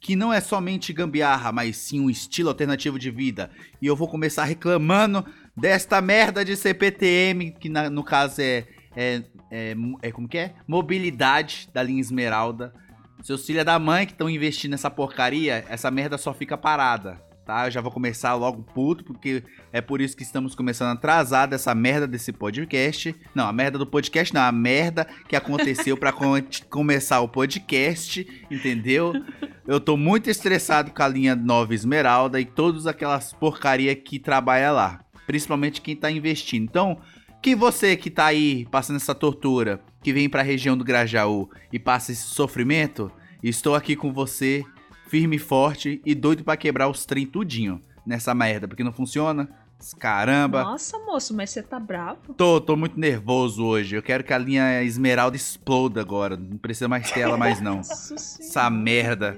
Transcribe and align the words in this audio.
que 0.00 0.16
não 0.16 0.32
é 0.32 0.40
somente 0.40 0.92
gambiarra, 0.92 1.52
mas 1.52 1.76
sim 1.76 2.00
um 2.00 2.08
estilo 2.08 2.48
alternativo 2.48 2.98
de 2.98 3.10
vida. 3.10 3.50
E 3.82 3.86
eu 3.86 3.94
vou 3.94 4.08
começar 4.08 4.44
reclamando 4.44 5.24
desta 5.56 6.00
merda 6.00 6.44
de 6.44 6.56
CPTM, 6.56 7.52
que 7.52 7.68
na- 7.68 7.90
no 7.90 8.02
caso 8.02 8.40
é, 8.40 8.64
é, 8.96 9.22
é, 9.50 9.76
é 10.02 10.10
como 10.10 10.26
que 10.28 10.38
é? 10.38 10.54
Mobilidade 10.66 11.68
da 11.72 11.82
linha 11.82 12.00
Esmeralda. 12.00 12.72
Seus 13.22 13.44
filhos 13.44 13.64
da 13.64 13.78
mãe 13.78 14.06
que 14.06 14.12
estão 14.12 14.30
investindo 14.30 14.70
nessa 14.70 14.90
porcaria, 14.90 15.64
essa 15.68 15.90
merda 15.90 16.16
só 16.16 16.32
fica 16.32 16.56
parada. 16.56 17.20
Tá, 17.50 17.66
eu 17.66 17.70
já 17.72 17.80
vou 17.80 17.90
começar 17.90 18.32
logo 18.34 18.62
puto, 18.62 19.02
porque 19.02 19.42
é 19.72 19.80
por 19.80 20.00
isso 20.00 20.16
que 20.16 20.22
estamos 20.22 20.54
começando 20.54 20.96
atrasado 20.96 21.52
essa 21.52 21.74
merda 21.74 22.06
desse 22.06 22.32
podcast. 22.32 23.12
Não, 23.34 23.44
a 23.44 23.52
merda 23.52 23.76
do 23.76 23.84
podcast 23.84 24.32
não, 24.32 24.40
a 24.40 24.52
merda 24.52 25.04
que 25.28 25.34
aconteceu 25.34 25.96
con- 25.96 26.44
começar 26.70 27.18
o 27.18 27.28
podcast, 27.28 28.24
entendeu? 28.48 29.12
Eu 29.66 29.80
tô 29.80 29.96
muito 29.96 30.30
estressado 30.30 30.92
com 30.92 31.02
a 31.02 31.08
linha 31.08 31.34
Nova 31.34 31.74
Esmeralda 31.74 32.40
e 32.40 32.44
todas 32.44 32.86
aquelas 32.86 33.32
porcaria 33.32 33.96
que 33.96 34.20
trabalha 34.20 34.70
lá, 34.70 35.00
principalmente 35.26 35.80
quem 35.80 35.96
tá 35.96 36.08
investindo. 36.08 36.62
Então, 36.62 37.00
que 37.42 37.56
você 37.56 37.96
que 37.96 38.10
tá 38.10 38.26
aí 38.26 38.64
passando 38.70 38.98
essa 38.98 39.12
tortura, 39.12 39.80
que 40.04 40.12
vem 40.12 40.28
pra 40.28 40.42
região 40.42 40.78
do 40.78 40.84
Grajaú 40.84 41.50
e 41.72 41.80
passa 41.80 42.12
esse 42.12 42.28
sofrimento, 42.28 43.10
estou 43.42 43.74
aqui 43.74 43.96
com 43.96 44.12
você, 44.12 44.62
firme 45.10 45.36
e 45.36 45.40
forte 45.40 46.00
e 46.06 46.14
doido 46.14 46.44
pra 46.44 46.56
quebrar 46.56 46.88
os 46.88 47.04
trem 47.04 47.26
tudinho 47.26 47.82
nessa 48.06 48.32
merda, 48.32 48.68
porque 48.68 48.84
não 48.84 48.92
funciona. 48.92 49.48
Caramba. 49.98 50.62
Nossa, 50.62 50.98
moço, 50.98 51.34
mas 51.34 51.50
você 51.50 51.62
tá 51.62 51.80
bravo? 51.80 52.34
Tô, 52.34 52.60
tô 52.60 52.76
muito 52.76 53.00
nervoso 53.00 53.64
hoje. 53.64 53.96
Eu 53.96 54.02
quero 54.02 54.22
que 54.22 54.32
a 54.32 54.38
linha 54.38 54.84
Esmeralda 54.84 55.36
exploda 55.36 56.00
agora. 56.00 56.36
Não 56.36 56.58
precisa 56.58 56.86
mais 56.86 57.10
ter 57.10 57.20
ela 57.20 57.36
mais 57.36 57.60
não. 57.60 57.76
Nossa 57.76 58.16
senhora. 58.16 58.50
Essa 58.50 58.70
merda. 58.70 59.36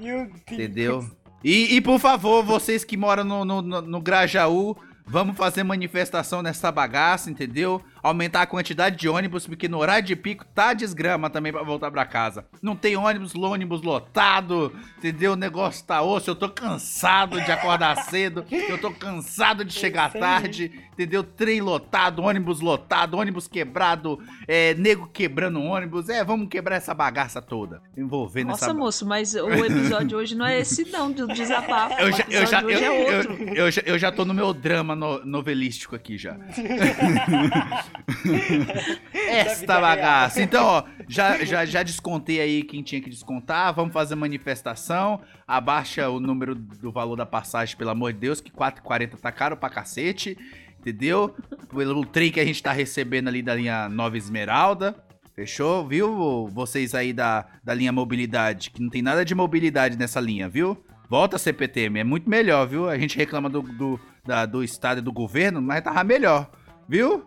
Entendeu? 0.50 1.08
E, 1.44 1.76
e, 1.76 1.80
por 1.80 1.98
favor, 1.98 2.44
vocês 2.44 2.84
que 2.84 2.96
moram 2.96 3.24
no, 3.24 3.44
no, 3.44 3.62
no, 3.62 3.82
no 3.82 4.00
Grajaú, 4.00 4.76
vamos 5.06 5.36
fazer 5.36 5.62
manifestação 5.62 6.42
nessa 6.42 6.70
bagaça, 6.70 7.30
entendeu? 7.30 7.80
Aumentar 8.02 8.42
a 8.42 8.46
quantidade 8.46 8.96
de 8.96 9.08
ônibus, 9.08 9.46
porque 9.46 9.68
no 9.68 9.78
horário 9.78 10.04
de 10.04 10.16
pico 10.16 10.44
tá 10.44 10.72
desgrama 10.74 11.30
também 11.30 11.52
pra 11.52 11.62
voltar 11.62 11.90
pra 11.90 12.04
casa. 12.04 12.44
Não 12.60 12.74
tem 12.74 12.96
ônibus, 12.96 13.34
ônibus 13.34 13.80
lotado, 13.82 14.72
entendeu? 14.98 15.32
O 15.34 15.36
negócio 15.36 15.84
tá 15.86 16.02
osso, 16.02 16.28
eu 16.30 16.34
tô 16.34 16.48
cansado 16.48 17.40
de 17.40 17.52
acordar 17.52 17.96
cedo, 18.10 18.44
eu 18.50 18.76
tô 18.78 18.90
cansado 18.90 19.64
de 19.64 19.72
chegar 19.72 20.12
tarde, 20.12 20.72
entendeu? 20.92 21.22
Trem 21.22 21.60
lotado, 21.60 22.22
ônibus 22.22 22.60
lotado, 22.60 23.16
ônibus 23.16 23.46
quebrado, 23.46 24.18
é, 24.48 24.74
nego 24.74 25.06
quebrando 25.06 25.60
ônibus. 25.62 26.08
É, 26.08 26.24
vamos 26.24 26.48
quebrar 26.48 26.76
essa 26.76 26.92
bagaça 26.94 27.40
toda, 27.40 27.80
envolvendo 27.96 28.48
Nossa, 28.48 28.64
essa 28.64 28.74
moço, 28.74 29.06
mas 29.06 29.34
o 29.34 29.48
episódio 29.64 30.18
hoje 30.18 30.34
não 30.34 30.44
é 30.44 30.58
esse 30.58 30.90
não, 30.90 31.12
do 31.12 31.28
desabafo. 31.28 31.94
eu 32.00 32.08
o 32.08 32.10
já, 32.12 32.24
eu, 32.28 32.46
já, 32.46 32.58
episódio 32.60 32.66
hoje 32.68 32.84
eu, 32.84 32.92
é 32.92 32.96
eu- 32.98 33.16
outro. 33.16 33.54
eu 33.54 33.70
já, 33.70 33.82
eu 33.86 33.98
já 33.98 34.10
tô 34.10 34.24
no 34.24 34.34
meu 34.34 34.52
drama 34.52 34.96
no- 34.96 35.24
novelístico 35.24 35.94
aqui 35.94 36.18
já. 36.18 36.36
Esta 39.14 39.80
bagaça. 39.80 40.42
Então, 40.42 40.64
ó, 40.64 40.84
já, 41.08 41.44
já, 41.44 41.64
já 41.64 41.82
descontei 41.82 42.40
aí 42.40 42.62
quem 42.62 42.82
tinha 42.82 43.00
que 43.00 43.10
descontar. 43.10 43.72
Vamos 43.74 43.92
fazer 43.92 44.14
manifestação. 44.14 45.20
Abaixa 45.46 46.08
o 46.08 46.20
número 46.20 46.54
do 46.54 46.90
valor 46.92 47.16
da 47.16 47.26
passagem, 47.26 47.76
pelo 47.76 47.90
amor 47.90 48.12
de 48.12 48.18
Deus, 48.20 48.40
que 48.40 48.50
4,40 48.50 49.18
tá 49.20 49.32
caro 49.32 49.56
pra 49.56 49.70
cacete. 49.70 50.36
Entendeu? 50.80 51.34
Pelo 51.72 52.04
trem 52.04 52.32
que 52.32 52.40
a 52.40 52.44
gente 52.44 52.62
tá 52.62 52.72
recebendo 52.72 53.28
ali 53.28 53.42
da 53.42 53.54
linha 53.54 53.88
Nova 53.88 54.16
Esmeralda. 54.16 54.96
Fechou? 55.34 55.86
Viu? 55.86 56.48
Vocês 56.48 56.94
aí 56.94 57.12
da, 57.12 57.46
da 57.64 57.72
linha 57.72 57.92
mobilidade, 57.92 58.70
que 58.70 58.82
não 58.82 58.90
tem 58.90 59.00
nada 59.00 59.24
de 59.24 59.34
mobilidade 59.34 59.96
nessa 59.96 60.20
linha, 60.20 60.48
viu? 60.48 60.84
Volta 61.08 61.38
CPTM, 61.38 62.00
é 62.00 62.04
muito 62.04 62.28
melhor, 62.28 62.66
viu? 62.66 62.88
A 62.88 62.98
gente 62.98 63.16
reclama 63.16 63.48
do, 63.48 63.62
do, 63.62 64.00
da- 64.26 64.44
do 64.46 64.62
estado 64.64 64.98
e 64.98 65.02
do 65.02 65.12
governo, 65.12 65.60
mas 65.62 65.82
tava 65.82 66.02
melhor, 66.02 66.50
viu? 66.88 67.24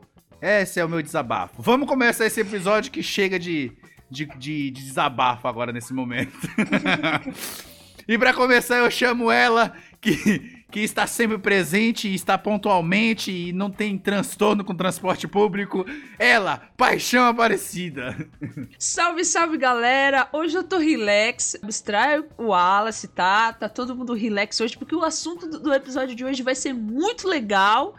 Esse 0.48 0.80
é 0.80 0.86
o 0.86 0.90
meu 0.90 1.02
desabafo. 1.02 1.60
Vamos 1.60 1.88
começar 1.88 2.24
esse 2.28 2.40
episódio 2.40 2.92
que 2.92 3.02
chega 3.02 3.40
de, 3.40 3.72
de, 4.12 4.26
de- 4.38 4.70
de 4.70 4.84
desabafo 4.84 5.48
agora 5.48 5.74
nesse 5.74 5.92
momento. 5.92 6.38
e 8.08 8.16
pra 8.16 8.32
começar, 8.32 8.78
eu 8.78 8.92
chamo 8.92 9.32
ela, 9.32 9.74
que, 10.00 10.64
que 10.70 10.82
está 10.82 11.08
sempre 11.08 11.40
presente 11.40 12.14
está 12.14 12.38
pontualmente 12.38 13.32
e 13.32 13.52
não 13.54 13.72
tem 13.72 13.98
transtorno 13.98 14.64
com 14.64 14.76
transporte 14.76 15.28
público. 15.28 15.84
Ela, 16.20 16.70
Paixão 16.78 17.26
Aparecida. 17.26 18.16
Salve, 18.78 19.26
salve, 19.26 19.58
galera! 19.58 20.28
Hoje 20.32 20.56
eu 20.56 20.64
tô 20.64 20.78
relax. 20.78 21.56
Abstrai 21.64 22.20
o 22.20 22.50
Wallace, 22.50 23.08
tá? 23.08 23.52
Tá 23.52 23.68
todo 23.68 23.96
mundo 23.96 24.14
relax 24.14 24.62
hoje, 24.62 24.78
porque 24.78 24.96
o 24.96 25.04
assunto 25.04 25.48
do 25.48 25.74
episódio 25.74 26.14
de 26.16 26.24
hoje 26.24 26.44
vai 26.44 26.54
ser 26.54 26.72
muito 26.72 27.28
legal. 27.28 27.96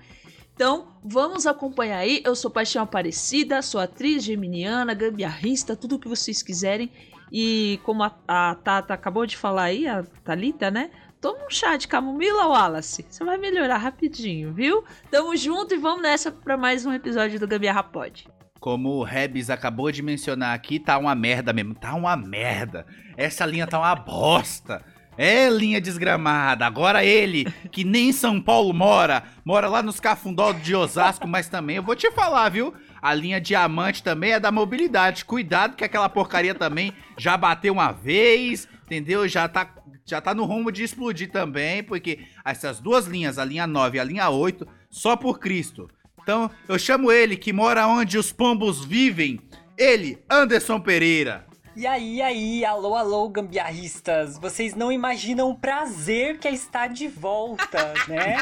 Então, 0.56 0.88
vamos 1.04 1.46
acompanhar 1.46 1.98
aí. 1.98 2.22
Eu 2.24 2.34
sou 2.34 2.50
Paixão 2.50 2.82
Aparecida, 2.82 3.60
sou 3.60 3.78
atriz 3.78 4.24
geminiana, 4.24 4.94
gambiarrista, 4.94 5.76
tudo 5.76 5.96
o 5.96 5.98
que 5.98 6.08
vocês 6.08 6.42
quiserem. 6.42 6.90
E 7.30 7.78
como 7.84 8.02
a, 8.02 8.16
a 8.26 8.54
Tata 8.54 8.94
acabou 8.94 9.26
de 9.26 9.36
falar 9.36 9.64
aí, 9.64 9.86
a 9.86 10.02
Thalita, 10.24 10.70
né? 10.70 10.90
Toma 11.20 11.44
um 11.44 11.50
chá 11.50 11.76
de 11.76 11.86
camomila, 11.86 12.46
Wallace. 12.46 13.04
Você 13.06 13.22
vai 13.22 13.36
melhorar 13.36 13.76
rapidinho, 13.76 14.54
viu? 14.54 14.82
Tamo 15.10 15.36
junto 15.36 15.74
e 15.74 15.76
vamos 15.76 16.00
nessa 16.00 16.32
pra 16.32 16.56
mais 16.56 16.86
um 16.86 16.92
episódio 16.92 17.38
do 17.38 17.46
Gambiarra 17.46 17.82
Pod. 17.82 18.26
Como 18.58 18.88
o 18.94 19.04
Rebs 19.04 19.50
acabou 19.50 19.92
de 19.92 20.02
mencionar 20.02 20.54
aqui, 20.54 20.80
tá 20.80 20.96
uma 20.96 21.14
merda 21.14 21.52
mesmo. 21.52 21.74
Tá 21.74 21.94
uma 21.94 22.16
merda. 22.16 22.86
Essa 23.14 23.44
linha 23.44 23.66
tá 23.66 23.78
uma 23.78 23.94
bosta. 23.94 24.82
É 25.18 25.48
linha 25.48 25.80
desgramada. 25.80 26.66
Agora 26.66 27.04
ele, 27.04 27.44
que 27.72 27.84
nem 27.84 28.10
em 28.10 28.12
São 28.12 28.40
Paulo 28.40 28.72
mora, 28.74 29.24
mora 29.44 29.68
lá 29.68 29.82
nos 29.82 29.98
Cafundó 29.98 30.52
de 30.52 30.74
Osasco, 30.74 31.26
mas 31.26 31.48
também 31.48 31.76
eu 31.76 31.82
vou 31.82 31.96
te 31.96 32.10
falar, 32.10 32.48
viu? 32.50 32.74
A 33.00 33.14
linha 33.14 33.40
diamante 33.40 34.02
também 34.02 34.32
é 34.32 34.40
da 34.40 34.52
mobilidade. 34.52 35.24
Cuidado 35.24 35.76
que 35.76 35.84
aquela 35.84 36.08
porcaria 36.08 36.54
também 36.54 36.92
já 37.16 37.36
bateu 37.36 37.72
uma 37.72 37.92
vez, 37.92 38.68
entendeu? 38.84 39.26
Já 39.26 39.48
tá, 39.48 39.74
já 40.04 40.20
tá 40.20 40.34
no 40.34 40.44
rumo 40.44 40.70
de 40.70 40.82
explodir 40.82 41.30
também, 41.30 41.82
porque 41.82 42.26
essas 42.44 42.80
duas 42.80 43.06
linhas, 43.06 43.38
a 43.38 43.44
linha 43.44 43.66
9 43.66 43.96
e 43.96 44.00
a 44.00 44.04
linha 44.04 44.28
8, 44.28 44.66
só 44.90 45.16
por 45.16 45.38
Cristo. 45.38 45.88
Então, 46.22 46.50
eu 46.68 46.78
chamo 46.78 47.12
ele 47.12 47.36
que 47.36 47.52
mora 47.52 47.86
onde 47.86 48.18
os 48.18 48.32
pombos 48.32 48.84
vivem. 48.84 49.40
Ele, 49.78 50.18
Anderson 50.28 50.80
Pereira. 50.80 51.46
E 51.76 51.86
aí, 51.86 52.22
aí, 52.22 52.64
alô, 52.64 52.94
alô, 52.94 53.28
gambiarristas. 53.28 54.38
Vocês 54.38 54.74
não 54.74 54.90
imaginam 54.90 55.50
o 55.50 55.54
prazer 55.54 56.38
que 56.38 56.48
é 56.48 56.50
estar 56.50 56.86
de 56.88 57.06
volta, 57.06 57.92
né? 58.08 58.38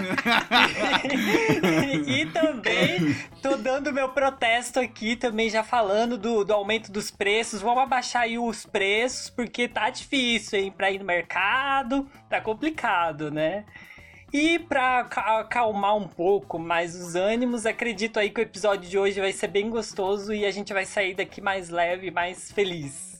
e 2.06 2.26
também 2.26 3.12
tô 3.42 3.56
dando 3.56 3.92
meu 3.92 4.08
protesto 4.10 4.78
aqui, 4.78 5.16
também 5.16 5.50
já 5.50 5.64
falando 5.64 6.16
do, 6.16 6.44
do 6.44 6.52
aumento 6.52 6.92
dos 6.92 7.10
preços. 7.10 7.60
Vamos 7.60 7.82
abaixar 7.82 8.22
aí 8.22 8.38
os 8.38 8.64
preços, 8.66 9.30
porque 9.30 9.66
tá 9.66 9.90
difícil, 9.90 10.60
hein? 10.60 10.70
Pra 10.70 10.92
ir 10.92 11.00
no 11.00 11.04
mercado, 11.04 12.08
tá 12.30 12.40
complicado, 12.40 13.32
né? 13.32 13.64
E 14.32 14.60
pra 14.60 15.04
ca- 15.04 15.40
acalmar 15.40 15.96
um 15.96 16.06
pouco 16.06 16.56
mais 16.56 16.94
os 16.94 17.16
ânimos, 17.16 17.66
acredito 17.66 18.20
aí 18.20 18.30
que 18.30 18.40
o 18.40 18.42
episódio 18.42 18.88
de 18.88 18.96
hoje 18.96 19.20
vai 19.20 19.32
ser 19.32 19.48
bem 19.48 19.68
gostoso 19.70 20.32
e 20.32 20.46
a 20.46 20.50
gente 20.52 20.72
vai 20.72 20.84
sair 20.84 21.14
daqui 21.14 21.40
mais 21.40 21.68
leve, 21.68 22.12
mais 22.12 22.52
feliz. 22.52 23.13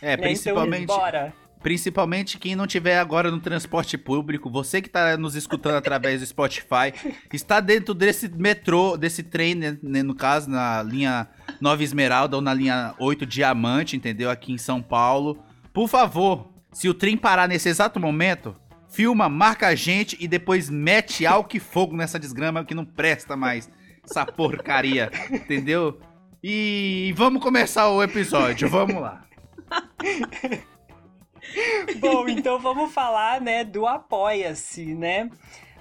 É, 0.00 0.16
Né? 0.16 0.16
principalmente, 0.16 0.84
Então, 0.84 0.96
bora. 0.96 1.32
principalmente 1.62 2.38
quem 2.38 2.54
não 2.54 2.66
tiver 2.66 2.98
agora 2.98 3.30
no 3.30 3.40
transporte 3.40 3.98
público, 3.98 4.48
você 4.50 4.80
que 4.80 4.88
tá 4.88 5.16
nos 5.16 5.34
escutando 5.34 5.74
através 5.76 6.20
do 6.20 6.26
Spotify, 6.26 6.92
está 7.32 7.60
dentro 7.60 7.94
desse 7.94 8.28
metrô, 8.28 8.96
desse 8.96 9.22
trem, 9.22 9.54
né, 9.54 9.76
né, 9.82 10.02
no 10.02 10.14
caso, 10.14 10.48
na 10.48 10.82
linha 10.82 11.26
9 11.60 11.82
Esmeralda 11.84 12.36
ou 12.36 12.42
na 12.42 12.54
linha 12.54 12.94
8 12.98 13.26
Diamante, 13.26 13.96
entendeu? 13.96 14.30
Aqui 14.30 14.52
em 14.52 14.58
São 14.58 14.80
Paulo. 14.80 15.38
Por 15.72 15.88
favor, 15.88 16.52
se 16.72 16.88
o 16.88 16.94
trem 16.94 17.16
parar 17.16 17.48
nesse 17.48 17.68
exato 17.68 17.98
momento, 18.00 18.54
filma, 18.88 19.28
marca 19.28 19.66
a 19.68 19.74
gente 19.74 20.16
e 20.20 20.26
depois 20.28 20.70
mete 20.70 21.26
álcool 21.26 21.56
e 21.56 21.60
fogo 21.60 21.96
nessa 21.96 22.18
desgrama 22.18 22.64
que 22.64 22.74
não 22.74 22.84
presta 22.84 23.36
mais. 23.36 23.68
Essa 24.08 24.24
porcaria, 24.24 25.10
entendeu? 25.30 26.00
E 26.42 27.12
vamos 27.16 27.42
começar 27.42 27.90
o 27.90 28.02
episódio, 28.02 28.68
vamos 28.68 29.02
lá. 29.02 29.24
Bom, 32.00 32.28
então 32.28 32.58
vamos 32.58 32.92
falar, 32.92 33.40
né, 33.40 33.64
do 33.64 33.86
Apoia-se, 33.86 34.94
né? 34.94 35.30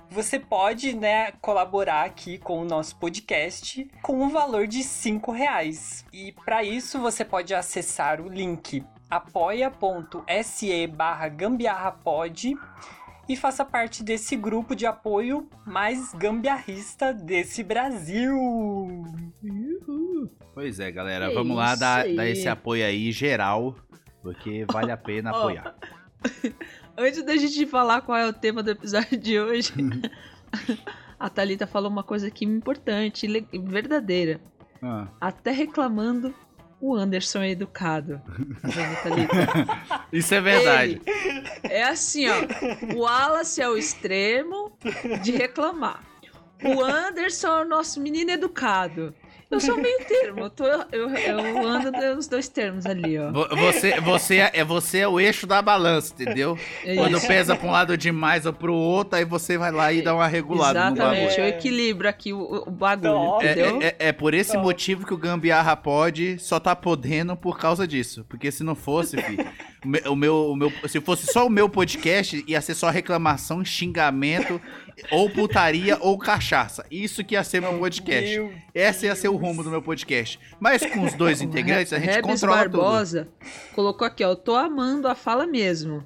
Você 0.10 0.40
pode, 0.40 0.96
né, 0.96 1.34
colaborar 1.42 2.06
aqui 2.06 2.38
com 2.38 2.62
o 2.62 2.66
nosso 2.66 2.96
podcast 2.96 3.86
com 4.02 4.22
um 4.22 4.30
valor 4.30 4.66
de 4.66 4.82
cinco 4.84 5.32
reais. 5.32 6.06
E 6.14 6.34
para 6.46 6.64
isso 6.64 7.00
você 7.00 7.26
pode 7.26 7.54
acessar 7.54 8.22
o 8.22 8.30
link 8.30 8.86
apoia.se 9.10 10.88
barra 10.88 11.30
gambiarrapod 11.30 12.56
e 13.28 13.36
faça 13.36 13.66
parte 13.66 14.04
desse 14.04 14.36
grupo 14.36 14.76
de 14.76 14.86
apoio 14.86 15.50
mais 15.66 16.14
gambiarrista 16.14 17.14
desse 17.14 17.64
Brasil. 17.64 18.38
Pois 20.58 20.80
é, 20.80 20.90
galera, 20.90 21.26
É 21.26 21.34
vamos 21.36 21.56
lá 21.56 21.76
dar, 21.76 22.12
dar 22.16 22.28
esse 22.28 22.50
apoio 22.50 22.84
aí 22.84 23.12
geral, 23.12 23.76
porque 24.24 24.66
vale 24.68 24.92
a 24.92 24.98
pena 24.98 25.30
apoiar. 25.38 25.76
Antes 26.98 27.22
da 27.22 27.38
gente 27.38 27.64
falar 27.68 28.02
qual 28.02 28.18
é 28.18 28.26
o 28.26 28.34
tema 28.34 28.64
do 28.64 28.72
episódio 28.72 29.20
de 29.20 29.40
hoje, 29.40 29.72
a 31.20 31.30
Thalita 31.30 31.68
falou 31.68 31.92
uma 31.92 32.02
coisa 32.02 32.26
aqui 32.26 32.44
importante 32.44 33.28
verdadeira. 33.66 34.42
Ah, 34.82 35.08
Até 35.22 35.52
reclamando, 35.52 36.34
o 36.82 36.96
Anderson 36.96 37.44
é 37.44 37.52
educado. 37.52 38.20
Isso 40.12 40.34
é 40.34 40.42
verdade. 40.42 41.00
Ele 41.06 41.74
é 41.74 41.84
assim, 41.84 42.26
ó. 42.28 42.96
O 42.96 43.02
Wallace 43.02 43.62
é 43.62 43.70
o 43.70 43.78
extremo 43.78 44.76
de 45.22 45.34
reclamar. 45.34 46.04
O 46.64 46.84
Anderson 46.84 47.48
é 47.48 47.62
o 47.62 47.70
nosso 47.70 48.02
menino 48.02 48.32
educado. 48.32 49.14
Eu 49.50 49.62
sou 49.62 49.78
meio 49.78 49.98
termo, 50.06 50.42
eu, 50.42 50.50
tô, 50.50 50.66
eu, 50.92 51.10
eu 51.10 51.68
ando 51.68 51.90
nos 52.16 52.28
dois 52.28 52.50
termos 52.50 52.86
ali, 52.86 53.18
ó. 53.18 53.32
Vo- 53.32 53.48
Você, 53.56 54.00
você, 54.02 54.36
é, 54.54 54.64
você 54.64 54.98
é 55.00 55.08
o 55.08 55.20
eixo 55.22 55.48
da 55.48 55.62
balança, 55.62 56.14
entendeu? 56.14 56.58
É 56.84 56.96
Quando 56.96 57.20
pesa 57.26 57.56
pra 57.56 57.66
um 57.68 57.72
lado 57.72 57.98
demais 57.98 58.46
ou 58.46 58.52
pro 58.52 58.74
outro, 58.74 59.18
aí 59.18 59.24
você 59.24 59.58
vai 59.58 59.72
lá 59.72 59.94
e 59.94 60.02
dá 60.02 60.14
uma 60.14 60.28
regulada 60.28 60.90
no 60.90 60.96
bagulho. 60.98 61.14
Exatamente, 61.22 61.40
eu 61.40 61.46
É. 61.46 61.50
equilibro 61.50 62.10
aqui 62.10 62.34
o, 62.34 62.64
o 62.68 62.72
bagulho, 62.72 63.14
Top. 63.14 63.46
É, 63.46 63.52
entendeu? 63.54 63.82
é- 63.82 63.86
é- 63.88 63.96
é 64.10 64.12
por 64.12 64.34
esse 64.34 64.52
Top. 64.52 64.66
motivo 64.66 65.06
que 65.06 65.14
o 65.14 65.18
Gambiarra 65.18 65.78
pode 65.78 66.38
só 66.40 66.60
tá 66.60 66.76
podendo 66.76 67.36
por 67.38 67.58
causa 67.58 67.88
disso. 67.88 68.26
Porque 68.28 68.52
se 68.52 68.66
não 68.66 68.76
fosse, 68.76 69.16
o 70.10 70.16
meu, 70.16 70.52
o 70.52 70.56
meu, 70.58 70.72
se 70.90 71.00
fosse 71.00 71.26
só 71.32 71.48
o 71.48 71.50
meu 71.50 71.70
podcast, 71.70 72.44
ia 72.48 72.60
ser 72.60 72.74
só 72.74 72.90
reclamação, 72.90 73.64
xingamento, 73.64 74.60
ou 75.12 75.30
putaria 75.30 75.98
ou 76.02 76.18
cachaça. 76.18 76.86
Isso 76.90 77.24
que 77.24 77.36
ia 77.36 77.44
ser 77.44 77.62
meu 77.62 77.78
podcast. 77.78 78.40
Meu 78.40 78.54
Esse 78.74 79.06
ia 79.06 79.16
ser 79.16 79.30
o 79.30 79.36
rumo 79.36 79.64
do 79.64 79.70
meu 79.70 79.82
podcast. 79.82 80.40
Mas 80.60 80.86
com 80.86 81.04
os 81.04 81.14
dois 81.14 81.42
integrantes, 81.44 81.94
a 81.94 82.00
gente 82.00 82.10
Rebes 82.10 82.42
controla 82.42 82.64
tudo. 82.64 82.78
Barbosa 82.78 83.28
colocou 83.74 84.08
aqui, 84.08 84.24
ó, 84.24 84.30
eu 84.30 84.36
tô 84.36 84.56
amando 84.56 85.08
a 85.08 85.16
fala 85.16 85.46
mesmo. 85.46 86.04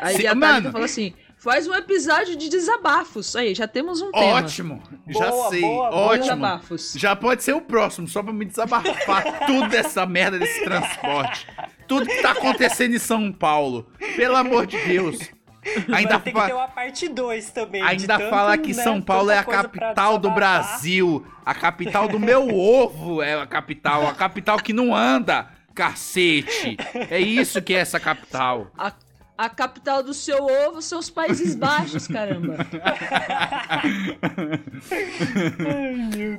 Aí 0.00 0.16
Sim, 0.16 0.26
a 0.26 0.34
mano. 0.34 0.70
Falou 0.70 0.84
assim, 0.84 1.14
faz 1.38 1.66
um 1.66 1.74
episódio 1.74 2.36
de 2.36 2.48
desabafos. 2.48 3.34
Aí, 3.34 3.54
já 3.54 3.66
temos 3.66 4.02
um 4.02 4.10
tema. 4.10 4.34
Ótimo! 4.34 4.82
Já 5.08 5.30
Boa, 5.30 5.50
sei, 5.50 5.60
boa, 5.60 5.90
ótimo. 5.90 6.22
Desabafos. 6.24 6.94
Já 6.96 7.16
pode 7.16 7.42
ser 7.42 7.54
o 7.54 7.60
próximo, 7.60 8.06
só 8.06 8.22
pra 8.22 8.32
me 8.32 8.44
desabafar 8.44 9.40
tudo 9.46 9.68
dessa 9.68 10.04
merda 10.04 10.38
desse 10.38 10.62
transporte. 10.64 11.46
Tudo 11.88 12.06
que 12.06 12.20
tá 12.20 12.32
acontecendo 12.32 12.94
em 12.94 12.98
São 12.98 13.32
Paulo. 13.32 13.86
Pelo 14.16 14.36
amor 14.36 14.66
de 14.66 14.76
Deus. 14.84 15.18
Ainda, 15.92 16.10
Vai 16.14 16.20
ter 16.20 16.32
que 16.32 16.38
fa- 16.38 16.46
ter 16.46 16.52
uma 16.54 16.68
parte 16.68 17.08
2 17.08 17.50
também. 17.50 17.82
ainda 17.82 18.18
tanto, 18.18 18.30
fala 18.30 18.56
que 18.58 18.74
né, 18.74 18.82
São 18.82 19.00
Paulo 19.00 19.30
é 19.30 19.38
a 19.38 19.44
capital 19.44 20.18
do. 20.18 20.30
Brasil. 20.30 21.26
A 21.44 21.54
capital 21.54 22.08
do 22.08 22.18
meu 22.18 22.48
ovo 22.54 23.22
é 23.22 23.40
a 23.40 23.46
capital. 23.46 24.06
A 24.06 24.14
capital 24.14 24.58
que 24.58 24.72
não 24.72 24.94
anda, 24.94 25.46
cacete. 25.74 26.76
É 27.10 27.18
isso 27.20 27.60
que 27.62 27.74
é 27.74 27.78
essa 27.78 27.98
capital. 28.00 28.70
A, 28.76 28.92
a 29.38 29.48
capital 29.48 30.02
do 30.02 30.12
seu 30.14 30.44
ovo 30.44 30.80
são 30.82 30.98
os 30.98 31.08
Países 31.10 31.54
Baixos, 31.54 32.06
caramba. 32.08 32.56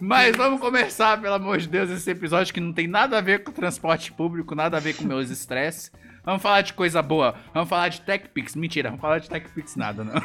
Mas 0.01 0.35
vamos 0.35 0.59
começar, 0.59 1.19
pelo 1.21 1.35
amor 1.35 1.57
de 1.57 1.67
Deus, 1.67 1.89
esse 1.89 2.09
episódio 2.09 2.53
que 2.53 2.59
não 2.59 2.73
tem 2.73 2.87
nada 2.87 3.17
a 3.17 3.21
ver 3.21 3.43
com 3.43 3.51
transporte 3.51 4.11
público, 4.11 4.55
nada 4.55 4.77
a 4.77 4.79
ver 4.79 4.93
com 4.95 5.03
meus 5.05 5.29
estresses. 5.29 5.91
Vamos 6.27 6.41
falar 6.41 6.59
de 6.61 6.73
coisa 6.73 7.01
boa. 7.01 7.35
Vamos 7.53 7.69
falar 7.69 7.87
de 7.87 8.01
TechPix. 8.01 8.53
Mentira, 8.53 8.89
vamos 8.89 8.99
falar 8.99 9.19
de 9.19 9.29
TechPix 9.29 9.77
nada, 9.77 10.03
não. 10.03 10.11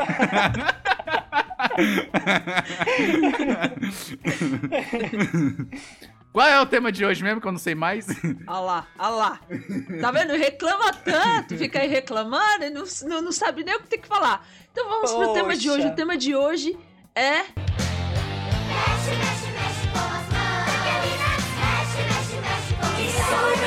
Qual 6.33 6.49
é 6.49 6.61
o 6.61 6.67
tema 6.67 6.91
de 6.91 7.07
hoje 7.07 7.23
mesmo 7.23 7.41
que 7.41 7.47
eu 7.47 7.53
não 7.53 7.59
sei 7.61 7.77
mais? 7.77 8.09
Olha 8.49 8.59
lá, 8.59 8.85
olha 8.99 9.11
lá. 9.11 9.41
Tá 10.01 10.11
vendo? 10.11 10.33
Reclama 10.33 10.93
tanto, 10.93 11.57
fica 11.57 11.79
aí 11.79 11.87
reclamando 11.89 12.65
e 12.65 12.71
não, 12.71 12.83
não, 13.05 13.23
não 13.23 13.31
sabe 13.31 13.63
nem 13.63 13.77
o 13.77 13.81
que 13.83 13.87
tem 13.87 14.01
que 14.01 14.09
falar. 14.09 14.45
Então 14.73 14.89
vamos 14.89 15.13
pro 15.13 15.33
tema 15.35 15.55
de 15.55 15.71
hoje. 15.71 15.83
Poxa. 15.83 15.93
O 15.93 15.97
tema 15.97 16.17
de 16.17 16.35
hoje 16.35 16.77
é 17.15 17.43
Mexe, 17.43 19.11
mexe, 19.19 19.53
mexe 19.53 19.87
com 19.93 20.01
as 20.01 20.27
mãos. 20.33 20.67
Meninas, 20.83 21.45
mexe, 21.63 22.03
mexe, 22.09 22.35
mexe 22.43 22.75
com 22.75 22.87
os 22.89 22.99
E 22.99 23.62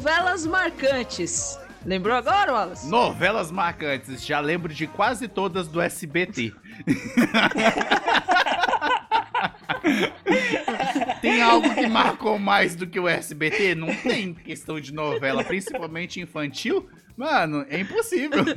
novelas 0.00 0.46
marcantes. 0.46 1.58
Lembrou 1.84 2.16
agora, 2.16 2.54
Wallace? 2.54 2.88
Novelas 2.88 3.50
marcantes. 3.50 4.24
Já 4.24 4.40
lembro 4.40 4.72
de 4.72 4.86
quase 4.86 5.28
todas 5.28 5.68
do 5.68 5.78
SBT. 5.78 6.54
tem 11.20 11.42
algo 11.42 11.74
que 11.74 11.86
marcou 11.86 12.38
mais 12.38 12.74
do 12.74 12.86
que 12.86 12.98
o 12.98 13.06
SBT? 13.06 13.74
Não 13.74 13.94
tem 13.94 14.32
questão 14.32 14.80
de 14.80 14.94
novela, 14.94 15.44
principalmente 15.44 16.18
infantil. 16.18 16.88
Mano, 17.14 17.66
é 17.68 17.80
impossível. 17.80 18.42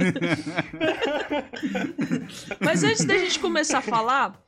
Mas 2.62 2.86
antes 2.86 3.04
da 3.04 3.18
gente 3.18 3.38
começar 3.38 3.80
a 3.80 3.82
falar, 3.82 4.42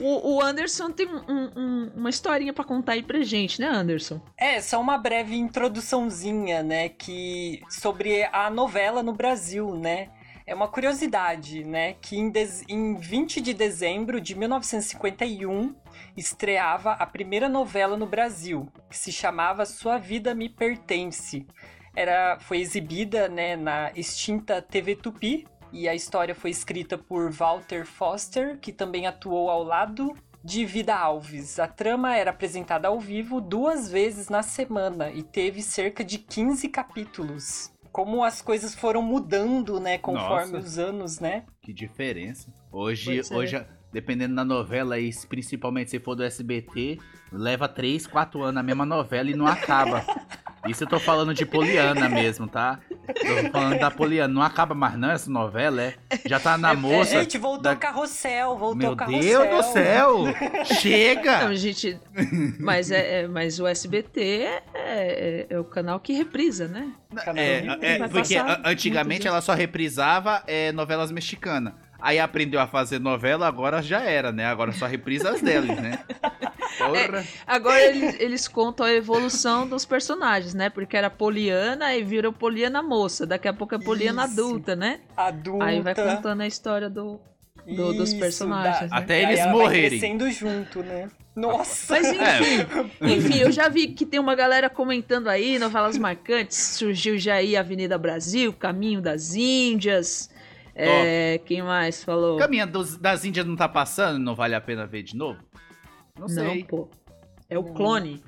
o, 0.00 0.36
o 0.36 0.42
Anderson 0.42 0.90
tem 0.90 1.06
um- 1.08 1.50
um- 1.56 1.90
uma 1.96 2.10
historinha 2.10 2.52
pra 2.52 2.64
contar 2.64 2.92
aí 2.92 3.02
pra 3.02 3.20
gente, 3.22 3.60
né, 3.60 3.68
Anderson? 3.68 4.20
É, 4.36 4.60
só 4.60 4.80
uma 4.80 4.96
breve 4.98 5.36
introduçãozinha, 5.36 6.62
né, 6.62 6.88
que 6.88 7.60
sobre 7.70 8.24
a 8.32 8.50
novela 8.50 9.02
no 9.02 9.12
Brasil, 9.12 9.74
né? 9.76 10.08
É 10.46 10.54
uma 10.54 10.66
curiosidade, 10.68 11.62
né, 11.62 11.94
que 12.00 12.16
em, 12.16 12.32
em 12.68 12.94
20 12.94 13.38
de 13.40 13.52
dezembro 13.52 14.18
de 14.18 14.34
1951 14.34 15.74
estreava 16.16 16.92
a 16.92 17.04
primeira 17.06 17.48
novela 17.48 17.96
no 17.96 18.06
Brasil, 18.06 18.66
que 18.88 18.96
se 18.96 19.12
chamava 19.12 19.66
Sua 19.66 19.98
Vida 19.98 20.34
Me 20.34 20.48
Pertence. 20.48 21.46
Era, 21.94 22.38
foi 22.40 22.60
exibida, 22.60 23.28
né, 23.28 23.56
na 23.56 23.90
extinta 23.94 24.62
TV 24.62 24.96
Tupi, 24.96 25.46
e 25.72 25.88
a 25.88 25.94
história 25.94 26.34
foi 26.34 26.50
escrita 26.50 26.96
por 26.96 27.30
Walter 27.30 27.84
Foster, 27.84 28.58
que 28.58 28.72
também 28.72 29.06
atuou 29.06 29.50
ao 29.50 29.62
lado 29.62 30.14
de 30.42 30.64
Vida 30.64 30.94
Alves. 30.94 31.58
A 31.58 31.66
trama 31.66 32.16
era 32.16 32.30
apresentada 32.30 32.88
ao 32.88 32.98
vivo 32.98 33.40
duas 33.40 33.90
vezes 33.90 34.28
na 34.28 34.42
semana 34.42 35.10
e 35.10 35.22
teve 35.22 35.62
cerca 35.62 36.04
de 36.04 36.18
15 36.18 36.68
capítulos. 36.68 37.72
Como 37.92 38.22
as 38.22 38.40
coisas 38.40 38.74
foram 38.74 39.02
mudando, 39.02 39.80
né, 39.80 39.98
conforme 39.98 40.52
Nossa. 40.52 40.66
os 40.66 40.78
anos, 40.78 41.20
né? 41.20 41.44
Que 41.60 41.72
diferença. 41.72 42.52
Hoje, 42.70 43.20
é. 43.20 43.34
hoje, 43.34 43.66
dependendo 43.92 44.34
da 44.34 44.44
novela, 44.44 44.94
aí, 44.94 45.10
principalmente 45.28 45.90
se 45.90 45.98
for 45.98 46.14
do 46.14 46.22
SBT, 46.22 46.98
leva 47.32 47.68
3, 47.68 48.06
4 48.06 48.42
anos 48.42 48.60
a 48.60 48.62
mesma 48.62 48.86
novela 48.86 49.30
e 49.30 49.34
não 49.34 49.46
acaba. 49.46 50.04
Isso 50.68 50.84
eu 50.84 50.88
tô 50.88 50.98
falando 51.00 51.32
de 51.34 51.44
Poliana 51.46 52.08
mesmo, 52.08 52.46
tá? 52.48 52.78
Tô 53.06 53.50
falando 53.50 53.78
da 53.78 53.90
Poliana. 53.90 54.32
Não 54.32 54.42
acaba 54.42 54.74
mais 54.74 54.96
não 54.96 55.10
essa 55.10 55.30
novela, 55.30 55.82
é? 55.82 55.94
Já 56.26 56.38
tá 56.38 56.56
na 56.58 56.74
moça. 56.74 57.16
É, 57.16 57.20
gente, 57.20 57.38
voltou 57.38 57.62
da- 57.62 57.76
carrossel, 57.76 58.56
voltou 58.56 58.76
Meu 58.76 58.96
carrossel. 58.96 59.46
Deus 59.48 59.66
do 59.66 59.72
céu! 59.72 60.24
Chega! 60.80 61.44
Não, 61.46 61.54
gente. 61.54 61.98
Mas, 62.58 62.90
é, 62.90 63.22
é- 63.22 63.28
mas 63.28 63.58
o 63.60 63.66
SBT 63.66 64.20
é, 64.42 64.62
é- 64.74 65.46
é 65.50 65.58
o 65.58 65.64
canal 65.64 65.98
que 66.00 66.12
reprisa, 66.12 66.68
né? 66.68 66.92
É, 67.34 67.64
é, 68.02 68.08
porque 68.08 68.36
antigamente 68.64 69.26
ela 69.26 69.40
só 69.40 69.54
reprisava 69.54 70.42
é, 70.46 70.72
novelas 70.72 71.10
mexicanas. 71.10 71.72
Aí 72.00 72.18
aprendeu 72.18 72.60
a 72.60 72.66
fazer 72.66 73.00
novela, 73.00 73.48
agora 73.48 73.82
já 73.82 74.00
era, 74.02 74.30
né? 74.30 74.46
Agora 74.46 74.72
só 74.72 74.86
reprisa 74.86 75.30
as 75.30 75.40
deles, 75.40 75.76
né? 75.80 75.98
Porra. 76.78 77.24
Agora 77.46 77.80
eles, 77.80 78.20
eles 78.20 78.46
contam 78.48 78.86
a 78.86 78.92
evolução 78.92 79.66
dos 79.66 79.84
personagens, 79.84 80.54
né? 80.54 80.70
Porque 80.70 80.96
era 80.96 81.10
Poliana 81.10 81.94
e 81.96 82.04
virou 82.04 82.32
Poliana 82.32 82.82
moça. 82.82 83.26
Daqui 83.26 83.48
a 83.48 83.52
pouco 83.52 83.74
é 83.74 83.78
Poliana 83.78 84.24
Isso. 84.26 84.32
adulta, 84.40 84.76
né? 84.76 85.00
Adulta. 85.16 85.64
Aí 85.64 85.80
vai 85.80 85.94
contando 85.94 86.40
a 86.42 86.46
história 86.46 86.88
do. 86.88 87.20
do- 87.66 87.92
dos 87.94 88.14
personagens, 88.14 88.90
dá- 88.90 88.96
né? 88.96 89.02
Até 89.02 89.22
eles 89.24 89.44
morrerem. 89.46 89.98
crescendo 89.98 90.30
junto, 90.30 90.82
né? 90.84 91.08
Nossa! 91.34 91.94
Mas 91.94 92.06
É. 92.06 92.38
enfim, 92.40 92.90
enfim, 93.02 93.38
eu 93.40 93.50
já 93.52 93.68
vi 93.68 93.88
que 93.88 94.06
tem 94.06 94.18
uma 94.20 94.34
galera 94.34 94.68
comentando 94.70 95.28
aí, 95.28 95.58
novelas 95.58 95.98
marcantes. 95.98 96.56
Surgiu 96.58 97.18
já 97.18 97.34
aí 97.34 97.56
Avenida 97.56 97.98
Brasil, 97.98 98.52
Caminho 98.52 99.00
das 99.00 99.34
Índias. 99.34 100.30
É, 100.80 101.38
quem 101.38 101.62
mais 101.62 102.04
falou? 102.04 102.38
Caminha 102.38 102.66
dos- 102.66 102.96
das 102.96 103.24
Índias 103.24 103.44
não 103.46 103.56
tá 103.56 103.68
passando? 103.68 104.18
Não 104.18 104.34
vale 104.34 104.54
a 104.54 104.60
pena 104.60 104.86
ver 104.86 105.02
de 105.02 105.16
novo? 105.16 105.40
Não 106.16 106.22
Não, 106.22 106.28
sei. 106.28 106.64
pô. 106.64 106.88
É 107.50 107.58
o 107.58 107.64
clone. 107.64 108.22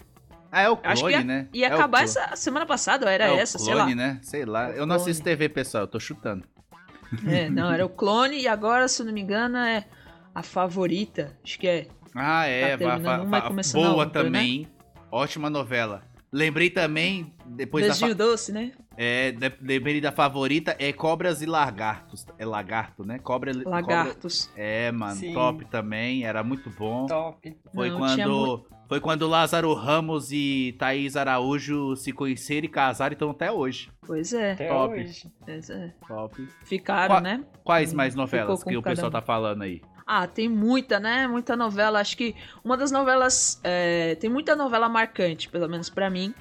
Ah, 0.52 0.62
é 0.62 0.68
o 0.68 0.76
clone, 0.76 0.92
Acho 0.92 1.04
que 1.04 1.10
ia, 1.12 1.22
né? 1.24 1.48
ia 1.52 1.66
É 1.66 1.72
acabar 1.72 1.98
clone. 1.98 2.04
essa 2.04 2.36
semana 2.36 2.66
passada, 2.66 3.08
era 3.10 3.28
é 3.28 3.36
essa, 3.36 3.56
o 3.56 3.60
sei 3.60 3.72
lá. 3.74 3.82
clone, 3.82 3.94
né? 3.94 4.18
Sei 4.22 4.44
lá. 4.44 4.68
É 4.68 4.72
Eu 4.72 4.78
não 4.86 4.96
clone. 4.96 5.02
assisto 5.02 5.22
TV, 5.22 5.48
pessoal. 5.48 5.84
Eu 5.84 5.88
tô 5.88 6.00
chutando. 6.00 6.44
É, 7.26 7.48
não, 7.50 7.70
era 7.72 7.84
o 7.84 7.88
clone 7.88 8.40
e 8.40 8.48
agora, 8.48 8.86
se 8.88 9.02
eu 9.02 9.06
não 9.06 9.12
me 9.12 9.20
engano, 9.20 9.56
é 9.58 9.84
a 10.34 10.42
favorita. 10.42 11.36
Acho 11.44 11.58
que 11.58 11.66
é. 11.68 11.86
Ah, 12.14 12.46
é. 12.46 12.76
Tá 12.76 12.96
va- 12.98 13.18
boa 13.72 13.92
outra, 13.94 14.24
também. 14.24 14.48
hein? 14.50 14.68
Ótima 15.10 15.48
novela. 15.50 16.02
Lembrei 16.32 16.70
também, 16.70 17.34
depois 17.44 17.84
da, 17.84 17.90
Beijinho 17.92 18.10
fa- 18.16 18.24
doce, 18.24 18.52
né? 18.52 18.72
É, 19.02 19.32
de- 19.32 19.52
lembrei 19.62 19.98
da 19.98 20.12
favorita, 20.12 20.76
é 20.78 20.92
Cobras 20.92 21.40
e 21.40 21.46
Lagartos. 21.46 22.26
É 22.38 22.44
lagarto, 22.44 23.02
né? 23.02 23.18
Cobra, 23.18 23.54
cobra- 23.54 23.70
Lagartos. 23.70 24.50
É, 24.54 24.92
mano, 24.92 25.14
Sim. 25.16 25.32
top 25.32 25.64
também, 25.64 26.24
era 26.26 26.44
muito 26.44 26.68
bom. 26.68 27.06
Top. 27.06 27.56
Foi 27.74 27.88
Não, 27.88 27.96
quando 27.98 28.66
foi 28.86 29.00
quando 29.00 29.26
Lázaro 29.26 29.72
Ramos 29.72 30.30
e 30.32 30.74
Thaís 30.78 31.16
Araújo 31.16 31.96
se 31.96 32.12
conheceram 32.12 32.66
e 32.66 32.68
casaram 32.68 33.12
e 33.12 33.14
estão 33.14 33.30
até 33.30 33.50
hoje. 33.50 33.88
Pois 34.06 34.32
é, 34.34 34.52
Até 34.52 34.68
Top. 34.68 34.94
hoje. 34.94 35.32
pois 35.46 35.70
é. 35.70 35.94
Top. 36.06 36.48
Ficaram, 36.64 37.14
Qua- 37.14 37.20
né? 37.22 37.44
Quais 37.64 37.92
Hum, 37.92 37.96
mais 37.96 38.14
novelas 38.14 38.62
que 38.62 38.76
o 38.76 38.82
pessoal 38.82 39.08
um. 39.08 39.12
tá 39.12 39.22
falando 39.22 39.62
aí? 39.62 39.80
Ah, 40.06 40.26
tem 40.26 40.48
muita, 40.48 40.98
né? 41.00 41.26
Muita 41.28 41.56
novela. 41.56 42.00
Acho 42.00 42.16
que 42.16 42.34
uma 42.64 42.76
das 42.76 42.90
novelas. 42.90 43.60
é, 43.64 44.16
tem 44.16 44.28
muita 44.28 44.54
novela 44.56 44.88
marcante, 44.90 45.48
pelo 45.48 45.68
menos 45.68 45.88
pra 45.88 46.10
mim. 46.10 46.34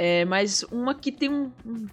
É, 0.00 0.24
mas 0.24 0.62
uma 0.70 0.94
que 0.94 1.10
tem 1.10 1.28
um, 1.28 1.50
um- 1.66 1.88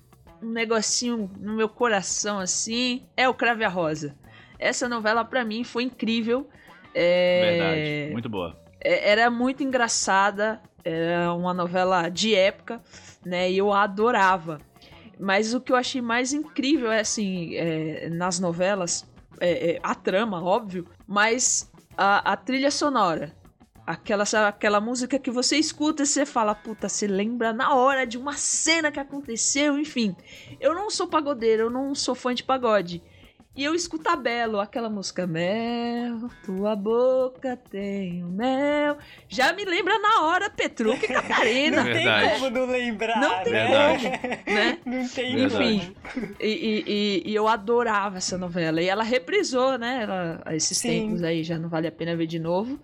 um 0.45 0.51
negocinho 0.51 1.29
no 1.37 1.55
meu 1.55 1.67
coração, 1.67 2.39
assim, 2.39 3.03
é 3.17 3.27
o 3.27 3.33
Crave 3.33 3.63
a 3.63 3.69
Rosa. 3.69 4.15
Essa 4.59 4.87
novela, 4.87 5.25
pra 5.25 5.43
mim, 5.43 5.63
foi 5.63 5.83
incrível. 5.83 6.47
É, 6.93 7.41
Verdade, 7.41 8.13
muito 8.13 8.29
boa. 8.29 8.55
é- 8.79 9.11
era 9.11 9.29
muito 9.29 9.63
engraçada, 9.63 10.61
era 10.83 11.33
uma 11.33 11.53
novela 11.53 12.07
de 12.09 12.33
época, 12.35 12.81
né? 13.25 13.51
E 13.51 13.57
eu 13.57 13.73
a 13.73 13.83
adorava. 13.83 14.61
Mas 15.19 15.53
o 15.53 15.59
que 15.61 15.71
eu 15.71 15.75
achei 15.75 16.01
mais 16.01 16.31
incrível 16.33 16.91
é 16.91 16.99
assim, 16.99 17.55
é, 17.55 18.09
nas 18.09 18.39
novelas, 18.39 19.09
é, 19.39 19.71
é, 19.71 19.79
a 19.81 19.95
trama, 19.95 20.41
óbvio, 20.43 20.87
mas 21.07 21.71
a, 21.97 22.33
a 22.33 22.37
trilha 22.37 22.69
sonora. 22.69 23.33
Aquela, 23.87 24.25
sabe, 24.25 24.47
aquela 24.47 24.81
música 24.81 25.19
que 25.19 25.29
você 25.29 25.57
escuta 25.57 26.01
e 26.03 26.05
você 26.07 26.25
fala, 26.25 26.55
puta, 26.55 26.89
você 26.89 27.05
lembra 27.05 27.53
na 27.53 27.75
hora 27.75 28.05
de 28.05 28.17
uma 28.17 28.33
cena 28.33 28.91
que 28.91 28.99
aconteceu, 28.99 29.77
enfim. 29.77 30.15
Eu 30.59 30.73
não 30.73 30.89
sou 30.89 31.07
pagodeiro, 31.07 31.63
eu 31.63 31.69
não 31.69 31.93
sou 31.93 32.15
fã 32.15 32.33
de 32.33 32.43
pagode. 32.43 33.03
E 33.55 33.63
eu 33.63 33.73
escuto 33.73 34.09
a 34.09 34.17
Belo, 34.17 34.59
aquela 34.59 34.89
música 34.89 35.25
Mel, 35.25 36.29
tua 36.43 36.75
boca 36.75 37.55
tem 37.69 38.21
o 38.21 38.27
mel. 38.27 38.97
Já 39.29 39.53
me 39.53 39.63
lembra 39.63 39.97
na 39.97 40.23
hora 40.23 40.49
Petruca 40.49 41.05
e 41.05 41.07
Não 41.13 41.21
Catarina, 41.21 41.83
tem 41.85 41.93
Verdade. 41.93 42.33
como 42.39 42.49
não 42.49 42.65
lembrar, 42.65 43.17
Não 43.21 43.43
tem 43.45 43.53
né? 43.53 43.67
Verdade. 43.97 44.09
né? 44.45 44.77
Não 44.85 45.07
tem. 45.07 45.43
Enfim, 45.45 45.95
e, 46.37 46.47
e- 46.47 46.83
e- 46.85 47.31
e 47.31 47.33
eu 47.35 47.47
adorava 47.47 48.17
essa 48.17 48.37
novela. 48.37 48.81
E 48.81 48.89
ela 48.89 49.03
reprisou, 49.03 49.77
né? 49.77 49.99
Ela, 50.03 50.43
esses 50.53 50.77
Sim. 50.77 50.89
tempos 50.89 51.23
aí 51.23 51.41
já 51.41 51.57
não 51.57 51.69
vale 51.69 51.87
a 51.87 51.91
pena 51.93 52.13
ver 52.13 52.27
de 52.27 52.39
novo. 52.39 52.77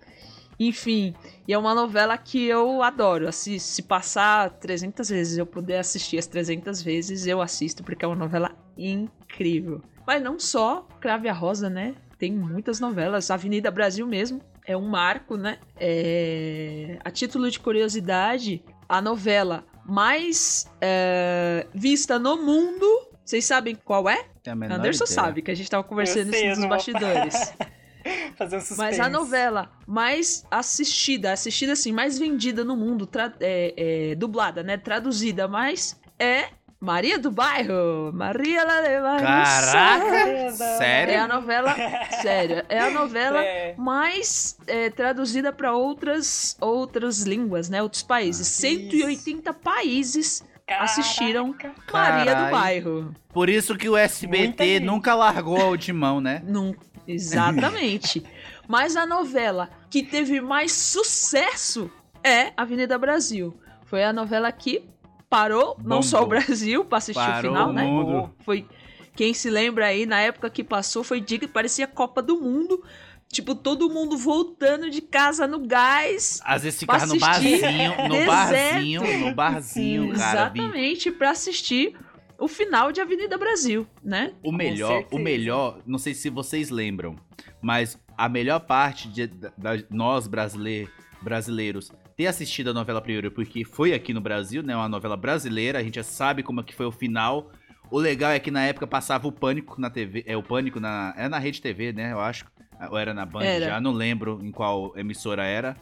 Enfim, 0.68 1.12
e 1.46 1.52
é 1.52 1.58
uma 1.58 1.74
novela 1.74 2.16
que 2.16 2.46
eu 2.46 2.82
adoro. 2.82 3.32
Se 3.32 3.82
passar 3.82 4.48
300 4.48 5.08
vezes 5.08 5.38
eu 5.38 5.44
puder 5.44 5.80
assistir 5.80 6.18
as 6.18 6.26
300 6.26 6.80
vezes, 6.82 7.26
eu 7.26 7.40
assisto, 7.42 7.82
porque 7.82 8.04
é 8.04 8.08
uma 8.08 8.16
novela 8.16 8.54
incrível. 8.78 9.82
Mas 10.06 10.22
não 10.22 10.38
só 10.38 10.86
Crave 11.00 11.28
a 11.28 11.32
Rosa, 11.32 11.68
né? 11.68 11.96
Tem 12.16 12.32
muitas 12.32 12.78
novelas. 12.78 13.28
Avenida 13.30 13.72
Brasil 13.72 14.06
mesmo 14.06 14.40
é 14.64 14.76
um 14.76 14.86
marco, 14.86 15.36
né? 15.36 15.58
É, 15.76 16.96
A 17.04 17.10
título 17.10 17.50
de 17.50 17.58
curiosidade, 17.58 18.62
a 18.88 19.02
novela 19.02 19.64
mais 19.84 20.70
é, 20.80 21.66
vista 21.74 22.20
no 22.20 22.36
mundo. 22.36 22.86
Vocês 23.24 23.44
sabem 23.44 23.74
qual 23.74 24.08
é? 24.08 24.26
Tem 24.44 24.52
a 24.52 24.56
menor 24.56 24.76
Anderson 24.76 25.04
ideia. 25.04 25.14
sabe, 25.14 25.42
que 25.42 25.50
a 25.50 25.54
gente 25.54 25.68
tava 25.68 25.82
conversando 25.82 26.30
sei, 26.30 26.50
isso 26.52 26.60
nos 26.60 26.68
bastidores. 26.68 27.52
Fazer 28.36 28.56
um 28.56 28.60
suspense. 28.60 28.78
Mas 28.80 29.00
a 29.00 29.08
novela 29.08 29.70
mais 29.86 30.44
assistida, 30.50 31.32
assistida 31.32 31.72
assim, 31.72 31.92
mais 31.92 32.18
vendida 32.18 32.64
no 32.64 32.76
mundo, 32.76 33.08
é, 33.40 33.74
é, 34.10 34.14
dublada, 34.14 34.62
né? 34.62 34.76
Traduzida, 34.76 35.46
mais 35.48 36.00
é 36.18 36.48
Maria 36.82 37.16
do 37.16 37.30
Bairro. 37.30 38.10
Maria 38.12 38.62
de 38.62 39.00
Bairro. 39.00 39.24
Caraca! 39.24 40.28
É 40.28 40.50
Sério? 40.50 41.20
a 41.22 41.28
novela, 41.28 41.76
sério, 42.20 42.64
é 42.68 42.80
a 42.80 42.90
novela 42.90 43.38
É. 43.44 43.74
mais 43.78 44.56
é, 44.66 44.90
traduzida 44.90 45.52
para 45.52 45.72
outras 45.72 46.56
outras 46.60 47.22
línguas, 47.22 47.68
né? 47.68 47.80
Outros 47.82 48.02
países. 48.02 48.48
180 48.48 49.52
países 49.54 50.44
assistiram 50.80 51.52
Caraca. 51.52 51.92
Maria 51.92 52.24
do 52.24 52.36
Caralho. 52.36 52.50
Bairro. 52.50 53.14
Por 53.32 53.48
isso 53.48 53.76
que 53.76 53.88
o 53.88 53.92
Muita 53.92 54.04
SBT 54.04 54.64
gente. 54.64 54.84
nunca 54.84 55.14
largou 55.14 55.76
de 55.76 55.92
mão, 55.92 56.20
né? 56.20 56.42
Não, 56.44 56.74
exatamente. 57.06 58.22
Mas 58.68 58.96
a 58.96 59.04
novela 59.06 59.70
que 59.90 60.02
teve 60.02 60.40
mais 60.40 60.72
sucesso 60.72 61.90
é 62.22 62.52
Avenida 62.56 62.96
Brasil. 62.98 63.54
Foi 63.84 64.04
a 64.04 64.12
novela 64.12 64.50
que 64.52 64.84
parou 65.28 65.76
não 65.78 65.96
Bombou. 65.96 66.02
só 66.02 66.22
o 66.22 66.26
Brasil 66.26 66.84
para 66.84 66.98
assistir 66.98 67.20
Parou 67.20 67.52
o 67.52 67.54
final, 67.54 67.70
o 67.70 67.72
né? 67.72 67.82
mundo. 67.82 68.34
Foi 68.44 68.66
quem 69.14 69.34
se 69.34 69.50
lembra 69.50 69.86
aí 69.86 70.06
na 70.06 70.20
época 70.20 70.48
que 70.48 70.64
passou 70.64 71.04
foi 71.04 71.20
diga 71.20 71.46
que 71.46 71.52
parecia 71.52 71.86
Copa 71.86 72.22
do 72.22 72.40
Mundo. 72.40 72.82
Tipo, 73.30 73.54
todo 73.54 73.88
mundo 73.88 74.16
voltando 74.18 74.90
de 74.90 75.00
casa 75.00 75.46
no 75.46 75.58
gás. 75.60 76.38
Às 76.44 76.64
vezes 76.64 76.80
ficava 76.80 77.06
no 77.06 77.18
barzinho, 77.18 77.92
no 78.06 78.24
barzinho, 78.26 79.18
no 79.20 79.34
barzinho, 79.34 80.12
cara. 80.14 80.32
exatamente 80.32 81.10
para 81.10 81.30
assistir 81.30 81.96
o 82.38 82.48
final 82.48 82.90
de 82.92 83.00
Avenida 83.00 83.36
Brasil, 83.38 83.86
né? 84.02 84.32
O 84.42 84.50
melhor, 84.52 85.04
o 85.10 85.18
melhor, 85.18 85.78
não 85.86 85.98
sei 85.98 86.14
se 86.14 86.28
vocês 86.30 86.70
lembram, 86.70 87.16
mas 87.60 87.98
a 88.16 88.28
melhor 88.28 88.60
parte 88.60 89.08
de 89.08 89.26
da- 89.26 89.52
da- 89.56 89.84
nós 89.90 90.26
brasileir, 90.26 90.90
brasileiros 91.20 91.90
ter 92.16 92.26
assistido 92.26 92.70
a 92.70 92.74
novela 92.74 93.00
primeiro, 93.00 93.30
porque 93.30 93.64
foi 93.64 93.94
aqui 93.94 94.12
no 94.12 94.20
Brasil, 94.20 94.62
né? 94.62 94.74
Uma 94.76 94.88
novela 94.88 95.16
brasileira, 95.16 95.78
a 95.78 95.82
gente 95.82 95.94
já 95.94 96.02
sabe 96.02 96.42
como 96.42 96.60
é 96.60 96.62
que 96.64 96.74
foi 96.74 96.86
o 96.86 96.92
final. 96.92 97.50
O 97.90 97.98
legal 97.98 98.30
é 98.32 98.38
que 98.38 98.50
na 98.50 98.62
época 98.64 98.86
passava 98.86 99.26
o 99.28 99.32
Pânico 99.32 99.80
na 99.80 99.88
TV, 99.90 100.22
é 100.26 100.36
o 100.36 100.42
Pânico 100.42 100.78
na, 100.80 101.14
é 101.16 101.28
na 101.28 101.38
Rede 101.38 101.60
TV, 101.62 101.92
né? 101.92 102.12
Eu 102.12 102.20
acho, 102.20 102.44
ou 102.90 102.98
era 102.98 103.14
na 103.14 103.24
Band 103.24 103.44
Era. 103.44 103.66
já, 103.66 103.80
não 103.80 103.92
lembro 103.92 104.40
em 104.42 104.50
qual 104.50 104.92
emissora 104.96 105.44
era. 105.44 105.76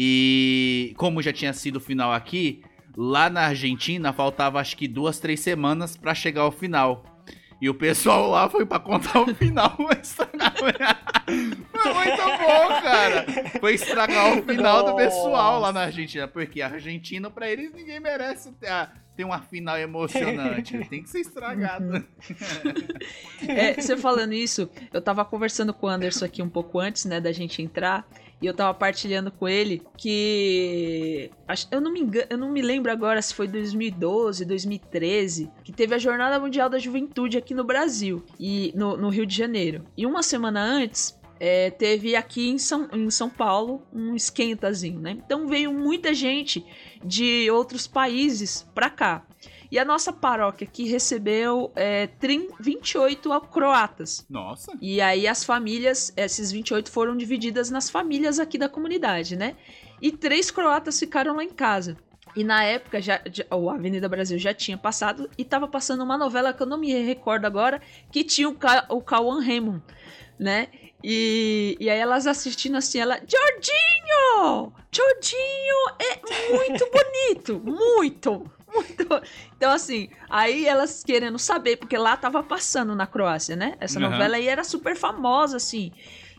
E 0.00 0.94
como 0.96 1.20
já 1.20 1.32
tinha 1.32 1.52
sido 1.52 1.76
o 1.76 1.80
final 1.80 2.12
aqui, 2.12 2.62
lá 3.00 3.30
na 3.30 3.42
Argentina 3.42 4.12
faltava 4.12 4.58
acho 4.58 4.76
que 4.76 4.88
duas, 4.88 5.20
três 5.20 5.38
semanas 5.38 5.96
pra 5.96 6.12
chegar 6.16 6.42
ao 6.42 6.50
final. 6.50 7.04
E 7.60 7.68
o 7.70 7.74
pessoal 7.74 8.28
lá 8.28 8.48
foi 8.50 8.64
pra 8.66 8.78
contar 8.80 9.20
o 9.20 9.34
final. 9.34 9.76
Foi 11.82 11.92
muito 11.94 12.22
bom, 12.22 12.68
cara. 12.82 13.26
Foi 13.60 13.74
estragar 13.74 14.38
o 14.38 14.42
final 14.42 14.84
do 14.84 14.94
pessoal 14.96 15.60
lá 15.60 15.72
na 15.72 15.82
Argentina. 15.82 16.26
Porque 16.28 16.62
argentino, 16.62 17.30
pra 17.30 17.50
eles, 17.50 17.72
ninguém 17.72 18.00
merece 18.00 18.52
ter, 18.52 18.68
a- 18.68 18.90
ter 19.16 19.24
uma 19.24 19.40
final 19.40 19.76
emocionante. 19.78 20.78
Tem 20.88 21.02
que 21.02 21.10
ser 21.10 21.20
estragado. 21.20 22.04
É, 23.46 23.74
você 23.74 23.96
falando 23.96 24.32
isso, 24.32 24.68
eu 24.92 25.00
tava 25.02 25.24
conversando 25.24 25.74
com 25.74 25.86
o 25.86 25.90
Anderson 25.90 26.24
aqui 26.24 26.42
um 26.42 26.48
pouco 26.48 26.78
antes, 26.78 27.04
né, 27.04 27.20
da 27.20 27.32
gente 27.32 27.60
entrar, 27.62 28.06
e 28.40 28.46
eu 28.46 28.54
tava 28.54 28.72
partilhando 28.72 29.30
com 29.30 29.48
ele 29.48 29.82
que 29.96 31.30
eu 31.70 31.80
não 31.80 31.92
me 31.92 32.00
engano, 32.00 32.26
eu 32.30 32.38
não 32.38 32.50
me 32.50 32.62
lembro 32.62 32.90
agora 32.90 33.20
se 33.20 33.34
foi 33.34 33.48
2012, 33.48 34.44
2013, 34.44 35.50
que 35.64 35.72
teve 35.72 35.94
a 35.94 35.98
Jornada 35.98 36.38
Mundial 36.38 36.68
da 36.68 36.78
Juventude 36.78 37.36
aqui 37.36 37.54
no 37.54 37.64
Brasil 37.64 38.24
e 38.38 38.72
no, 38.76 38.96
no 38.96 39.08
Rio 39.08 39.26
de 39.26 39.34
Janeiro. 39.34 39.84
E 39.96 40.06
uma 40.06 40.22
semana 40.22 40.62
antes 40.62 41.18
é, 41.40 41.70
teve 41.70 42.16
aqui 42.16 42.48
em 42.48 42.58
São, 42.58 42.88
em 42.92 43.10
São 43.10 43.30
Paulo 43.30 43.82
um 43.92 44.14
esquentazinho, 44.14 45.00
né? 45.00 45.12
Então 45.12 45.46
veio 45.46 45.72
muita 45.72 46.12
gente 46.12 46.64
de 47.04 47.50
outros 47.50 47.86
países 47.86 48.66
pra 48.74 48.90
cá. 48.90 49.24
E 49.70 49.78
a 49.78 49.84
nossa 49.84 50.12
paróquia 50.12 50.66
aqui 50.66 50.88
recebeu 50.88 51.70
é, 51.76 52.06
trin- 52.06 52.48
28 52.58 53.28
croatas. 53.50 54.24
Nossa. 54.30 54.72
E 54.80 55.00
aí 55.00 55.26
as 55.28 55.44
famílias, 55.44 56.12
esses 56.16 56.50
28 56.50 56.90
foram 56.90 57.16
divididas 57.16 57.70
nas 57.70 57.90
famílias 57.90 58.38
aqui 58.38 58.56
da 58.56 58.68
comunidade, 58.68 59.36
né? 59.36 59.56
E 60.00 60.10
três 60.10 60.50
croatas 60.50 60.98
ficaram 60.98 61.36
lá 61.36 61.44
em 61.44 61.50
casa. 61.50 61.96
E 62.36 62.44
na 62.44 62.62
época, 62.64 63.00
já, 63.02 63.20
já- 63.30 63.44
o 63.50 63.68
Avenida 63.68 64.08
Brasil 64.08 64.38
já 64.38 64.54
tinha 64.54 64.78
passado 64.78 65.28
e 65.36 65.44
tava 65.44 65.66
passando 65.68 66.02
uma 66.04 66.16
novela 66.16 66.52
que 66.52 66.62
eu 66.62 66.66
não 66.66 66.78
me 66.78 66.92
recordo 67.02 67.44
agora, 67.46 67.80
que 68.12 68.22
tinha 68.24 68.48
o, 68.48 68.54
Ca, 68.54 68.86
o 68.88 69.00
Cauã 69.02 69.42
Raymond, 69.44 69.82
né? 70.38 70.68
E, 71.02 71.76
e 71.78 71.88
aí 71.90 71.98
elas 71.98 72.26
assistindo 72.26 72.76
assim, 72.76 73.00
ela, 73.00 73.20
Jorginho! 73.26 74.72
Jorginho 74.90 75.76
é 75.98 76.52
muito 76.54 76.88
bonito, 76.90 77.60
muito, 77.64 78.50
muito. 78.72 79.06
Então 79.56 79.72
assim, 79.72 80.08
aí 80.28 80.66
elas 80.66 81.04
querendo 81.04 81.38
saber, 81.38 81.76
porque 81.76 81.96
lá 81.96 82.16
tava 82.16 82.42
passando 82.42 82.94
na 82.94 83.06
Croácia, 83.06 83.56
né? 83.56 83.74
Essa 83.80 83.98
Aham. 83.98 84.10
novela 84.10 84.36
aí 84.36 84.48
era 84.48 84.64
super 84.64 84.96
famosa, 84.96 85.56
assim. 85.56 85.92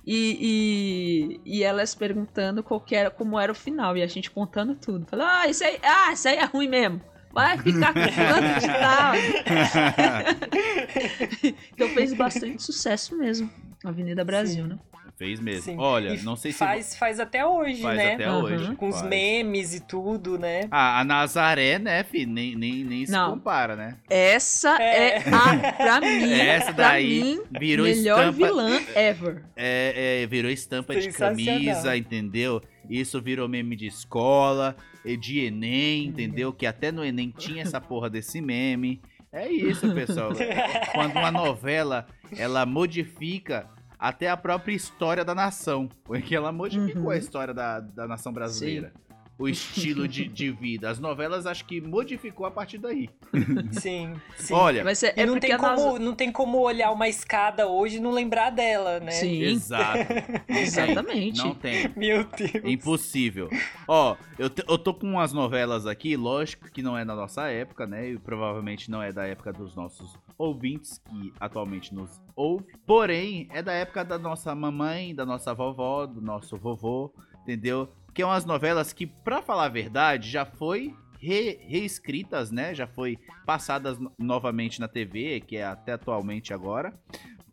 E, 0.05 1.39
e, 1.45 1.59
e 1.59 1.63
elas 1.63 1.93
perguntando 1.93 2.63
qual 2.63 2.81
que 2.81 2.95
era, 2.95 3.11
como 3.11 3.39
era 3.39 3.51
o 3.51 3.55
final, 3.55 3.95
e 3.95 4.01
a 4.01 4.07
gente 4.07 4.31
contando 4.31 4.75
tudo. 4.75 5.05
Falando, 5.05 5.27
ah, 5.27 5.47
isso 5.47 5.63
aí, 5.63 5.79
ah, 5.83 6.13
isso 6.13 6.27
aí 6.27 6.37
é 6.37 6.45
ruim 6.45 6.67
mesmo. 6.67 7.01
Vai 7.31 7.59
ficar 7.59 7.93
com 7.93 8.01
fulano 8.11 8.59
de 8.59 8.67
tal. 8.67 9.13
então 11.73 11.89
fez 11.89 12.13
bastante 12.13 12.63
sucesso 12.63 13.15
mesmo. 13.17 13.51
Avenida 13.85 14.25
Brasil, 14.25 14.67
né? 14.67 14.79
Fez 15.19 15.37
mesmo. 15.37 15.63
Sim. 15.63 15.75
Olha, 15.77 16.15
E 16.15 16.21
não 16.23 16.37
sei 16.37 16.53
se. 16.53 16.59
faz, 16.59 16.95
faz 16.95 17.19
até 17.19 17.45
hoje, 17.45 17.81
faz 17.81 17.97
né? 17.97 18.13
até 18.13 18.23
Aham. 18.23 18.41
hoje. 18.43 18.75
Com 18.77 18.87
os 18.87 18.95
faz. 18.95 19.09
memes 19.09 19.75
e 19.75 19.81
tudo, 19.81 20.39
né? 20.39 20.61
Ah, 20.71 21.01
a 21.01 21.03
Nazaré, 21.03 21.77
né, 21.77 22.05
fi? 22.05 22.25
Nem, 22.25 22.55
nem, 22.55 22.85
nem 22.85 23.05
se 23.05 23.11
Não. 23.11 23.31
compara, 23.31 23.75
né? 23.75 23.97
Essa 24.09 24.81
é, 24.81 25.17
É. 25.17 25.17
a, 25.29 25.73
pra 25.73 25.99
mim, 26.01 26.31
Essa 26.31 26.73
pra 26.73 26.87
daí 26.91 27.21
mim, 27.21 27.41
virou 27.59 27.85
melhor 27.85 28.29
estampa. 28.29 28.31
vilã 28.47 28.81
ever. 28.95 29.43
É, 29.57 30.21
é, 30.23 30.27
virou 30.27 30.49
estampa 30.49 30.95
de 30.95 31.11
camisa, 31.11 31.97
entendeu? 31.97 32.61
Isso 32.89 33.21
virou 33.21 33.49
meme 33.49 33.75
de 33.75 33.87
escola, 33.87 34.73
e 35.03 35.17
de 35.17 35.39
Uhum. 35.41 35.47
Enem, 35.47 36.05
entendeu? 36.05 36.53
Que 36.53 36.65
até 36.65 36.93
no 36.93 37.03
Enem 37.03 37.33
tinha 37.37 37.61
essa 37.63 37.81
porra 37.81 38.09
desse 38.09 38.39
meme. 38.39 39.01
É 39.33 39.49
isso, 39.49 39.93
pessoal. 39.93 40.31
Quando 40.93 41.11
uma 41.17 41.29
novela, 41.31 42.07
ela 42.37 42.65
modifica 42.65 43.67
até 43.99 44.29
a 44.29 44.37
própria 44.37 44.73
história 44.73 45.25
da 45.25 45.35
nação. 45.35 45.89
Porque 46.05 46.35
ela 46.35 46.51
modificou 46.51 47.03
Uhum. 47.03 47.09
a 47.11 47.17
história 47.17 47.53
da, 47.53 47.79
da 47.81 48.07
nação 48.07 48.31
brasileira. 48.33 48.93
O 49.37 49.47
estilo 49.47 50.05
de, 50.05 50.27
de 50.27 50.51
vida. 50.51 50.89
As 50.89 50.99
novelas 50.99 51.45
acho 51.45 51.63
que 51.63 51.79
modificou 51.79 52.45
a 52.45 52.51
partir 52.51 52.77
daí. 52.77 53.09
Sim, 53.71 54.13
sim. 54.35 54.53
Olha, 54.53 54.83
Mas 54.83 55.01
é, 55.01 55.13
é 55.15 55.25
não, 55.25 55.39
tem 55.39 55.55
como, 55.57 55.97
não 55.97 56.13
tem 56.13 56.29
como 56.29 56.57
olhar 56.59 56.91
uma 56.91 57.07
escada 57.07 57.65
hoje 57.65 57.97
e 57.97 57.99
não 58.01 58.11
lembrar 58.11 58.49
dela, 58.49 58.99
né? 58.99 59.11
Sim, 59.11 59.41
exato. 59.43 60.11
Exatamente. 60.49 61.37
Não 61.37 61.55
tem. 61.55 61.89
Meu 61.95 62.25
Deus. 62.25 62.65
Impossível. 62.65 63.49
Ó, 63.87 64.17
eu, 64.37 64.49
te- 64.49 64.65
eu 64.67 64.77
tô 64.77 64.93
com 64.93 65.07
umas 65.07 65.31
novelas 65.31 65.85
aqui, 65.87 66.17
lógico 66.17 66.69
que 66.69 66.81
não 66.81 66.97
é 66.97 67.05
da 67.05 67.15
nossa 67.15 67.47
época, 67.47 67.87
né? 67.87 68.09
E 68.09 68.19
provavelmente 68.19 68.91
não 68.91 69.01
é 69.01 69.13
da 69.13 69.25
época 69.25 69.53
dos 69.53 69.73
nossos 69.73 70.17
ouvintes, 70.39 70.97
que 70.99 71.33
atualmente 71.39 71.93
nos 71.93 72.19
ouve. 72.35 72.65
Porém, 72.87 73.47
é 73.51 73.61
da 73.61 73.73
época 73.73 74.03
da 74.05 74.17
nossa 74.17 74.55
mamãe, 74.55 75.13
da 75.13 75.25
nossa 75.25 75.53
vovó, 75.53 76.05
do 76.07 76.21
nosso 76.21 76.55
vovô, 76.57 77.13
entendeu? 77.43 77.89
Que 78.13 78.21
é 78.21 78.25
umas 78.25 78.45
novelas 78.45 78.93
que, 78.93 79.05
pra 79.05 79.41
falar 79.41 79.65
a 79.65 79.69
verdade, 79.69 80.29
já 80.31 80.45
foi 80.45 80.95
re- 81.19 81.59
reescritas, 81.67 82.49
né? 82.51 82.73
Já 82.73 82.87
foi 82.87 83.17
passadas 83.45 83.99
no- 83.99 84.11
novamente 84.17 84.79
na 84.79 84.87
TV, 84.87 85.41
que 85.41 85.57
é 85.57 85.65
até 85.65 85.91
atualmente 85.93 86.53
agora. 86.53 86.97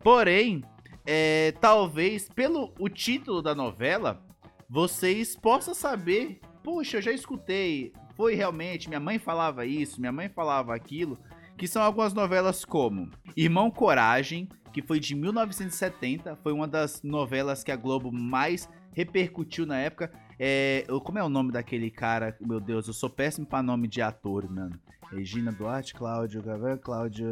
Porém, 0.02 0.62
é, 1.04 1.52
talvez 1.60 2.28
pelo 2.28 2.72
o 2.78 2.88
título 2.88 3.42
da 3.42 3.54
novela, 3.54 4.24
vocês 4.68 5.36
possam 5.36 5.74
saber, 5.74 6.40
poxa, 6.62 6.98
eu 6.98 7.02
já 7.02 7.12
escutei, 7.12 7.92
foi 8.16 8.34
realmente, 8.34 8.88
minha 8.88 9.00
mãe 9.00 9.18
falava 9.18 9.66
isso, 9.66 10.00
minha 10.00 10.12
mãe 10.12 10.28
falava 10.28 10.74
aquilo, 10.74 11.18
que 11.56 11.66
são 11.66 11.82
algumas 11.82 12.12
novelas 12.12 12.64
como 12.64 13.10
Irmão 13.36 13.70
Coragem, 13.70 14.48
que 14.72 14.82
foi 14.82 15.00
de 15.00 15.14
1970, 15.14 16.36
foi 16.42 16.52
uma 16.52 16.68
das 16.68 17.02
novelas 17.02 17.64
que 17.64 17.72
a 17.72 17.76
Globo 17.76 18.12
mais 18.12 18.68
repercutiu 18.92 19.66
na 19.66 19.78
época. 19.78 20.10
É, 20.38 20.84
como 21.04 21.18
é 21.18 21.24
o 21.24 21.28
nome 21.28 21.52
daquele 21.52 21.90
cara? 21.90 22.36
Meu 22.40 22.60
Deus, 22.60 22.86
eu 22.86 22.92
sou 22.92 23.08
péssimo 23.08 23.46
pra 23.46 23.62
nome 23.62 23.88
de 23.88 24.02
ator, 24.02 24.48
mano. 24.50 24.78
Regina 25.10 25.52
Duarte, 25.52 25.94
Cláudio 25.94 26.42
Cláudio. 26.82 27.28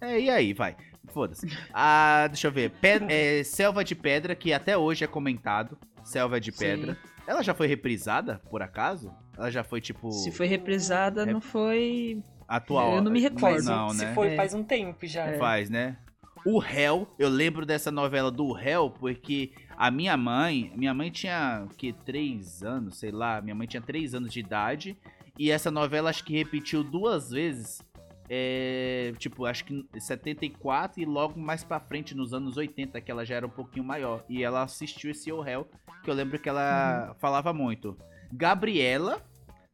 É, 0.00 0.20
e 0.20 0.30
aí, 0.30 0.52
vai. 0.52 0.76
Foda-se. 1.08 1.46
Ah, 1.74 2.26
deixa 2.28 2.46
eu 2.46 2.52
ver. 2.52 2.72
É, 3.10 3.42
Selva 3.42 3.82
de 3.84 3.94
Pedra, 3.94 4.34
que 4.34 4.52
até 4.52 4.76
hoje 4.78 5.04
é 5.04 5.06
comentado. 5.06 5.76
Selva 6.04 6.40
de 6.40 6.52
Sim. 6.52 6.58
Pedra. 6.58 6.96
Ela 7.26 7.42
já 7.42 7.52
foi 7.54 7.66
reprisada, 7.66 8.40
por 8.48 8.62
acaso? 8.62 9.12
Ela 9.36 9.50
já 9.50 9.64
foi, 9.64 9.80
tipo, 9.80 10.12
Se 10.12 10.30
foi 10.30 10.46
reprisada, 10.46 11.22
É- 11.22 11.32
não 11.32 11.40
foi. 11.40 12.22
Atual? 12.48 12.96
Eu 12.96 13.02
não 13.02 13.10
me 13.10 13.20
recordo. 13.20 13.62
Não, 13.64 13.90
Se 13.90 14.04
né? 14.04 14.14
foi, 14.14 14.28
É. 14.28 14.36
faz 14.36 14.54
um 14.54 14.62
tempo 14.62 15.06
já. 15.06 15.36
Faz, 15.38 15.68
né? 15.70 15.96
O 16.44 16.58
Réu, 16.58 17.08
eu 17.18 17.28
lembro 17.28 17.66
dessa 17.66 17.90
novela 17.90 18.30
do 18.30 18.52
Réu, 18.52 18.88
porque 18.88 19.50
a 19.76 19.90
minha 19.90 20.16
mãe, 20.16 20.72
minha 20.76 20.94
mãe 20.94 21.10
tinha, 21.10 21.66
que, 21.76 21.92
três 21.92 22.62
anos, 22.62 22.98
sei 22.98 23.10
lá, 23.10 23.40
minha 23.42 23.54
mãe 23.54 23.66
tinha 23.66 23.80
três 23.82 24.14
anos 24.14 24.32
de 24.32 24.38
idade, 24.38 24.96
e 25.36 25.50
essa 25.50 25.72
novela 25.72 26.08
acho 26.08 26.22
que 26.24 26.34
repetiu 26.36 26.84
duas 26.84 27.30
vezes, 27.30 27.82
é, 28.30 29.12
tipo, 29.18 29.44
acho 29.44 29.64
que 29.64 29.74
em 29.92 30.00
74 30.00 31.00
e 31.00 31.04
logo 31.04 31.38
mais 31.38 31.64
pra 31.64 31.80
frente, 31.80 32.14
nos 32.14 32.32
anos 32.32 32.56
80, 32.56 33.00
que 33.00 33.10
ela 33.10 33.24
já 33.24 33.34
era 33.34 33.46
um 33.46 33.50
pouquinho 33.50 33.84
maior, 33.84 34.24
e 34.28 34.44
ela 34.44 34.62
assistiu 34.62 35.10
esse 35.10 35.32
O 35.32 35.40
Réu, 35.40 35.66
que 36.04 36.08
eu 36.08 36.14
lembro 36.14 36.38
que 36.38 36.48
ela 36.48 37.16
falava 37.18 37.52
muito. 37.52 37.98
Gabriela, 38.32 39.20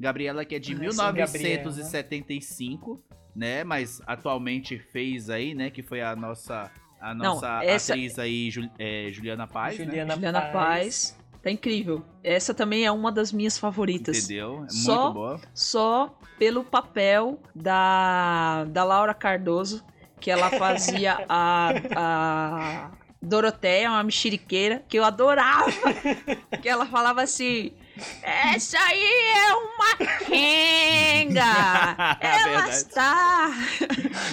Gabriela 0.02 0.44
que 0.44 0.54
é 0.56 0.58
de 0.58 0.72
Ah, 0.72 0.76
sim, 0.76 0.80
1975, 0.80 3.02
né? 3.34 3.64
Mas 3.64 4.00
atualmente 4.06 4.78
fez 4.78 5.30
aí, 5.30 5.54
né? 5.54 5.70
Que 5.70 5.82
foi 5.82 6.02
a 6.02 6.14
nossa, 6.16 6.70
a 7.00 7.14
Não, 7.14 7.34
nossa 7.34 7.62
essa- 7.64 7.92
atriz 7.94 8.18
aí, 8.18 8.50
Jul- 8.50 8.70
é, 8.78 9.08
Juliana 9.12 9.46
Paz, 9.46 9.78
né? 9.78 9.84
Juliana, 9.84 10.14
Juliana 10.14 10.40
Paz. 10.40 10.52
Paz. 10.52 11.18
Tá 11.42 11.50
incrível. 11.50 12.04
Essa 12.22 12.54
também 12.54 12.84
é 12.84 12.92
uma 12.92 13.10
das 13.10 13.32
minhas 13.32 13.58
favoritas. 13.58 14.24
Entendeu? 14.24 14.64
É 14.64 14.68
Só- 14.70 15.02
muito 15.04 15.14
boa. 15.14 15.40
Só 15.54 16.18
pelo 16.38 16.62
papel 16.64 17.40
da, 17.54 18.64
da 18.68 18.84
Laura 18.84 19.14
Cardoso, 19.14 19.84
que 20.20 20.30
ela 20.30 20.50
fazia 20.50 21.18
a, 21.28 21.72
a 21.96 22.90
Doroteia, 23.20 23.90
uma 23.90 24.02
mexeriqueira, 24.04 24.84
que 24.88 24.98
eu 24.98 25.04
adorava. 25.04 25.70
que 26.62 26.68
ela 26.68 26.86
falava 26.86 27.22
assim: 27.22 27.72
Essa 28.22 28.78
aí 28.78 29.04
é 29.04 29.54
uma 29.54 29.96
quenga! 30.26 31.42
Ela 32.20 32.44
Verdade. 32.44 32.70
está. 32.76 33.50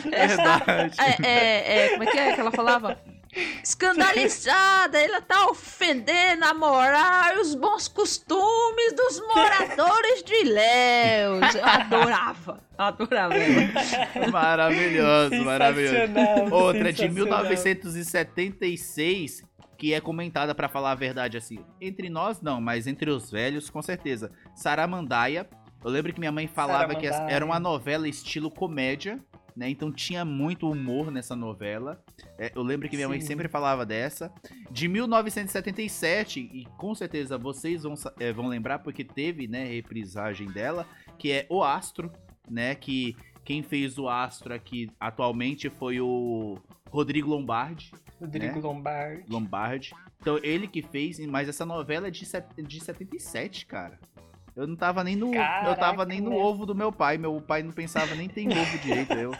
Verdade. 0.03 0.97
É, 0.99 1.27
é, 1.27 1.85
é, 1.85 1.89
como 1.89 2.03
é 2.03 2.05
que 2.05 2.17
é 2.17 2.33
que 2.33 2.41
ela 2.41 2.51
falava? 2.51 2.99
Escandalizada, 3.63 4.99
ela 4.99 5.21
tá 5.21 5.45
ofendendo 5.47 6.45
a 6.45 6.53
moral 6.53 7.35
e 7.35 7.39
os 7.41 7.53
bons 7.53 7.87
costumes 7.87 8.93
dos 8.95 9.21
moradores 9.27 10.23
de 10.23 10.33
Ilhéus. 10.33 11.53
Eu 11.53 11.63
adorava, 11.63 12.59
adorava 12.75 13.35
ela. 13.35 13.69
Maravilhoso, 14.31 15.35
maravilhoso. 15.43 16.11
Outra 16.51 16.91
de 16.91 17.01
sensacional. 17.01 17.43
1976, 17.43 19.43
que 19.79 19.93
é 19.93 20.01
comentada, 20.01 20.53
pra 20.53 20.67
falar 20.67 20.91
a 20.91 20.95
verdade, 20.95 21.37
assim. 21.37 21.59
Entre 21.79 22.09
nós, 22.09 22.41
não, 22.41 22.59
mas 22.59 22.85
entre 22.85 23.09
os 23.09 23.31
velhos, 23.31 23.69
com 23.69 23.81
certeza. 23.81 24.29
Saramandaia. 24.53 25.49
Eu 25.81 25.89
lembro 25.89 26.11
que 26.11 26.19
minha 26.19 26.33
mãe 26.33 26.47
falava 26.47 26.93
que 26.93 27.07
era 27.07 27.45
uma 27.45 27.61
novela 27.61 28.05
estilo 28.05 28.51
comédia, 28.51 29.17
né? 29.55 29.69
Então 29.69 29.89
tinha 29.89 30.25
muito 30.25 30.69
humor 30.69 31.09
nessa 31.09 31.33
novela. 31.33 32.03
É, 32.37 32.51
eu 32.53 32.61
lembro 32.61 32.89
que 32.89 32.97
minha 32.97 33.07
mãe 33.07 33.21
Sim. 33.21 33.27
sempre 33.27 33.47
falava 33.47 33.85
dessa. 33.85 34.29
De 34.69 34.89
1977, 34.89 36.41
e 36.41 36.65
com 36.77 36.93
certeza 36.93 37.37
vocês 37.37 37.83
vão, 37.83 37.93
é, 38.19 38.33
vão 38.33 38.47
lembrar, 38.47 38.79
porque 38.79 39.05
teve, 39.05 39.47
né, 39.47 39.63
reprisagem 39.63 40.49
dela, 40.49 40.85
que 41.17 41.31
é 41.31 41.45
O 41.49 41.63
Astro, 41.63 42.11
né? 42.49 42.75
Que 42.75 43.15
quem 43.49 43.63
fez 43.63 43.97
o 43.97 44.07
Astro 44.07 44.53
aqui 44.53 44.91
atualmente 44.99 45.71
foi 45.71 45.99
o 45.99 46.59
Rodrigo 46.91 47.27
Lombardi. 47.27 47.91
Rodrigo 48.21 48.57
né? 48.57 48.61
Lombardi. 48.61 49.23
Lombardi. 49.27 49.91
Então 50.21 50.39
ele 50.43 50.67
que 50.67 50.83
fez, 50.83 51.17
mas 51.25 51.49
essa 51.49 51.65
novela 51.65 52.09
é 52.09 52.11
de, 52.11 52.27
set- 52.27 52.45
de 52.61 52.79
77, 52.79 53.65
cara. 53.65 53.99
Eu 54.55 54.67
não 54.67 54.75
tava 54.75 55.03
nem 55.03 55.15
no. 55.15 55.33
eu 55.33 55.33
tava 55.33 55.75
Caraca, 55.77 56.05
nem 56.05 56.21
no 56.21 56.29
né? 56.29 56.35
ovo 56.35 56.63
do 56.63 56.75
meu 56.75 56.91
pai. 56.91 57.17
Meu 57.17 57.41
pai 57.41 57.63
não 57.63 57.71
pensava 57.71 58.13
nem 58.13 58.29
tem 58.29 58.47
ovo 58.49 58.77
direito. 58.77 59.13
Eu. 59.13 59.31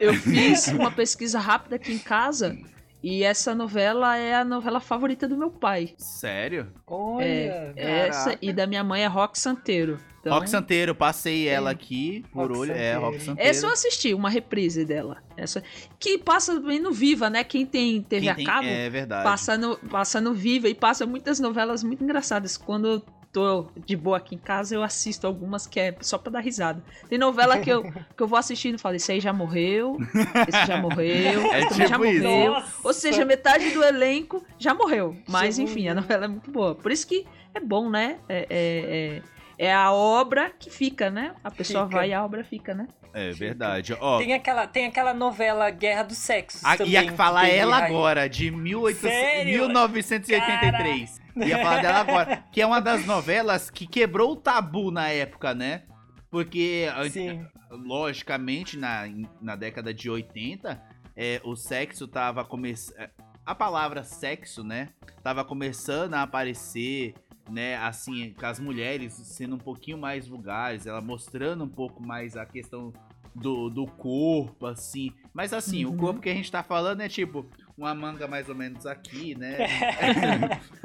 Eu 0.00 0.14
fiz 0.14 0.66
uma 0.66 0.90
pesquisa 0.90 1.38
rápida 1.38 1.76
aqui 1.76 1.92
em 1.92 1.98
casa 2.00 2.58
E 3.04 3.22
essa 3.22 3.54
novela 3.54 4.16
é 4.16 4.34
a 4.34 4.44
novela 4.44 4.80
favorita 4.80 5.28
do 5.28 5.36
meu 5.36 5.52
pai. 5.52 5.94
Sério? 5.96 6.72
Olha. 6.88 7.24
É, 7.24 8.08
essa 8.08 8.24
caraca. 8.30 8.38
e 8.44 8.52
da 8.52 8.66
minha 8.66 8.82
mãe 8.82 9.04
é 9.04 9.06
Rock 9.06 9.38
Santeiro. 9.38 10.00
Então, 10.24 10.38
Rock 10.38 10.48
Santeiro, 10.48 10.94
passei 10.94 11.46
ela 11.48 11.70
aqui 11.70 12.24
por 12.32 12.48
Rock 12.48 12.58
olho. 12.60 12.72
É, 12.72 12.76
Santeiro. 12.76 13.00
Rock 13.00 13.20
Santeiro. 13.22 13.50
Essa 13.50 13.66
eu 13.66 13.72
assisti, 13.72 14.14
uma 14.14 14.30
reprise 14.30 14.84
dela. 14.84 15.18
Essa 15.36 15.62
que 15.98 16.16
passa 16.16 16.54
também 16.54 16.78
no 16.80 16.92
Viva, 16.92 17.28
né? 17.28 17.44
Quem 17.44 17.66
tem 17.66 18.00
TV 18.02 18.20
Quem 18.22 18.30
a 18.30 18.34
tem- 18.34 18.44
cabo 18.46 18.66
É 18.66 18.88
verdade. 18.88 19.24
passa 19.24 19.58
no, 19.58 19.76
passa 19.76 20.20
no 20.20 20.32
Viva 20.32 20.68
e 20.68 20.74
passa 20.74 21.04
muitas 21.04 21.38
novelas 21.40 21.82
muito 21.84 22.02
engraçadas. 22.02 22.56
Quando 22.56 22.86
eu 22.88 23.02
tô 23.32 23.66
de 23.84 23.96
boa 23.96 24.16
aqui 24.16 24.36
em 24.36 24.38
casa, 24.38 24.76
eu 24.76 24.82
assisto 24.84 25.26
algumas 25.26 25.66
que 25.66 25.80
é 25.80 25.94
só 26.00 26.16
pra 26.16 26.30
dar 26.30 26.40
risada. 26.40 26.82
Tem 27.08 27.18
novela 27.18 27.58
que 27.58 27.68
eu, 27.68 27.82
que 28.16 28.22
eu 28.22 28.28
vou 28.28 28.38
assistindo 28.38 28.76
e 28.76 28.78
falo, 28.78 28.94
esse 28.94 29.10
aí 29.10 29.18
já 29.20 29.32
morreu, 29.32 29.98
esse 30.48 30.66
já 30.66 30.76
morreu, 30.80 31.40
É 31.52 31.58
esse 31.60 31.68
também 31.70 31.88
já 31.88 31.94
tipo 31.96 32.04
isso. 32.06 32.22
morreu. 32.24 32.52
Nossa. 32.52 32.72
Ou 32.84 32.92
seja, 32.94 33.24
metade 33.24 33.70
do 33.70 33.82
elenco 33.82 34.42
já 34.56 34.72
morreu. 34.72 35.16
Mas 35.28 35.58
enfim, 35.58 35.88
a 35.88 35.94
novela 35.94 36.26
é 36.26 36.28
muito 36.28 36.48
boa. 36.50 36.74
Por 36.76 36.92
isso 36.92 37.06
que 37.08 37.26
é 37.52 37.58
bom, 37.60 37.90
né? 37.90 38.18
É, 38.28 38.38
é, 38.38 38.46
é, 38.50 39.22
é 39.58 39.72
a 39.72 39.92
obra 39.92 40.50
que 40.50 40.70
fica, 40.70 41.10
né? 41.10 41.34
A 41.42 41.50
pessoa 41.50 41.84
Fica. 41.86 41.96
vai 41.98 42.10
e 42.10 42.14
a 42.14 42.24
obra 42.24 42.42
fica, 42.44 42.74
né? 42.74 42.88
É 43.12 43.30
verdade. 43.30 43.96
Ó, 44.00 44.18
Tem 44.18 44.34
aquela, 44.34 44.66
tem 44.66 44.86
aquela 44.86 45.14
novela 45.14 45.70
Guerra 45.70 46.02
dos 46.02 46.18
Sexos. 46.18 46.64
a, 46.64 46.76
também, 46.76 46.92
ia 46.94 47.12
falar 47.12 47.48
ela 47.48 47.78
aí. 47.78 47.84
agora, 47.84 48.28
de 48.28 48.50
1800, 48.50 49.00
Sério? 49.00 49.52
1983. 49.52 51.20
Ia 51.36 51.58
falar 51.58 51.80
dela 51.82 51.98
agora. 52.00 52.44
Que 52.50 52.60
é 52.60 52.66
uma 52.66 52.80
das 52.80 53.04
novelas 53.06 53.70
que 53.70 53.86
quebrou 53.86 54.32
o 54.32 54.36
tabu 54.36 54.90
na 54.90 55.08
época, 55.10 55.54
né? 55.54 55.82
Porque, 56.30 56.88
Sim. 57.10 57.46
logicamente, 57.70 58.76
na, 58.76 59.04
na 59.40 59.54
década 59.56 59.94
de 59.94 60.10
80, 60.10 60.80
é, 61.16 61.40
o 61.44 61.54
sexo 61.54 62.08
tava 62.08 62.44
começando. 62.44 62.96
A 63.46 63.54
palavra 63.54 64.02
sexo, 64.02 64.64
né? 64.64 64.88
Tava 65.22 65.44
começando 65.44 66.14
a 66.14 66.22
aparecer, 66.22 67.14
né? 67.50 67.76
Assim, 67.76 68.32
com 68.38 68.46
as 68.46 68.58
mulheres 68.58 69.12
sendo 69.14 69.56
um 69.56 69.58
pouquinho 69.58 69.98
mais 69.98 70.26
vulgares, 70.26 70.86
ela 70.86 71.00
mostrando 71.00 71.64
um 71.64 71.68
pouco 71.68 72.02
mais 72.02 72.36
a 72.36 72.44
questão 72.46 72.92
do, 73.34 73.68
do 73.68 73.86
corpo, 73.86 74.66
assim. 74.66 75.10
Mas 75.32 75.52
assim, 75.52 75.84
o 75.84 75.90
Uhum. 75.90 75.96
corpo 75.96 76.20
que 76.20 76.28
a 76.28 76.34
gente 76.34 76.50
tá 76.50 76.62
falando 76.62 77.00
é 77.00 77.08
tipo 77.08 77.44
uma 77.76 77.94
manga 77.94 78.28
mais 78.28 78.48
ou 78.48 78.54
menos 78.54 78.86
aqui, 78.86 79.34
né? 79.36 79.58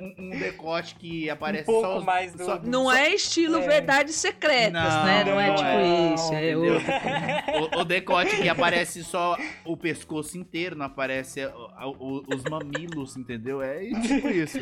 um, 0.00 0.14
um 0.26 0.30
decote 0.38 0.94
que 0.96 1.28
aparece 1.28 1.66
pouco 1.66 1.82
só. 1.86 1.98
os- 1.98 2.04
mais 2.04 2.32
do- 2.34 2.44
só- 2.44 2.60
Não 2.62 2.90
é 2.90 3.10
estilo 3.14 3.56
É. 3.58 3.66
Verdades 3.66 4.14
Secretas, 4.14 4.72
Não, 4.72 5.04
né? 5.04 5.24
Não, 5.24 5.40
é 5.40 5.48
não 5.48 5.54
tipo 5.56 5.68
é. 5.68 6.14
isso. 6.14 6.32
É 6.34 6.56
o, 7.76 7.80
o 7.80 7.84
decote 7.84 8.36
que 8.36 8.48
aparece 8.48 9.04
só 9.04 9.36
o 9.64 9.76
pescoço 9.76 10.38
inteiro, 10.38 10.74
não 10.76 10.86
aparece 10.86 11.44
o- 11.44 11.90
o- 11.98 12.22
os 12.34 12.42
mamilos, 12.44 13.16
entendeu? 13.16 13.60
É 13.62 13.80
tipo 14.00 14.28
isso. 14.28 14.58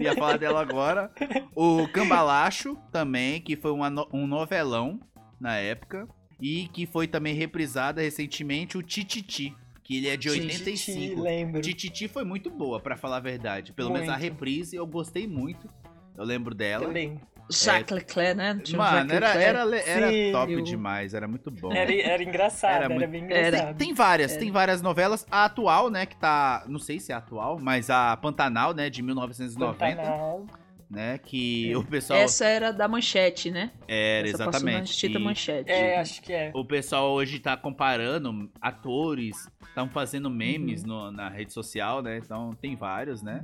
Ia 0.00 0.14
falar 0.14 0.36
dela 0.38 0.60
agora. 0.60 1.10
O 1.54 1.86
Cambalacho 1.88 2.76
também, 2.90 3.40
que 3.40 3.56
foi 3.56 3.70
uma 3.70 3.92
um 4.12 4.26
novelão 4.26 4.98
na 5.40 5.56
época. 5.56 6.08
E 6.38 6.68
que 6.68 6.84
foi 6.84 7.06
também 7.08 7.34
reprisada 7.34 8.02
recentemente 8.02 8.76
o 8.76 8.82
Tititi, 8.82 9.54
que 9.86 9.96
ele 9.98 10.08
é 10.08 10.16
de 10.16 10.28
85. 10.28 11.22
lembro. 11.22 11.60
Tititi 11.60 12.08
foi 12.08 12.24
muito 12.24 12.50
boa, 12.50 12.80
pra 12.80 12.96
falar 12.96 13.18
a 13.18 13.20
verdade. 13.20 13.72
Pelo 13.72 13.90
menos 13.92 14.08
a 14.08 14.12
Muito. 14.12 14.22
reprise 14.24 14.74
eu 14.74 14.84
gostei 14.86 15.26
muito. 15.28 15.68
Eu 16.16 16.24
lembro 16.24 16.54
dela. 16.54 16.86
Também. 16.86 17.20
Jacques 17.48 17.94
Leclerc, 17.94 18.34
né? 18.36 18.58
Tinha 18.64 18.76
Mano, 18.76 18.96
Jacques 19.08 19.12
era, 19.14 19.28
era, 19.40 19.78
era 19.88 20.10
Sim, 20.10 20.32
top 20.32 20.52
eu- 20.52 20.60
demais, 20.62 21.14
era 21.14 21.28
muito 21.28 21.48
bom. 21.52 21.72
Era, 21.72 21.94
era 21.94 22.20
engraçado, 22.20 22.72
Era 22.74 22.84
era, 22.86 22.94
muito- 22.94 23.08
bem 23.08 23.24
era. 23.30 23.48
engraçado. 23.48 23.76
Tem 23.76 23.94
várias, 23.94 24.32
É. 24.34 24.38
tem 24.40 24.50
várias 24.50 24.82
novelas. 24.82 25.24
A 25.30 25.44
atual, 25.44 25.88
né, 25.88 26.04
que 26.06 26.16
tá. 26.16 26.64
Não 26.66 26.80
sei 26.80 26.98
se 26.98 27.12
é 27.12 27.14
atual, 27.14 27.60
mas 27.60 27.88
a 27.88 28.16
Pantanal, 28.16 28.74
né, 28.74 28.90
de 28.90 29.00
1990, 29.00 29.96
Pantanal. 30.02 30.44
Né? 30.90 31.18
Que 31.18 31.74
o 31.76 31.84
pessoal. 31.84 32.18
Essa 32.20 32.44
era 32.46 32.72
da 32.72 32.86
Manchete, 32.88 33.50
né? 33.50 33.70
Era, 33.88 34.28
Essa 34.28 34.38
passou 34.44 34.62
na 34.64 34.70
exatamente. 34.72 35.08
Que 35.08 35.18
Manchete. 35.18 35.70
É, 35.70 35.98
acho 36.00 36.22
que 36.22 36.32
é. 36.32 36.50
o 36.54 36.64
pessoal 36.64 37.12
hoje 37.12 37.38
tá 37.40 37.56
comparando 37.56 38.50
atores, 38.60 39.48
estão 39.68 39.88
fazendo 39.88 40.30
memes 40.30 40.82
Uhum. 40.82 40.88
no- 40.88 41.10
na 41.12 41.28
rede 41.28 41.52
social, 41.52 42.02
né? 42.02 42.18
Então 42.18 42.50
tem 42.60 42.76
vários, 42.76 43.22
né? 43.22 43.42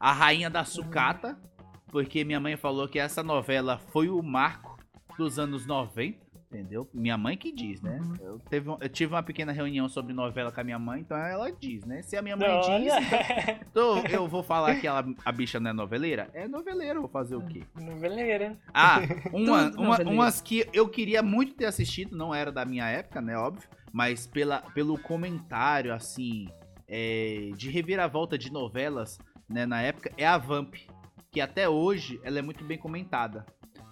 A 0.00 0.12
Rainha 0.12 0.48
da 0.48 0.64
Sucata, 0.64 1.38
porque 1.88 2.24
minha 2.24 2.40
mãe 2.40 2.56
falou 2.56 2.86
que 2.88 2.98
essa 2.98 3.22
novela 3.22 3.78
foi 3.92 4.08
o 4.08 4.22
marco 4.22 4.78
dos 5.18 5.38
anos 5.38 5.66
90. 5.66 6.27
Entendeu? 6.50 6.88
Minha 6.94 7.18
mãe 7.18 7.36
que 7.36 7.52
diz, 7.52 7.82
né? 7.82 7.98
Uhum. 8.00 8.16
Eu, 8.20 8.38
teve 8.38 8.70
eu 8.70 8.88
tive 8.88 9.14
uma 9.14 9.22
pequena 9.22 9.52
reunião 9.52 9.86
sobre 9.86 10.14
novela 10.14 10.50
com 10.50 10.58
a 10.58 10.64
minha 10.64 10.78
mãe, 10.78 11.00
então 11.02 11.14
ela 11.14 11.50
diz, 11.52 11.84
né? 11.84 12.00
Se 12.00 12.16
a 12.16 12.22
minha 12.22 12.38
mãe 12.38 12.48
Não, 12.48 12.60
diz, 12.60 12.92
então 13.70 14.02
eu 14.10 14.26
vou 14.26 14.42
falar 14.42 14.76
que 14.76 14.86
ela, 14.86 15.04
a 15.26 15.30
bicha 15.32 15.60
não 15.60 15.70
é 15.70 15.72
noveleira? 15.74 16.30
É 16.32 16.48
noveleira, 16.48 16.98
vou 17.00 17.08
fazer 17.08 17.36
o 17.36 17.42
quê? 17.42 17.62
Noveleira. 17.78 18.56
Ah, 18.72 19.00
uma, 19.30 19.70
uma- 19.76 19.98
umas 20.04 20.40
que 20.40 20.66
eu 20.72 20.88
queria 20.88 21.22
muito 21.22 21.54
ter 21.54 21.66
assistido, 21.66 22.16
não 22.16 22.34
era 22.34 22.50
da 22.50 22.64
minha 22.64 22.88
época, 22.88 23.20
né, 23.20 23.36
óbvio, 23.36 23.68
mas 23.92 24.26
pela, 24.26 24.62
pelo 24.72 24.98
comentário, 24.98 25.92
assim, 25.92 26.48
é, 26.88 27.50
de 27.56 27.68
reviravolta 27.70 28.38
de 28.38 28.50
novelas, 28.50 29.18
né, 29.46 29.66
na 29.66 29.82
época, 29.82 30.10
é 30.16 30.26
a 30.26 30.38
Vamp, 30.38 30.74
que 31.30 31.42
até 31.42 31.68
hoje 31.68 32.18
ela 32.24 32.38
é 32.38 32.42
muito 32.42 32.64
bem 32.64 32.78
comentada, 32.78 33.44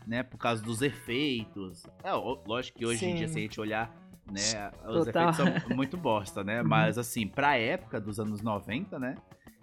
né, 0.07 0.23
por 0.23 0.39
causa 0.39 0.63
dos 0.63 0.81
efeitos. 0.83 1.85
É, 2.05 2.13
ó, 2.15 2.39
lógico 2.47 2.79
que 2.79 2.87
hoje 2.87 3.05
em 3.05 3.11
Sim. 3.11 3.15
dia, 3.17 3.29
se 3.29 3.39
a 3.39 3.41
gente 3.43 3.61
olhar, 3.61 3.95
né, 4.31 4.71
os 4.89 5.05
Total. 5.07 5.31
efeitos 5.31 5.37
são 5.37 5.47
muito 5.77 5.97
bosta, 5.97 6.45
né, 6.45 6.63
Uhum. 6.63 6.69
mas 6.69 6.97
assim, 6.99 7.27
pra 7.27 7.57
época 7.57 8.01
dos 8.01 8.21
anos 8.21 8.41
90, 8.43 8.99
né, 8.99 9.17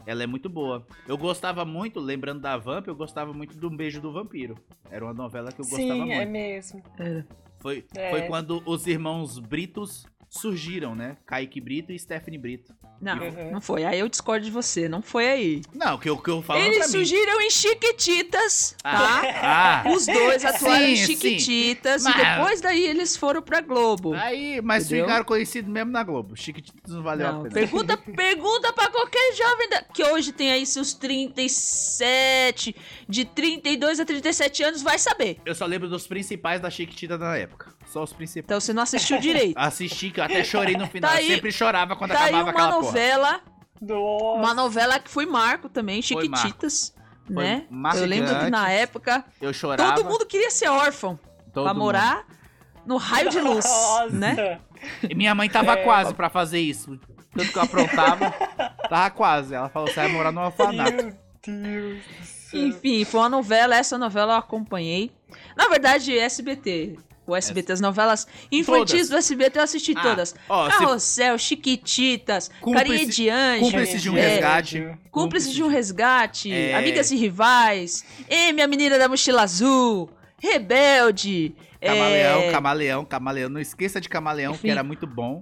ela 0.06 0.21
é 0.21 0.27
muito 0.27 0.49
boa. 0.49 0.86
Eu 1.08 1.17
gostava 1.17 1.63
muito, 1.63 1.99
lembrando 1.99 2.41
da 2.41 2.58
Vamp, 2.58 2.88
eu 2.88 2.95
gostava 2.95 3.32
muito 3.34 3.56
do 3.58 3.69
Um 3.69 3.75
Beijo 3.77 4.01
do 4.01 4.12
Vampiro. 4.12 4.56
Era 4.91 5.06
uma 5.06 5.13
novela 5.13 5.49
que 5.49 5.62
eu 5.62 5.65
gostava 5.65 5.82
Sim, 5.82 5.99
muito. 6.06 6.12
é 6.21 6.25
mesmo. 6.25 6.84
Foi, 7.60 7.86
É. 7.95 8.10
foi 8.10 8.23
quando 8.23 8.62
os 8.65 8.86
irmãos 8.86 9.39
Britos 9.39 10.06
surgiram, 10.39 10.95
né? 10.95 11.15
Kaique 11.27 11.61
Brito 11.61 11.91
e 11.91 11.99
Stephanie 11.99 12.39
Brito. 12.39 12.73
Não, 12.99 13.17
Uhum. 13.17 13.51
não 13.51 13.61
foi. 13.61 13.83
Aí 13.83 13.99
eu 13.99 14.07
discordo 14.07 14.45
de 14.45 14.51
você. 14.51 14.87
Não 14.89 15.01
foi 15.01 15.27
aí. 15.27 15.61
Não, 15.73 15.95
o 15.95 15.99
que 15.99 16.09
eu, 16.09 16.17
que 16.17 16.29
eu 16.29 16.41
falo 16.41 16.59
Eles 16.59 16.77
pra 16.77 16.87
mim. 16.87 16.91
surgiram 16.93 17.41
em 17.41 17.49
Chiquititas, 17.51 18.75
tá? 18.81 19.21
Ah, 19.43 19.83
Os 19.93 20.05
dois 20.05 20.43
atuaram 20.45 20.85
em 20.85 20.95
Sim, 20.95 21.05
sim. 21.05 21.13
Chiquititas 21.39 22.03
Mas- 22.03 22.15
e 22.15 22.17
depois 22.17 22.61
daí 22.61 22.83
eles 22.85 23.15
foram 23.17 23.41
pra 23.41 23.59
Globo. 23.61 24.13
aí, 24.13 24.61
mas 24.61 24.85
Entendeu? 24.85 25.05
ficaram 25.05 25.25
conhecidos 25.25 25.69
mesmo 25.69 25.91
na 25.91 26.01
Globo. 26.03 26.35
Chiquititos 26.35 26.93
não 26.93 27.03
valeu 27.03 27.27
Não, 27.31 27.39
a 27.39 27.43
pena. 27.43 27.53
pergunta, 27.53 27.97
pergunta 28.15 28.73
pra 28.73 28.89
qualquer 28.89 29.33
jovem 29.35 29.69
da- 29.69 29.81
que 29.83 30.03
hoje 30.03 30.31
tem 30.31 30.51
aí 30.51 30.65
seus 30.65 30.93
37, 30.93 32.75
de 33.07 33.25
32 33.25 33.99
a 33.99 34.05
37 34.05 34.63
anos, 34.63 34.81
vai 34.81 34.97
saber. 34.97 35.37
Eu 35.45 35.53
só 35.55 35.65
lembro 35.65 35.89
dos 35.89 36.07
principais 36.07 36.61
da 36.61 36.69
Chiquitita 36.69 37.17
na 37.17 37.35
época. 37.37 37.73
Só 37.87 38.03
os 38.03 38.13
principais. 38.13 38.45
Então 38.45 38.59
você 38.59 38.73
não 38.73 38.83
assistiu 38.83 39.19
direito. 39.19 39.55
Assisti, 39.59 40.09
que 40.11 40.19
eu 40.19 40.23
até 40.23 40.43
chorei 40.43 40.75
no 40.75 40.87
final. 40.87 41.11
Tá 41.11 41.17
Eu 41.17 41.19
aí- 41.21 41.27
sempre 41.35 41.51
chorava 41.51 41.95
quando 41.95 42.11
Tá 42.11 42.19
aí 42.19 42.23
acabava 42.29 42.43
uma 42.43 42.51
aquela 42.51 42.71
porra. 42.73 42.81
novela, 42.85 43.41
Nossa. 43.81 44.37
uma 44.39 44.53
novela 44.53 44.99
que 44.99 45.09
foi 45.09 45.25
marco 45.25 45.69
também, 45.69 46.01
Foi. 46.01 46.23
Chiquititas, 46.23 46.93
Foi 47.27 47.35
né? 47.43 47.65
marcante. 47.69 48.03
Eu 48.03 48.09
lembro 48.09 48.39
que 48.39 48.49
na 48.49 48.69
época 48.71 49.23
Eu 49.41 49.53
chorava. 49.53 49.93
todo 49.95 50.05
mundo 50.09 50.25
queria 50.25 50.49
ser 50.51 50.69
órfão 50.69 51.19
todo 51.53 51.63
pra 51.65 51.73
mundo. 51.73 51.83
morar 51.83 52.25
no 52.85 52.97
raio 52.97 53.29
de 53.29 53.39
luz, 53.39 53.65
Nossa. 53.65 54.09
né? 54.09 54.59
E 55.09 55.13
minha 55.15 55.33
mãe 55.35 55.49
tava 55.49 55.73
É. 55.73 55.83
quase 55.83 56.13
pra 56.13 56.29
fazer 56.29 56.59
isso. 56.59 56.99
Tanto 57.35 57.51
que 57.51 57.57
eu 57.57 57.61
aprontava, 57.63 58.31
tava 58.89 59.09
quase. 59.11 59.53
Ela 59.55 59.69
falou, 59.69 59.87
você 59.87 59.95
vai 59.95 60.07
morar 60.09 60.31
no 60.31 60.41
orfanato. 60.41 60.91
Meu 60.91 61.13
Deus 61.45 62.03
do 62.19 62.25
céu. 62.25 62.59
Enfim, 62.67 63.03
foi 63.05 63.19
uma 63.21 63.29
novela, 63.29 63.75
essa 63.75 63.97
novela 63.97 64.33
eu 64.33 64.37
acompanhei. 64.37 65.11
Na 65.57 65.67
verdade, 65.67 66.17
SBT. 66.17 66.97
O 67.25 67.36
SBT, 67.36 67.71
as 67.73 67.79
novelas 67.81 68.27
infantis 68.51 69.07
Todas. 69.07 69.09
do 69.09 69.15
SBT 69.17 69.59
eu 69.59 69.63
assisti 69.63 69.93
Ah, 69.95 70.01
todas. 70.01 70.36
ó, 70.49 70.69
se- 70.69 70.77
Carrossel, 70.77 71.38
Chiquititas, 71.38 72.51
Cúmplice- 72.59 72.86
Carinha 72.88 73.07
de 73.07 73.29
Anjo, 73.29 73.62
Cúmplices 73.65 74.01
de 74.01 74.09
um 74.09 74.17
é, 74.17 74.27
resgate. 74.27 74.88
Cúmplices 75.09 75.53
de 75.53 75.63
um 75.63 75.67
Resgate, 75.67 76.51
É. 76.51 76.75
Amigas 76.75 77.12
e 77.12 77.15
Rivais, 77.15 78.03
M, 78.29 78.62
a 78.62 78.67
Menina 78.67 78.97
da 78.97 79.07
Mochila 79.07 79.43
Azul, 79.43 80.09
Rebelde. 80.38 81.55
Camaleão, 81.81 82.39
é, 82.41 82.51
camaleão, 82.51 83.05
camaleão. 83.05 83.49
Não 83.49 83.59
esqueça 83.59 83.99
de 83.99 84.07
camaleão, 84.07 84.53
Enfim. 84.53 84.62
que 84.63 84.71
era 84.71 84.83
muito 84.83 85.05
bom. 85.05 85.41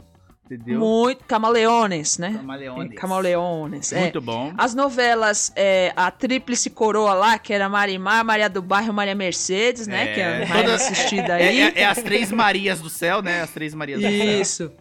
Entendeu? 0.54 0.80
Muito. 0.80 1.24
Camaleones, 1.26 2.18
né? 2.18 2.34
Camaleones. 2.36 3.00
Camaleones. 3.00 3.94
é. 3.94 4.00
Muito 4.02 4.20
bom. 4.22 4.54
As 4.58 4.74
novelas, 4.76 5.52
é, 5.56 5.94
a 5.96 6.12
Tríplice 6.12 6.70
Coroa 6.70 7.14
lá, 7.14 7.40
que 7.40 7.54
era 7.54 7.70
Marimar, 7.70 8.26
Maria 8.26 8.50
do 8.50 8.62
Bairro, 8.62 8.92
Maria 8.94 9.16
Mercedes, 9.16 9.88
né? 9.88 10.12
É. 10.12 10.14
Que 10.14 10.20
é 10.20 10.26
a 10.26 10.48
mais 10.48 10.62
Toda- 10.62 10.76
assistida 10.76 11.40
É, 11.40 11.48
aí. 11.48 11.62
é- 11.62 11.74
é 11.82 11.86
as 11.86 12.02
três 12.02 12.32
Marias 12.32 12.82
do 12.82 12.90
céu, 12.90 13.22
né? 13.22 13.42
As 13.42 13.52
três 13.52 13.74
Marias 13.74 14.02
do 14.02 14.08
céu. 14.08 14.42
Isso. 14.42 14.72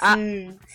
A, 0.00 0.16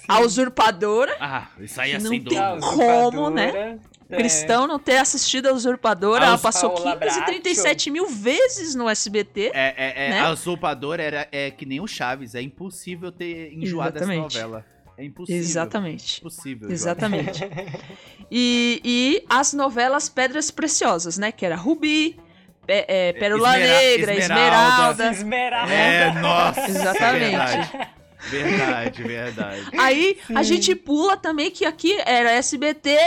a 0.07 0.19
Usurpadora. 0.21 1.15
Ah, 1.19 1.47
isso 1.59 1.81
aí 1.81 1.91
é 1.91 1.99
Não 1.99 2.09
sem 2.09 2.21
tem 2.23 2.37
A 2.37 2.55
dúvida. 2.55 2.71
como, 2.75 3.29
né? 3.29 3.77
É. 4.09 4.15
Cristão 4.17 4.67
não 4.67 4.77
ter 4.79 4.97
assistido 4.97 5.47
a 5.47 5.53
Usurpadora. 5.53 6.23
A 6.23 6.27
Ela 6.29 6.37
passou 6.37 6.71
Paola 6.71 6.97
537 6.97 7.89
mil 7.89 8.07
vezes 8.07 8.75
no 8.75 8.87
SBT. 8.89 9.51
É, 9.53 9.73
é, 9.77 10.05
é, 10.05 10.09
Né? 10.11 10.19
A 10.21 10.31
usurpadora 10.31 11.01
era, 11.01 11.27
é 11.31 11.49
que 11.51 11.65
nem 11.65 11.79
o 11.79 11.87
Chaves. 11.87 12.35
É 12.35 12.41
impossível 12.41 13.11
ter 13.11 13.51
enjoado 13.53 13.93
dessa 13.93 14.05
Exatamente. 14.05 14.33
novela. 14.37 14.65
É 14.97 15.03
impossível. 15.03 15.41
Exatamente. 15.41 16.19
Impossível. 16.19 16.71
Exatamente. 16.71 17.43
e, 18.31 18.81
e 18.83 19.23
as 19.29 19.53
novelas 19.53 20.07
Pedras 20.07 20.49
Preciosas, 20.51 21.17
né? 21.17 21.31
Que 21.31 21.45
era 21.45 21.55
Rubi, 21.55 22.17
Pé- 22.65 22.85
é, 22.87 23.13
Pérola 23.13 23.59
Esmera- 23.59 23.73
Negra, 23.81 24.15
Esmeralda. 24.15 25.11
Esmeralda. 25.11 25.11
Esmeralda. 25.11 25.73
É, 25.73 26.13
nossa. 26.21 26.61
Exatamente. 26.69 27.95
Verdade, 28.27 29.03
verdade. 29.03 29.03
verdade. 29.03 29.69
Aí 29.77 30.17
a 30.33 30.41
gente 30.43 30.73
pula 30.75 31.15
também 31.17 31.51
que 31.51 31.63
aqui 31.65 31.95
era 32.05 32.31
SBT 32.31 32.97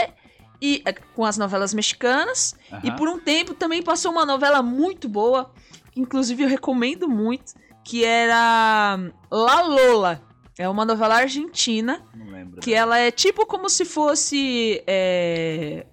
e 0.61 0.81
é, 0.85 0.93
com 0.93 1.23
as 1.25 1.37
novelas 1.37 1.73
mexicanas. 1.73 2.55
E 2.83 2.87
Aham. 2.89 2.95
por 2.95 3.07
um 3.09 3.19
tempo 3.19 3.53
também 3.53 3.81
passou 3.81 4.11
uma 4.11 4.25
novela 4.25 4.61
muito 4.61 5.07
boa, 5.07 5.51
que 5.91 5.99
inclusive 5.99 6.43
eu 6.43 6.49
recomendo 6.49 7.07
muito, 7.07 7.53
que 7.83 8.03
era 8.03 8.97
La 9.31 9.61
Lola. 9.61 10.21
É 10.57 10.67
uma 10.67 10.83
novela 10.83 11.15
argentina, 11.15 12.05
Não 12.13 12.27
lembro. 12.27 12.59
que 12.59 12.73
ela 12.73 12.97
é 12.97 13.11
tipo 13.11 13.45
como 13.45 13.69
se 13.69 13.85
fosse 13.85 14.83
é, 14.85 15.85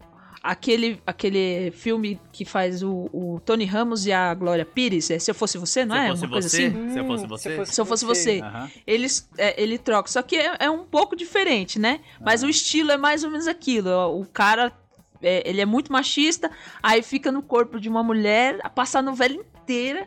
aquele, 0.47 1.01
aquele 1.07 1.71
filme 1.73 2.21
que 2.33 2.45
faz 2.45 2.83
o, 2.83 3.11
o 3.13 3.41
Tony 3.45 3.65
Ramos 3.65 4.07
e 4.07 4.13
a 4.13 4.33
Glória 4.35 4.65
Pires. 4.65 5.11
É 5.11 5.19
Se 5.19 5.31
Eu 5.31 5.35
Fosse 5.35 5.59
Você, 5.59 5.85
não 5.85 5.97
Se 5.97 6.01
é? 6.03 6.05
eu 6.07 6.11
fosse 6.11 6.25
uma 6.25 6.31
coisa 6.33 6.49
você, 6.49 6.67
assim? 6.67 6.91
se 6.93 6.99
eu 6.99 7.05
fosse 7.07 7.25
Hum, 7.25 7.29
você. 7.29 7.67
Se 7.67 7.81
eu 7.81 7.87
fosse 7.87 8.05
você. 8.05 8.41
Eles, 8.87 9.29
é, 9.37 9.61
ele 9.61 9.79
troca. 9.79 10.09
Só 10.11 10.23
que 10.23 10.37
é, 10.37 10.57
é 10.61 10.71
um 10.71 10.85
pouco 10.85 11.17
diferente, 11.17 11.79
né? 11.79 12.01
Mas 12.21 12.43
o 12.43 12.49
estilo 12.49 12.91
é 12.93 12.97
mais 12.97 13.25
ou 13.25 13.31
menos 13.31 13.47
aquilo. 13.47 13.91
O 14.19 14.25
cara, 14.27 14.73
é, 15.23 15.43
ele 15.49 15.61
é 15.61 15.67
muito 15.67 15.93
machista, 15.93 16.51
aí 16.83 17.03
fica 17.03 17.33
no 17.33 17.43
corpo 17.43 17.81
de 17.81 17.89
uma 17.89 18.03
mulher, 18.03 18.59
a 18.63 18.71
passar 18.71 19.01
a 19.01 19.03
novela 19.03 19.35
inteira 19.35 20.07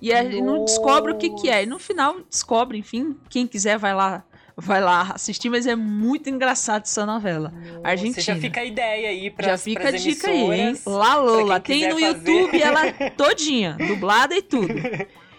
e 0.00 0.12
aí 0.12 0.40
não 0.40 0.64
descobre 0.64 1.12
o 1.12 1.18
que 1.18 1.30
que 1.30 1.50
é. 1.50 1.62
E 1.64 1.66
no 1.66 1.78
final 1.78 2.20
descobre, 2.28 2.78
enfim, 2.78 3.16
quem 3.28 3.46
quiser 3.46 3.78
vai 3.78 3.94
lá, 3.94 4.24
vai 4.60 4.80
lá 4.80 5.12
assistir, 5.14 5.48
mas 5.48 5.66
é 5.66 5.74
muito 5.74 6.28
engraçado 6.30 6.82
essa 6.82 7.04
novela. 7.06 7.52
Argentina. 7.82 8.20
já 8.22 8.36
fica 8.36 8.60
a 8.60 8.64
ideia 8.64 9.08
aí 9.08 9.30
pra 9.30 9.48
Já 9.48 9.58
fica 9.58 9.88
a 9.88 9.90
dica 9.90 10.28
aí, 10.30 10.60
hein? 10.60 10.78
La 10.86 11.16
Lola. 11.16 11.60
Tem 11.60 11.88
no 11.88 11.98
fazer. 11.98 12.06
YouTube 12.06 12.62
ela 12.62 12.92
todinha, 13.16 13.76
dublada 13.86 14.34
e 14.36 14.42
tudo. 14.42 14.74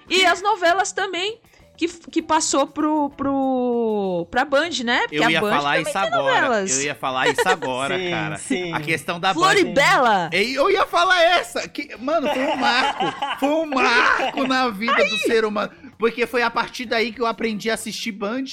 E 0.10 0.26
as 0.26 0.42
novelas 0.42 0.92
também, 0.92 1.40
que, 1.78 1.88
que 1.88 2.22
passou 2.22 2.68
pro, 2.68 3.10
pro, 3.12 4.28
pra 4.30 4.44
Band, 4.44 4.70
né? 4.84 5.02
Porque 5.02 5.18
Eu 5.18 5.24
a 5.26 5.32
ia 5.32 5.42
Band 5.42 5.50
falar 5.50 5.80
isso 5.80 5.98
agora. 5.98 6.18
novelas. 6.42 6.78
Eu 6.78 6.84
ia 6.84 6.96
falar 6.96 7.28
isso 7.30 7.48
agora, 7.48 7.98
Sim, 8.00 8.10
cara. 8.10 8.38
sim. 8.38 8.74
A 8.74 8.80
questão 8.82 9.20
da 9.20 9.34
Band. 9.34 9.40
Floribela! 9.42 10.30
Ei, 10.34 10.58
Eu 10.58 10.70
ia 10.70 10.86
falar 10.86 11.22
essa. 11.24 11.68
Que, 11.70 11.96
mano, 11.98 12.28
foi 12.28 12.46
um 12.46 12.56
marco. 12.58 13.40
Foi 13.40 13.50
um 13.50 13.66
marco 13.66 14.48
na 14.48 14.70
vida 14.70 15.04
do 15.06 15.18
ser 15.20 15.46
humano. 15.46 15.72
Porque 15.98 16.26
foi 16.28 16.42
a 16.44 16.50
partir 16.52 16.86
daí 16.86 17.12
que 17.12 17.22
eu 17.22 17.26
aprendi 17.26 17.70
a 17.70 17.76
assistir 17.76 18.12
Band. 18.12 18.44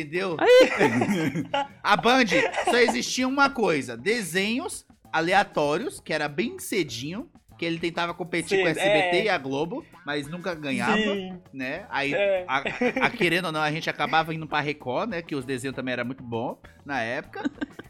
Entendeu? 0.00 0.36
a 1.82 1.96
Band 1.96 2.24
só 2.64 2.76
existia 2.78 3.26
uma 3.26 3.50
coisa: 3.50 3.96
desenhos 3.96 4.86
aleatórios, 5.12 6.00
que 6.00 6.12
era 6.12 6.28
bem 6.28 6.58
cedinho. 6.58 7.28
Que 7.56 7.64
ele 7.64 7.80
tentava 7.80 8.14
competir 8.14 8.56
Sim, 8.56 8.62
com 8.62 8.68
a 8.68 8.70
SBT 8.70 9.16
é. 9.16 9.24
e 9.24 9.28
a 9.28 9.36
Globo, 9.36 9.84
mas 10.06 10.28
nunca 10.28 10.54
ganhava, 10.54 10.96
Sim. 10.96 11.40
né? 11.52 11.86
Aí, 11.90 12.14
É. 12.14 12.44
a, 12.46 12.58
a- 13.06 13.10
querendo 13.10 13.46
ou 13.46 13.52
não, 13.52 13.60
a 13.60 13.72
gente 13.72 13.90
acabava 13.90 14.32
indo 14.32 14.46
pra 14.46 14.60
Record, 14.60 15.10
né? 15.10 15.22
Que 15.22 15.34
os 15.34 15.44
desenhos 15.44 15.74
também 15.74 15.92
eram 15.94 16.04
muito 16.04 16.22
bom 16.22 16.56
na 16.84 17.02
época. 17.02 17.42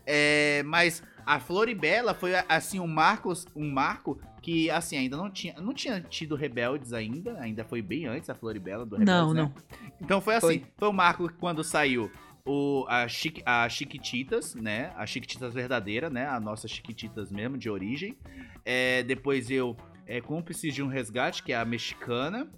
É, 0.07 0.63
mas 0.65 1.03
a 1.27 1.39
Floribela 1.39 2.15
foi 2.15 2.33
assim 2.49 2.81
um 2.81 2.87
marco, 2.87 3.31
um 3.55 3.71
marco 3.71 4.19
que 4.49 4.71
assim 4.71 4.97
ainda 4.97 5.15
não 5.15 5.31
tinha, 5.31 5.53
não 5.61 5.75
tinha 5.75 6.01
tido 6.01 6.35
Rebeldes 6.35 6.95
ainda, 6.95 7.39
ainda 7.39 7.65
foi 7.65 7.83
bem 7.83 8.07
antes 8.07 8.31
a 8.31 8.35
Floribela 8.35 8.87
do 8.87 8.97
Rebeldes, 8.97 9.15
Não, 9.15 9.35
né? 9.35 9.43
não. 9.43 9.91
Então 10.01 10.23
foi 10.23 10.37
assim, 10.37 10.47
Foi. 10.47 10.65
foi, 10.79 10.89
um 10.89 10.93
marco 10.93 11.31
quando 11.35 11.63
saiu 11.63 12.11
o, 12.47 12.87
a, 12.89 13.07
Chiqui, 13.07 13.43
a 13.45 13.69
Chiquititas, 13.69 14.55
né? 14.55 14.91
A 14.97 15.05
Chiquititas 15.05 15.53
verdadeira, 15.53 16.09
né? 16.09 16.27
A 16.27 16.41
nossa 16.41 16.67
Chiquititas 16.67 17.31
mesmo, 17.31 17.59
de 17.59 17.69
origem. 17.69 18.17
É, 18.65 19.03
depois 19.03 19.51
eu 19.51 19.77
é, 20.07 20.19
Cúmplices 20.23 20.75
de 20.75 20.83
um 20.83 20.87
Resgate, 20.87 21.43
que 21.43 21.53
é 21.53 21.57
a 21.57 21.65
mexicana. 21.67 22.51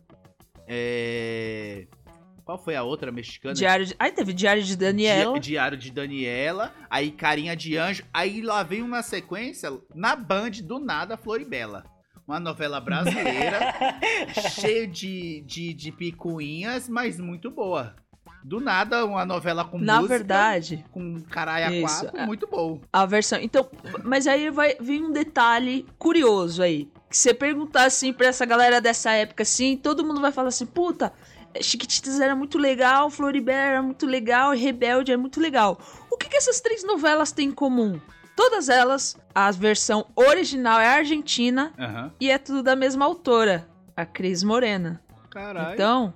É, 0.69 1.89
Qual 2.51 2.59
foi 2.59 2.75
a 2.75 2.83
outra 2.83 3.13
mexicana? 3.13 3.55
Diário 3.55 3.87
de... 3.87 3.95
Aí 3.97 4.11
teve 4.11 4.33
Diário 4.33 4.61
de 4.61 4.77
Daniela. 4.77 5.35
Di- 5.39 5.51
Diário 5.51 5.79
de 5.79 5.89
Daniela, 5.93 6.75
aí 6.91 7.13
Carinha 7.13 7.55
de 7.55 7.77
Anjo, 7.77 8.03
aí 8.13 8.43
lá 8.43 8.65
vem 8.65 8.83
uma 8.83 9.05
sequência 9.05 9.71
na 9.95 10.17
Band 10.17 10.51
do 10.65 10.81
nada 10.81 11.17
Floribela. 11.17 11.85
Uma 12.27 12.41
novela 12.41 12.81
brasileira, 12.81 13.73
cheia 14.51 14.85
de, 14.85 15.43
de, 15.43 15.73
de 15.73 15.93
picuinhas, 15.93 16.89
mas 16.89 17.21
muito 17.21 17.53
boa. 17.53 17.95
Do 18.43 18.59
nada, 18.59 19.05
uma 19.05 19.25
novela 19.25 19.65
com 19.65 19.79
Na 19.79 19.97
música, 19.99 20.15
verdade, 20.17 20.85
com 20.91 21.21
caralho 21.31 21.67
a 21.67 21.73
Isso, 21.73 22.01
quatro, 22.03 22.21
é. 22.21 22.27
muito 22.27 22.49
bom. 22.49 22.81
a 22.93 23.07
versão. 23.07 23.39
Então, 23.41 23.69
mas 24.03 24.27
aí 24.27 24.51
vai 24.51 24.77
vir 24.81 25.01
um 25.03 25.13
detalhe 25.13 25.87
curioso 25.99 26.63
aí. 26.65 26.89
Que 27.09 27.17
você 27.17 27.35
perguntar 27.35 27.85
assim 27.85 28.13
pra 28.13 28.29
essa 28.29 28.45
galera 28.47 28.81
dessa 28.81 29.11
época 29.13 29.43
assim, 29.43 29.77
todo 29.77 30.05
mundo 30.05 30.21
vai 30.21 30.33
falar 30.33 30.49
assim: 30.49 30.65
puta, 30.65 31.13
Chiquititas 31.61 32.21
era 32.21 32.35
muito 32.37 32.59
legal, 32.59 33.11
Floribela 33.11 33.59
era 33.61 33.83
muito 33.83 34.07
legal 34.07 34.55
e 34.55 34.59
Rebelde 34.59 35.13
é 35.13 35.17
muito 35.17 35.41
legal. 35.41 35.81
O 36.11 36.17
que, 36.17 36.29
que 36.29 36.37
essas 36.37 36.61
três 36.61 36.85
novelas 36.85 37.33
têm 37.33 37.49
em 37.49 37.53
comum? 37.53 38.01
Todas 38.37 38.69
elas, 38.69 39.17
a 39.35 39.51
versão 39.51 40.07
original 40.15 40.79
é 40.81 40.87
argentina 40.89 41.73
Aham. 41.79 42.13
e 42.21 42.31
é 42.31 42.39
tudo 42.39 42.63
da 42.63 42.77
mesma 42.77 43.05
autora, 43.05 43.69
a 43.97 44.07
Cris 44.07 44.43
Morena. 44.43 45.03
Caralho. 45.29 45.75
Então, 45.75 46.15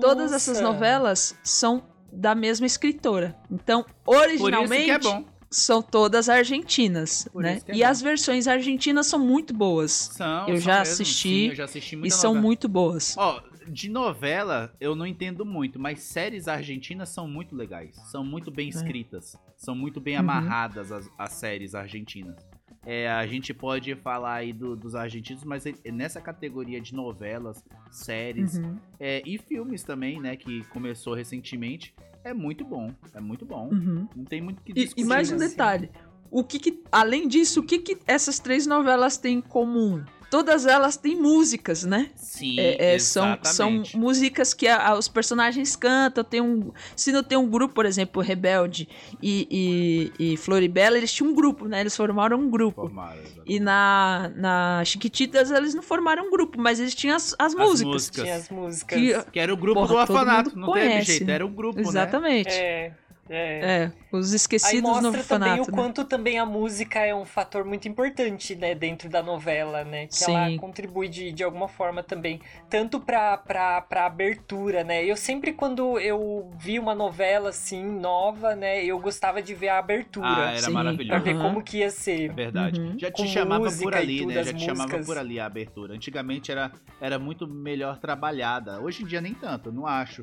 todas 0.00 0.32
essas 0.32 0.60
Nossa. 0.60 0.72
novelas 0.72 1.34
são 1.42 1.82
da 2.12 2.34
mesma 2.34 2.66
escritora. 2.66 3.36
Então, 3.50 3.86
Por 4.04 4.16
originalmente 4.16 4.90
é 4.90 5.24
são 5.50 5.80
todas 5.82 6.28
argentinas, 6.28 7.28
Por 7.32 7.42
né? 7.42 7.60
é 7.68 7.74
e 7.76 7.82
bom. 7.82 7.86
as 7.88 8.00
versões 8.00 8.48
argentinas 8.48 9.06
são 9.06 9.18
muito 9.18 9.54
boas. 9.54 10.10
São, 10.12 10.48
Eu 10.48 10.56
são 10.56 10.64
já 10.64 10.78
mesmo, 10.78 10.92
assisti 10.92 11.28
sim, 11.28 11.48
eu 11.48 11.54
já 11.54 11.64
assisti 11.64 11.94
E 11.94 11.98
muita 11.98 12.14
são 12.16 12.30
novela. 12.32 12.42
muito 12.46 12.68
boas. 12.68 13.14
Ó, 13.18 13.40
de 13.68 13.88
novela 13.88 14.74
eu 14.80 14.94
não 14.94 15.06
entendo 15.06 15.44
muito, 15.44 15.78
mas 15.78 16.00
séries 16.00 16.48
argentinas 16.48 17.08
são 17.08 17.26
muito 17.28 17.54
legais. 17.54 17.96
São 18.10 18.24
muito 18.24 18.50
bem 18.50 18.68
escritas. 18.68 19.36
São 19.56 19.74
muito 19.74 20.00
bem 20.00 20.14
Uhum. 20.14 20.20
amarradas 20.20 20.90
as, 20.92 21.10
as 21.18 21.32
séries 21.32 21.74
argentinas. 21.74 22.36
É, 22.84 23.08
a 23.08 23.24
gente 23.26 23.54
pode 23.54 23.94
falar 23.94 24.34
aí 24.34 24.52
do- 24.52 24.74
dos 24.74 24.96
argentinos, 24.96 25.44
mas 25.44 25.64
é- 25.66 25.74
é 25.84 25.92
nessa 25.92 26.20
categoria 26.20 26.80
de 26.80 26.94
novelas, 26.94 27.64
séries 27.90 28.56
Uhum, 28.58 28.76
é, 28.98 29.22
e 29.24 29.38
filmes 29.38 29.84
também, 29.84 30.20
né, 30.20 30.34
que 30.36 30.64
começou 30.64 31.14
recentemente, 31.14 31.94
é 32.24 32.34
muito 32.34 32.64
bom. 32.64 32.92
É 33.14 33.20
muito 33.20 33.44
bom. 33.46 33.68
uhum. 33.72 34.08
Não 34.16 34.24
tem 34.24 34.40
muito 34.40 34.58
o 34.58 34.62
que 34.62 34.72
E, 34.72 34.74
discutir. 34.74 35.00
e 35.02 35.04
mais 35.04 35.30
um 35.30 35.36
né? 35.36 35.46
detalhe. 35.48 35.90
O 36.30 36.42
que, 36.42 36.58
que- 36.58 36.82
além 36.90 37.28
disso, 37.28 37.60
o 37.60 37.62
que, 37.62 37.78
que 37.78 37.98
essas 38.06 38.38
três 38.40 38.66
novelas 38.66 39.16
têm 39.16 39.38
em 39.38 39.40
comum? 39.40 40.02
Todas 40.32 40.64
elas 40.64 40.96
têm 40.96 41.14
músicas, 41.14 41.84
né? 41.84 42.08
Sim, 42.16 42.58
É, 42.58 42.94
é, 42.94 42.98
são, 42.98 43.38
são 43.42 43.82
músicas 43.94 44.54
que 44.54 44.66
a- 44.66 44.88
a- 44.88 44.98
os 44.98 45.06
personagens 45.06 45.76
cantam. 45.76 46.24
Tem 46.24 46.40
um, 46.40 46.72
se 46.96 47.12
não 47.12 47.22
tem 47.22 47.36
um 47.36 47.46
grupo, 47.50 47.74
por 47.74 47.84
exemplo, 47.84 48.22
Rebelde 48.22 48.88
e, 49.22 50.10
e, 50.18 50.32
e 50.32 50.36
Floribela, 50.38 50.96
eles 50.96 51.12
tinham 51.12 51.30
um 51.30 51.34
grupo, 51.34 51.68
né? 51.68 51.82
Eles 51.82 51.94
formaram 51.94 52.38
um 52.40 52.48
grupo. 52.48 52.80
Formaram, 52.80 53.20
exatamente. 53.20 53.42
E 53.52 53.60
na, 53.60 54.32
na 54.34 54.82
Chiquititas 54.86 55.50
eles 55.50 55.74
não 55.74 55.82
formaram 55.82 56.26
um 56.28 56.30
grupo, 56.30 56.58
mas 56.58 56.80
eles 56.80 56.94
tinham 56.94 57.14
as, 57.14 57.36
as 57.38 57.54
músicas. 57.54 57.92
músicas. 57.92 58.22
Tinha 58.24 58.36
as 58.36 58.48
músicas. 58.48 58.98
Que, 58.98 59.30
Que 59.32 59.38
era 59.38 59.52
o 59.52 59.56
grupo 59.58 59.80
Porra, 59.86 59.88
do 60.06 60.12
orfanato, 60.14 60.58
não 60.58 60.72
teve 60.72 60.86
conhece, 60.88 61.06
jeito, 61.12 61.26
né? 61.26 61.32
era 61.34 61.44
o 61.44 61.48
grupo, 61.50 61.76
né? 61.78 61.86
exatamente. 61.86 62.48
É, 62.48 62.92
é. 63.32 63.82
É, 63.84 63.92
os 64.12 64.30
Aí 64.30 64.36
esquecidos 64.36 64.82
no 64.82 64.88
mostra 65.12 65.24
também 65.24 65.54
o 65.54 65.64
né? 65.64 65.72
quanto 65.72 66.04
também 66.04 66.38
a 66.38 66.46
música 66.46 67.00
é 67.00 67.14
um 67.14 67.24
fator 67.24 67.64
muito 67.64 67.88
importante, 67.88 68.54
né, 68.54 68.74
dentro 68.74 69.08
da 69.08 69.22
novela, 69.22 69.84
né? 69.84 70.06
Que 70.06 70.16
Sim. 70.16 70.34
ela 70.34 70.58
contribui 70.58 71.08
de, 71.08 71.32
de 71.32 71.42
alguma 71.42 71.68
forma 71.68 72.02
também, 72.02 72.40
tanto 72.68 73.00
pra, 73.00 73.36
pra, 73.38 73.80
pra 73.80 74.06
abertura, 74.06 74.84
né? 74.84 75.04
Eu 75.04 75.16
sempre, 75.16 75.52
quando 75.52 75.98
eu 75.98 76.50
vi 76.58 76.78
uma 76.78 76.94
novela, 76.94 77.48
assim, 77.50 77.82
nova, 77.84 78.54
né, 78.54 78.84
eu 78.84 78.98
gostava 78.98 79.40
de 79.42 79.54
ver 79.54 79.68
a 79.70 79.78
abertura. 79.78 80.26
Ah, 80.26 80.50
era 80.50 80.58
Sim. 80.58 80.72
Pra 80.72 80.82
maravilhoso. 80.84 81.24
ver 81.24 81.34
Aham. 81.34 81.42
como 81.42 81.62
que 81.62 81.78
ia 81.78 81.86
É 81.86 81.90
ser. 81.90 82.32
verdade. 82.32 82.80
Uhum. 82.80 82.98
Já 82.98 83.10
te 83.10 83.22
Com 83.22 83.28
chamava 83.28 83.70
por 83.72 83.94
ali, 83.94 84.18
tudo, 84.18 84.28
né? 84.32 84.42
Já 84.44 84.52
te 84.52 84.60
chamava 84.64 84.82
músicas. 84.84 85.06
por 85.06 85.18
ali 85.18 85.40
a 85.40 85.46
abertura. 85.46 85.94
Antigamente 85.94 86.50
era, 86.52 86.70
era 87.00 87.18
muito 87.18 87.46
melhor 87.46 87.98
trabalhada. 87.98 88.80
Hoje 88.80 89.02
em 89.02 89.06
dia 89.06 89.20
nem 89.20 89.34
tanto, 89.34 89.68
eu 89.68 89.72
não 89.72 89.86
acho. 89.86 90.22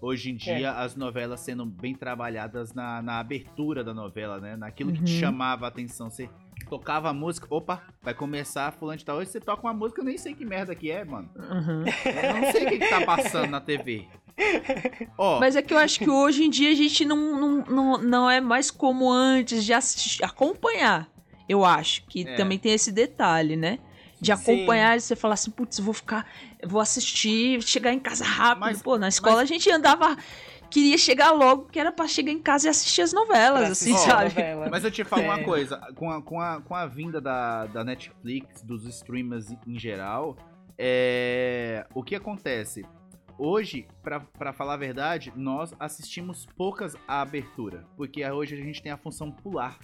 Hoje 0.00 0.30
em 0.30 0.34
É. 0.34 0.56
dia 0.58 0.72
as 0.72 0.94
novelas 0.96 1.40
sendo 1.40 1.66
bem 1.66 1.94
trabalhadas 1.94 2.72
na, 2.72 3.02
na 3.02 3.18
abertura 3.18 3.82
da 3.82 3.92
novela, 3.92 4.38
né? 4.40 4.56
Naquilo 4.56 4.92
que 4.92 5.02
te 5.02 5.12
Uhum. 5.14 5.18
chamava 5.20 5.64
a 5.66 5.68
atenção. 5.68 6.08
Você 6.10 6.28
tocava 6.68 7.08
a 7.10 7.12
música, 7.12 7.46
opa, 7.50 7.82
vai 8.02 8.14
começar 8.14 8.72
fulano 8.72 8.98
de 8.98 9.04
tal. 9.04 9.16
Hoje 9.18 9.30
você 9.30 9.40
toca 9.40 9.62
uma 9.66 9.74
música, 9.74 10.00
eu 10.00 10.04
nem 10.04 10.16
sei 10.18 10.34
que 10.34 10.44
merda 10.44 10.74
que 10.74 10.90
é, 10.90 11.04
mano. 11.04 11.28
Uhum. 11.36 11.84
Eu 11.86 12.40
não 12.42 12.52
sei 12.52 12.66
o 12.66 12.68
que, 12.68 12.78
que 12.78 12.88
tá 12.88 13.04
passando 13.04 13.50
na 13.50 13.60
TV. 13.60 14.06
Ó, 15.18 15.40
Mas 15.40 15.56
é 15.56 15.62
que 15.62 15.74
eu 15.74 15.78
acho 15.78 15.98
que 15.98 16.08
hoje 16.08 16.44
em 16.44 16.50
dia 16.50 16.70
a 16.70 16.74
gente 16.74 17.04
não, 17.04 17.16
não, 17.40 17.64
não, 17.64 17.98
não 18.02 18.30
é 18.30 18.40
mais 18.40 18.70
como 18.70 19.10
antes 19.10 19.64
de 19.64 19.72
assistir, 19.72 20.24
acompanhar. 20.24 21.08
Eu 21.48 21.64
acho 21.64 22.04
que 22.06 22.26
É. 22.28 22.36
também 22.36 22.58
tem 22.58 22.72
esse 22.72 22.92
detalhe, 22.92 23.56
né? 23.56 23.78
De 24.20 24.34
Sim. 24.36 24.42
acompanhar 24.52 24.96
e 24.96 25.00
você 25.00 25.14
falar 25.14 25.34
assim, 25.34 25.50
putz, 25.50 25.78
vou 25.78 25.94
ficar, 25.94 26.26
vou 26.66 26.80
assistir, 26.80 27.62
chegar 27.62 27.92
em 27.92 28.00
casa 28.00 28.24
rápido. 28.24 28.60
Mas- 28.60 28.82
Pô, 28.82 28.98
na 28.98 29.08
escola 29.08 29.42
a 29.42 29.44
gente 29.44 29.70
andava 29.70 30.16
queria 30.70 30.98
chegar 30.98 31.30
logo, 31.30 31.64
que 31.66 31.78
era 31.80 31.90
pra 31.90 32.06
chegar 32.06 32.30
em 32.30 32.40
casa 32.42 32.66
e 32.66 32.70
assistir 32.70 33.00
as 33.00 33.12
novelas, 33.12 33.70
assim, 33.70 33.94
a 33.94 33.98
sabe? 33.98 34.24
novela. 34.24 34.68
Mas 34.70 34.84
eu 34.84 34.90
te 34.90 35.02
falo 35.02 35.22
uma 35.22 35.40
É. 35.40 35.42
coisa, 35.44 35.78
com 35.94 36.10
a, 36.10 36.20
com, 36.20 36.40
a, 36.40 36.60
com 36.60 36.74
a 36.74 36.84
vinda 36.86 37.20
da, 37.22 37.64
da 37.66 37.82
Netflix, 37.82 38.60
dos 38.62 38.84
streamers 38.84 39.46
em 39.66 39.78
geral, 39.78 40.36
é, 40.76 41.86
o 41.94 42.02
que 42.02 42.14
acontece? 42.14 42.84
Hoje, 43.38 43.86
pra, 44.02 44.20
pra 44.20 44.52
falar 44.52 44.74
a 44.74 44.76
verdade, 44.76 45.32
nós 45.36 45.72
assistimos 45.78 46.44
poucas 46.56 46.94
a 47.06 47.20
abertura, 47.20 47.84
porque 47.96 48.24
hoje 48.28 48.54
a 48.54 48.58
gente 48.58 48.82
tem 48.82 48.90
a 48.92 48.96
função 48.96 49.30
pular. 49.30 49.78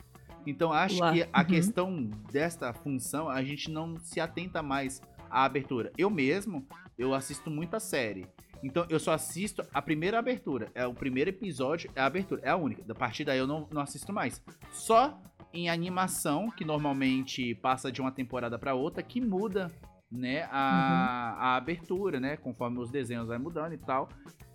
Então 0.47 0.73
acho 0.73 0.97
Pular, 0.97 1.13
que 1.13 1.29
a 1.33 1.41
uhum. 1.41 1.47
questão 1.47 2.11
desta 2.31 2.73
função, 2.73 3.29
a 3.29 3.43
gente 3.43 3.71
não 3.71 3.97
se 3.99 4.21
atenta 4.21 4.63
mais 4.63 5.01
à 5.31 5.45
abertura. 5.45 5.93
Eu 5.97 6.11
mesmo, 6.11 6.67
eu 6.99 7.15
assisto 7.15 7.51
muita 7.51 7.81
série. 7.81 8.27
Então 8.63 8.87
eu 8.89 8.99
só 8.99 9.13
assisto 9.13 9.63
a 9.73 9.83
primeira 9.83 10.19
abertura. 10.19 10.71
É 10.75 10.87
o 10.87 10.95
primeiro 10.95 11.31
episódio, 11.31 11.91
é 11.95 12.01
a 12.01 12.07
abertura. 12.07 12.41
É 12.45 12.51
a 12.51 12.57
única. 12.57 12.83
A 12.91 12.95
partir 12.95 13.25
daí 13.25 13.39
eu 13.39 13.47
não, 13.47 13.69
não 13.71 13.83
assisto 13.83 14.13
mais. 14.13 14.43
Só 14.73 15.21
em 15.53 15.69
animação, 15.69 16.51
que 16.51 16.65
normalmente 16.65 17.55
passa 17.57 17.93
de 17.93 18.01
uma 18.01 18.11
temporada 18.11 18.59
pra 18.59 18.75
outra, 18.75 19.03
que 19.03 19.21
muda, 19.21 19.71
né, 20.11 20.49
a, 20.51 21.37
a 21.39 21.57
abertura, 21.57 22.19
né, 22.19 22.37
conforme 22.37 22.81
os 22.81 22.91
desenhos 22.91 23.29
vai 23.29 23.39
mudando 23.39 23.73
e 23.73 23.79
tal. 23.79 24.09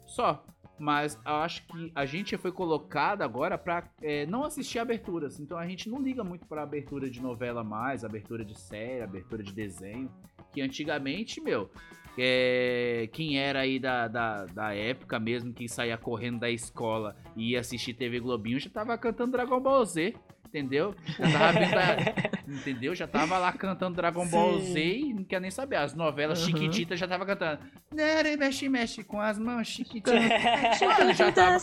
Só. 0.05 0.43
Mas 0.79 1.19
acho 1.25 1.67
que 1.67 1.91
a 1.93 2.05
gente 2.05 2.37
foi 2.37 2.51
colocado 2.51 3.21
agora 3.21 3.57
pra 3.57 3.89
é, 4.01 4.25
não 4.25 4.43
assistir 4.43 4.79
aberturas. 4.79 5.39
Então 5.39 5.57
a 5.57 5.67
gente 5.67 5.89
não 5.89 6.01
liga 6.01 6.23
muito 6.23 6.45
pra 6.45 6.63
abertura 6.63 7.09
de 7.09 7.21
novela 7.21 7.63
mais, 7.63 8.05
abertura 8.05 8.45
de 8.45 8.57
série, 8.57 9.01
abertura 9.01 9.43
de 9.43 9.53
desenho. 9.53 10.09
Que 10.51 10.61
antigamente, 10.61 11.41
meu, 11.41 11.69
é, 12.17 13.09
quem 13.11 13.37
era 13.39 13.59
aí 13.59 13.79
da, 13.79 14.07
da, 14.07 14.45
da 14.45 14.73
época 14.73 15.19
mesmo, 15.19 15.53
que 15.53 15.67
saía 15.69 15.97
correndo 15.97 16.39
da 16.39 16.49
escola 16.49 17.15
e 17.35 17.51
ia 17.51 17.59
assistir 17.59 17.93
TV 17.93 18.19
Globinho, 18.19 18.59
já 18.59 18.69
tava 18.69 18.97
cantando 18.97 19.33
Dragon 19.33 19.59
Ball 19.59 19.85
Z. 19.85 20.15
Entendeu? 20.49 20.95
Já 21.19 21.31
tava 21.31 21.59
entendeu? 22.49 22.95
Já 22.95 23.07
tava 23.07 23.37
lá 23.37 23.51
cantando 23.53 23.95
Dragon 23.95 24.27
Ball 24.27 24.59
Sim. 24.59 24.73
Z 24.73 24.79
e 24.97 25.13
não 25.13 25.23
quer 25.23 25.39
nem 25.39 25.51
saber. 25.51 25.75
As 25.75 25.93
novelas 25.93 26.39
Uhum. 26.41 26.45
Chiquitita 26.47 26.97
já 26.97 27.07
tava 27.07 27.23
cantando. 27.25 27.59
Nere, 27.93 28.35
mexe, 28.35 28.67
mexe 28.67 29.03
com 29.03 29.21
as 29.21 29.37
mãos, 29.37 29.67
Chiquitita. 29.67 30.11
Mano, 30.97 31.13
já 31.13 31.31
tava. 31.31 31.59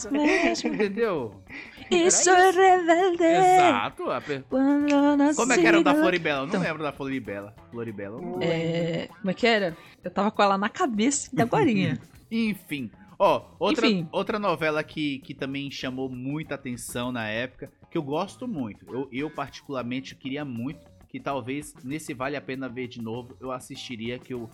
Entendeu? 0.65 1.43
Isso 1.91 2.31
é 2.31 2.51
rebelde. 2.51 3.25
Exato. 3.25 4.11
a 4.11 4.21
pe- 4.21 4.45
Quando 4.49 4.89
eu 4.93 5.17
nasci 5.17 5.37
Como 5.37 5.53
é 5.53 5.59
que 5.59 5.67
era 5.67 5.81
o 5.81 5.85
da 5.85 5.95
Floribela? 5.95 6.39
Eu 6.39 6.43
não 6.43 6.49
Então. 6.49 6.61
lembro 6.63 6.83
da 6.83 6.93
Floribela. 6.93 7.55
Floribela. 7.71 8.21
É, 8.41 9.09
como 9.19 9.31
é 9.31 9.35
que 9.35 9.47
era? 9.47 9.77
Eu 10.05 10.11
tava 10.11 10.31
com 10.31 10.43
ela 10.43 10.57
na 10.57 10.69
cabeça 10.69 11.35
da 11.35 11.45
guarinha. 11.45 11.99
Enfim. 12.31 12.91
Ó, 13.19 13.43
outra, 13.59 13.87
Enfim. 13.87 14.07
outra 14.13 14.39
novela 14.39 14.85
que, 14.85 15.21
que 15.21 15.33
também 15.33 15.71
chamou 15.71 16.09
muita 16.09 16.55
atenção 16.55 17.11
na 17.11 17.27
época, 17.27 17.71
que 17.91 17.99
eu 17.99 18.03
gosto 18.03 18.47
muito. 18.47 18.87
Eu, 18.93 19.09
eu 19.13 19.31
particularmente 19.31 20.15
queria 20.15 20.45
muito 20.45 20.87
que 21.09 21.21
talvez 21.21 21.75
nesse 21.85 22.13
Vale 22.13 22.37
a 22.37 22.41
Pena 22.41 22.69
Ver 22.69 22.89
de 22.89 23.01
novo 23.01 23.37
eu 23.41 23.51
assistiria, 23.51 24.19
que 24.19 24.35
eu... 24.35 24.51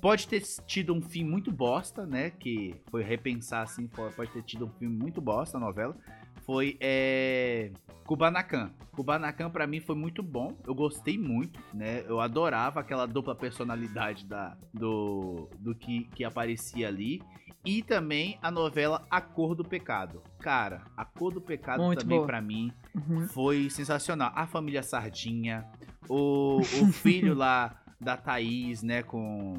Pode 0.00 0.28
ter 0.28 0.42
tido 0.66 0.94
um 0.94 1.00
fim 1.00 1.24
muito 1.24 1.50
bosta, 1.50 2.06
né? 2.06 2.30
Que 2.30 2.74
foi 2.90 3.02
repensar 3.02 3.62
assim, 3.62 3.88
pode 3.88 4.30
ter 4.30 4.42
tido 4.42 4.66
um 4.66 4.70
filme 4.70 4.94
muito 4.94 5.20
bosta 5.20 5.56
a 5.56 5.60
novela. 5.60 5.96
Foi 6.44 6.76
é... 6.80 7.72
Kubanacan. 8.04 8.70
Kubanacan 8.92 9.50
pra 9.50 9.66
mim 9.66 9.80
foi 9.80 9.96
muito 9.96 10.22
bom. 10.22 10.56
Eu 10.64 10.74
gostei 10.74 11.18
muito, 11.18 11.58
né? 11.74 12.04
Eu 12.06 12.20
adorava 12.20 12.80
aquela 12.80 13.04
dupla 13.04 13.34
personalidade 13.34 14.24
da, 14.26 14.56
do, 14.72 15.48
do 15.58 15.74
que, 15.74 16.04
que 16.14 16.24
aparecia 16.24 16.86
ali. 16.86 17.20
E 17.66 17.82
também 17.82 18.38
a 18.40 18.50
novela 18.50 19.04
A 19.10 19.20
Cor 19.20 19.54
do 19.54 19.64
Pecado. 19.64 20.22
Cara, 20.38 20.82
A 20.96 21.04
Cor 21.04 21.32
do 21.34 21.40
Pecado 21.40 21.82
Muito 21.82 22.00
também 22.00 22.16
boa. 22.18 22.26
pra 22.26 22.40
mim 22.40 22.72
Uhum. 22.94 23.26
foi 23.28 23.68
sensacional. 23.68 24.32
A 24.34 24.46
família 24.46 24.82
Sardinha, 24.82 25.66
o, 26.08 26.58
o 26.60 26.92
filho 26.92 27.34
lá 27.36 27.74
da 28.00 28.16
Thaís, 28.16 28.82
né, 28.82 29.02
com, 29.02 29.54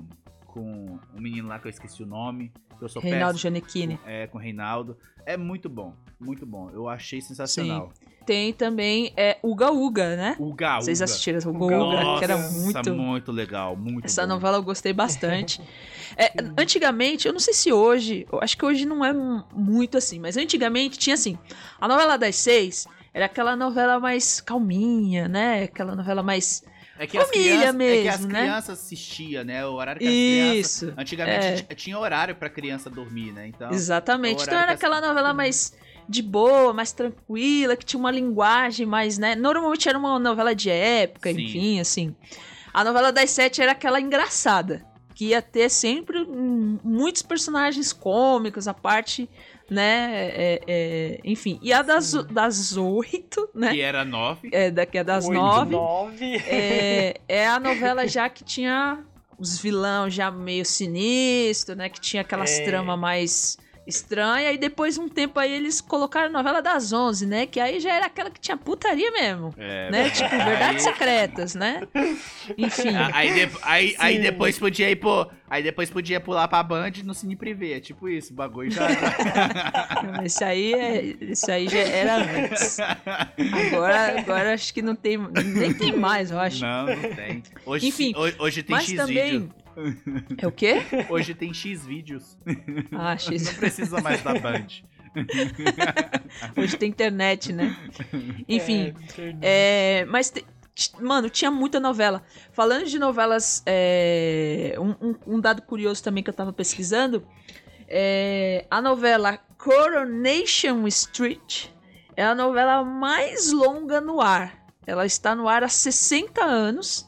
com 0.45 0.97
o 1.13 1.21
menino 1.21 1.47
lá 1.47 1.59
que 1.59 1.67
eu 1.67 1.69
esqueci 1.69 2.01
o 2.01 2.05
nome. 2.07 2.51
Que 2.77 2.83
eu 2.85 2.89
sou 2.89 3.01
Reinaldo 3.01 3.37
Giannichini. 3.37 3.99
É, 4.05 4.27
com 4.27 4.37
o 4.37 4.41
Reinaldo. 4.41 4.97
É 5.25 5.35
muito 5.35 5.67
bom, 5.69 5.93
muito 6.19 6.45
bom. 6.45 6.69
Eu 6.71 6.87
achei 6.87 7.19
sensacional. 7.21 7.91
Tem 8.27 8.51
também 8.51 9.13
é, 9.15 9.37
Uga 9.41 9.71
Uga, 9.71 10.17
né? 10.17 10.35
O 10.37 10.53
Gaúga. 10.53 10.81
Vocês 10.83 11.01
assistiram 11.01 11.39
o 11.45 11.55
Uga 11.55 11.65
Uga. 11.65 11.77
Uga, 11.77 12.17
que 12.19 12.23
era 12.25 12.37
Nossa, 12.37 12.51
muito... 12.59 12.93
muito 12.93 13.31
legal, 13.31 13.73
muito 13.77 14.03
Essa 14.03 14.23
bom. 14.23 14.33
novela 14.33 14.57
eu 14.57 14.63
gostei 14.63 14.91
bastante. 14.91 15.61
É, 16.17 16.33
antigamente, 16.57 17.25
eu 17.25 17.31
não 17.31 17.39
sei 17.39 17.53
se 17.53 17.71
hoje, 17.71 18.27
eu 18.29 18.39
acho 18.41 18.57
que 18.57 18.65
hoje 18.65 18.85
não 18.85 19.05
é 19.05 19.13
mu- 19.13 19.45
muito 19.53 19.97
assim, 19.97 20.19
mas 20.19 20.35
antigamente 20.35 20.99
tinha 20.99 21.13
assim, 21.13 21.37
a 21.79 21.87
novela 21.87 22.17
das 22.17 22.35
seis 22.35 22.85
era 23.13 23.27
aquela 23.27 23.55
novela 23.55 23.97
mais 23.97 24.41
calminha, 24.41 25.29
né? 25.29 25.63
Aquela 25.63 25.95
novela 25.95 26.21
mais... 26.21 26.65
É 26.99 27.07
que 27.07 27.17
as 27.17 27.29
Família 27.29 27.49
crianças, 27.57 27.67
é 27.67 27.71
que 27.71 27.77
mesmo, 27.77 28.09
as 28.09 28.25
né? 28.25 28.39
crianças 28.41 28.79
assistiam, 28.79 29.43
né? 29.45 29.65
O 29.65 29.73
horário 29.73 30.01
que 30.01 30.07
as 30.07 30.13
crianças... 30.13 30.81
Isso, 30.81 30.93
Antigamente 30.97 31.45
é. 31.47 31.55
ti- 31.61 31.75
tinha 31.75 31.97
horário 31.97 32.35
pra 32.35 32.49
criança 32.49 32.89
dormir, 32.89 33.31
né? 33.31 33.47
Então, 33.47 33.71
exatamente. 33.71 34.39
o 34.39 34.43
Então 34.43 34.57
era 34.59 34.73
aquela 34.73 34.99
novela 34.99 35.33
mais 35.33 35.77
de 36.09 36.21
boa, 36.21 36.73
mais 36.73 36.91
tranquila, 36.91 37.75
que 37.75 37.85
tinha 37.85 37.99
uma 37.99 38.11
linguagem 38.11 38.85
mais, 38.85 39.17
né? 39.17 39.35
Normalmente 39.35 39.87
era 39.89 39.97
uma 39.97 40.17
novela 40.19 40.55
de 40.55 40.69
época, 40.69 41.31
Sim. 41.31 41.41
enfim, 41.41 41.79
assim. 41.79 42.15
A 42.73 42.83
novela 42.83 43.11
das 43.11 43.31
sete 43.31 43.61
era 43.61 43.71
aquela 43.73 43.99
engraçada, 43.99 44.85
que 45.15 45.27
ia 45.27 45.41
ter 45.41 45.69
sempre 45.69 46.25
muitos 46.83 47.21
personagens 47.23 47.91
cômicos, 47.91 48.67
a 48.67 48.73
parte, 48.73 49.27
né? 49.69 50.09
é- 50.33 50.61
é, 50.67 51.19
enfim. 51.25 51.59
E 51.61 51.73
a 51.73 51.81
das, 51.81 52.13
das 52.31 52.77
oito, 52.77 53.49
né? 53.53 53.71
que 53.73 53.81
era 53.81 54.05
nove. 54.05 54.49
É, 54.51 54.69
daqui 54.71 54.97
a 54.99 55.03
das 55.03 55.25
Oito, 55.27 55.39
nove. 55.41 55.71
nove. 55.71 56.35
É, 56.47 57.15
é 57.27 57.47
a 57.47 57.59
novela 57.59 58.07
já 58.07 58.29
que 58.29 58.43
tinha 58.43 59.03
os 59.39 59.59
vilão 59.59 60.09
já 60.09 60.31
meio 60.31 60.63
sinistro, 60.65 61.75
né? 61.75 61.89
Que 61.89 61.99
tinha 61.99 62.21
aquelas 62.21 62.51
É. 62.59 62.63
tramas 62.65 62.97
mais 62.99 63.57
estranhas. 63.87 64.53
E 64.53 64.57
depois, 64.57 64.97
um 64.97 65.07
tempo 65.07 65.39
aí, 65.39 65.51
eles 65.53 65.79
colocaram 65.81 66.27
a 66.27 66.31
novela 66.31 66.61
das 66.61 66.91
11, 66.93 67.25
né? 67.25 67.45
Que 67.47 67.59
aí 67.59 67.79
já 67.79 67.93
era 67.93 68.05
aquela 68.07 68.29
que 68.29 68.39
tinha 68.39 68.57
putaria 68.57 69.09
mesmo. 69.11 69.53
É, 69.57 69.89
né? 69.89 70.09
Tipo, 70.09 70.29
verdades 70.29 70.85
aí- 70.85 70.93
secretas, 70.93 71.55
né? 71.55 71.81
Enfim. 72.57 72.95
Ah, 72.95 73.09
Aí, 73.13 73.33
de- 73.47 73.57
aí, 73.61 73.95
aí 73.97 74.19
depois 74.19 74.59
podia 74.59 74.89
ir, 74.91 74.95
pô. 74.97 75.25
Aí 75.49 75.63
depois 75.63 75.89
podia 75.89 76.19
pular 76.19 76.47
pra 76.49 76.61
Band 76.61 76.91
no 77.05 77.13
Cine 77.13 77.35
Privé. 77.35 77.73
É 77.73 77.79
tipo 77.79 78.09
isso, 78.09 78.33
o 78.33 78.35
bagulho 78.35 78.69
já. 78.69 78.85
Esse 80.23 80.43
aí, 80.43 80.73
é, 80.73 81.15
esse 81.21 81.49
aí 81.51 81.67
já 81.69 81.79
era 81.79 82.15
antes. 82.17 82.77
Agora, 83.67 84.19
agora 84.19 84.53
acho 84.53 84.73
que 84.73 84.81
não 84.81 84.95
tem. 84.95 85.17
Nem 85.17 85.73
tem 85.73 85.95
mais, 85.95 86.31
eu 86.31 86.39
acho. 86.39 86.61
não, 86.61 86.85
não 86.87 87.13
tem. 87.15 87.41
Hoje, 87.65 87.87
Enfim, 87.87 88.13
hoje, 88.15 88.35
hoje 88.39 88.63
tem 88.63 88.75
Mas 88.75 88.85
X 88.87 88.95
também. 88.97 89.49
É 90.37 90.47
o 90.47 90.51
quê? 90.51 90.81
Hoje 91.09 91.33
tem 91.33 91.53
X 91.53 91.85
vídeos. 91.85 92.37
Ah, 92.91 93.17
X. 93.17 93.45
Não 93.45 93.53
precisa 93.55 94.01
mais 94.01 94.21
da 94.23 94.33
Band. 94.33 94.67
Hoje 96.57 96.77
tem 96.77 96.89
internet, 96.89 97.53
né? 97.53 97.75
Enfim. 98.47 98.93
É, 99.41 100.01
É, 100.01 100.05
mas, 100.05 100.29
te- 100.29 100.45
mano, 101.01 101.29
tinha 101.29 101.51
muita 101.51 101.79
novela. 101.79 102.23
Falando 102.51 102.85
de 102.85 102.97
novelas, 102.99 103.63
é, 103.65 104.75
um, 104.79 105.09
um- 105.09 105.15
um 105.35 105.39
dado 105.39 105.61
curioso 105.61 106.03
também 106.03 106.23
que 106.23 106.29
eu 106.29 106.33
tava 106.33 106.51
pesquisando, 106.53 107.25
é, 107.87 108.65
a 108.69 108.81
novela 108.81 109.37
Coronation 109.57 110.87
Street 110.87 111.67
é 112.15 112.23
a 112.23 112.35
novela 112.35 112.83
mais 112.83 113.51
longa 113.51 114.01
no 114.01 114.21
ar. 114.21 114.65
Ela 114.85 115.05
está 115.05 115.35
no 115.35 115.47
ar 115.49 115.63
há 115.63 115.69
60 115.69 116.43
anos. 116.43 117.07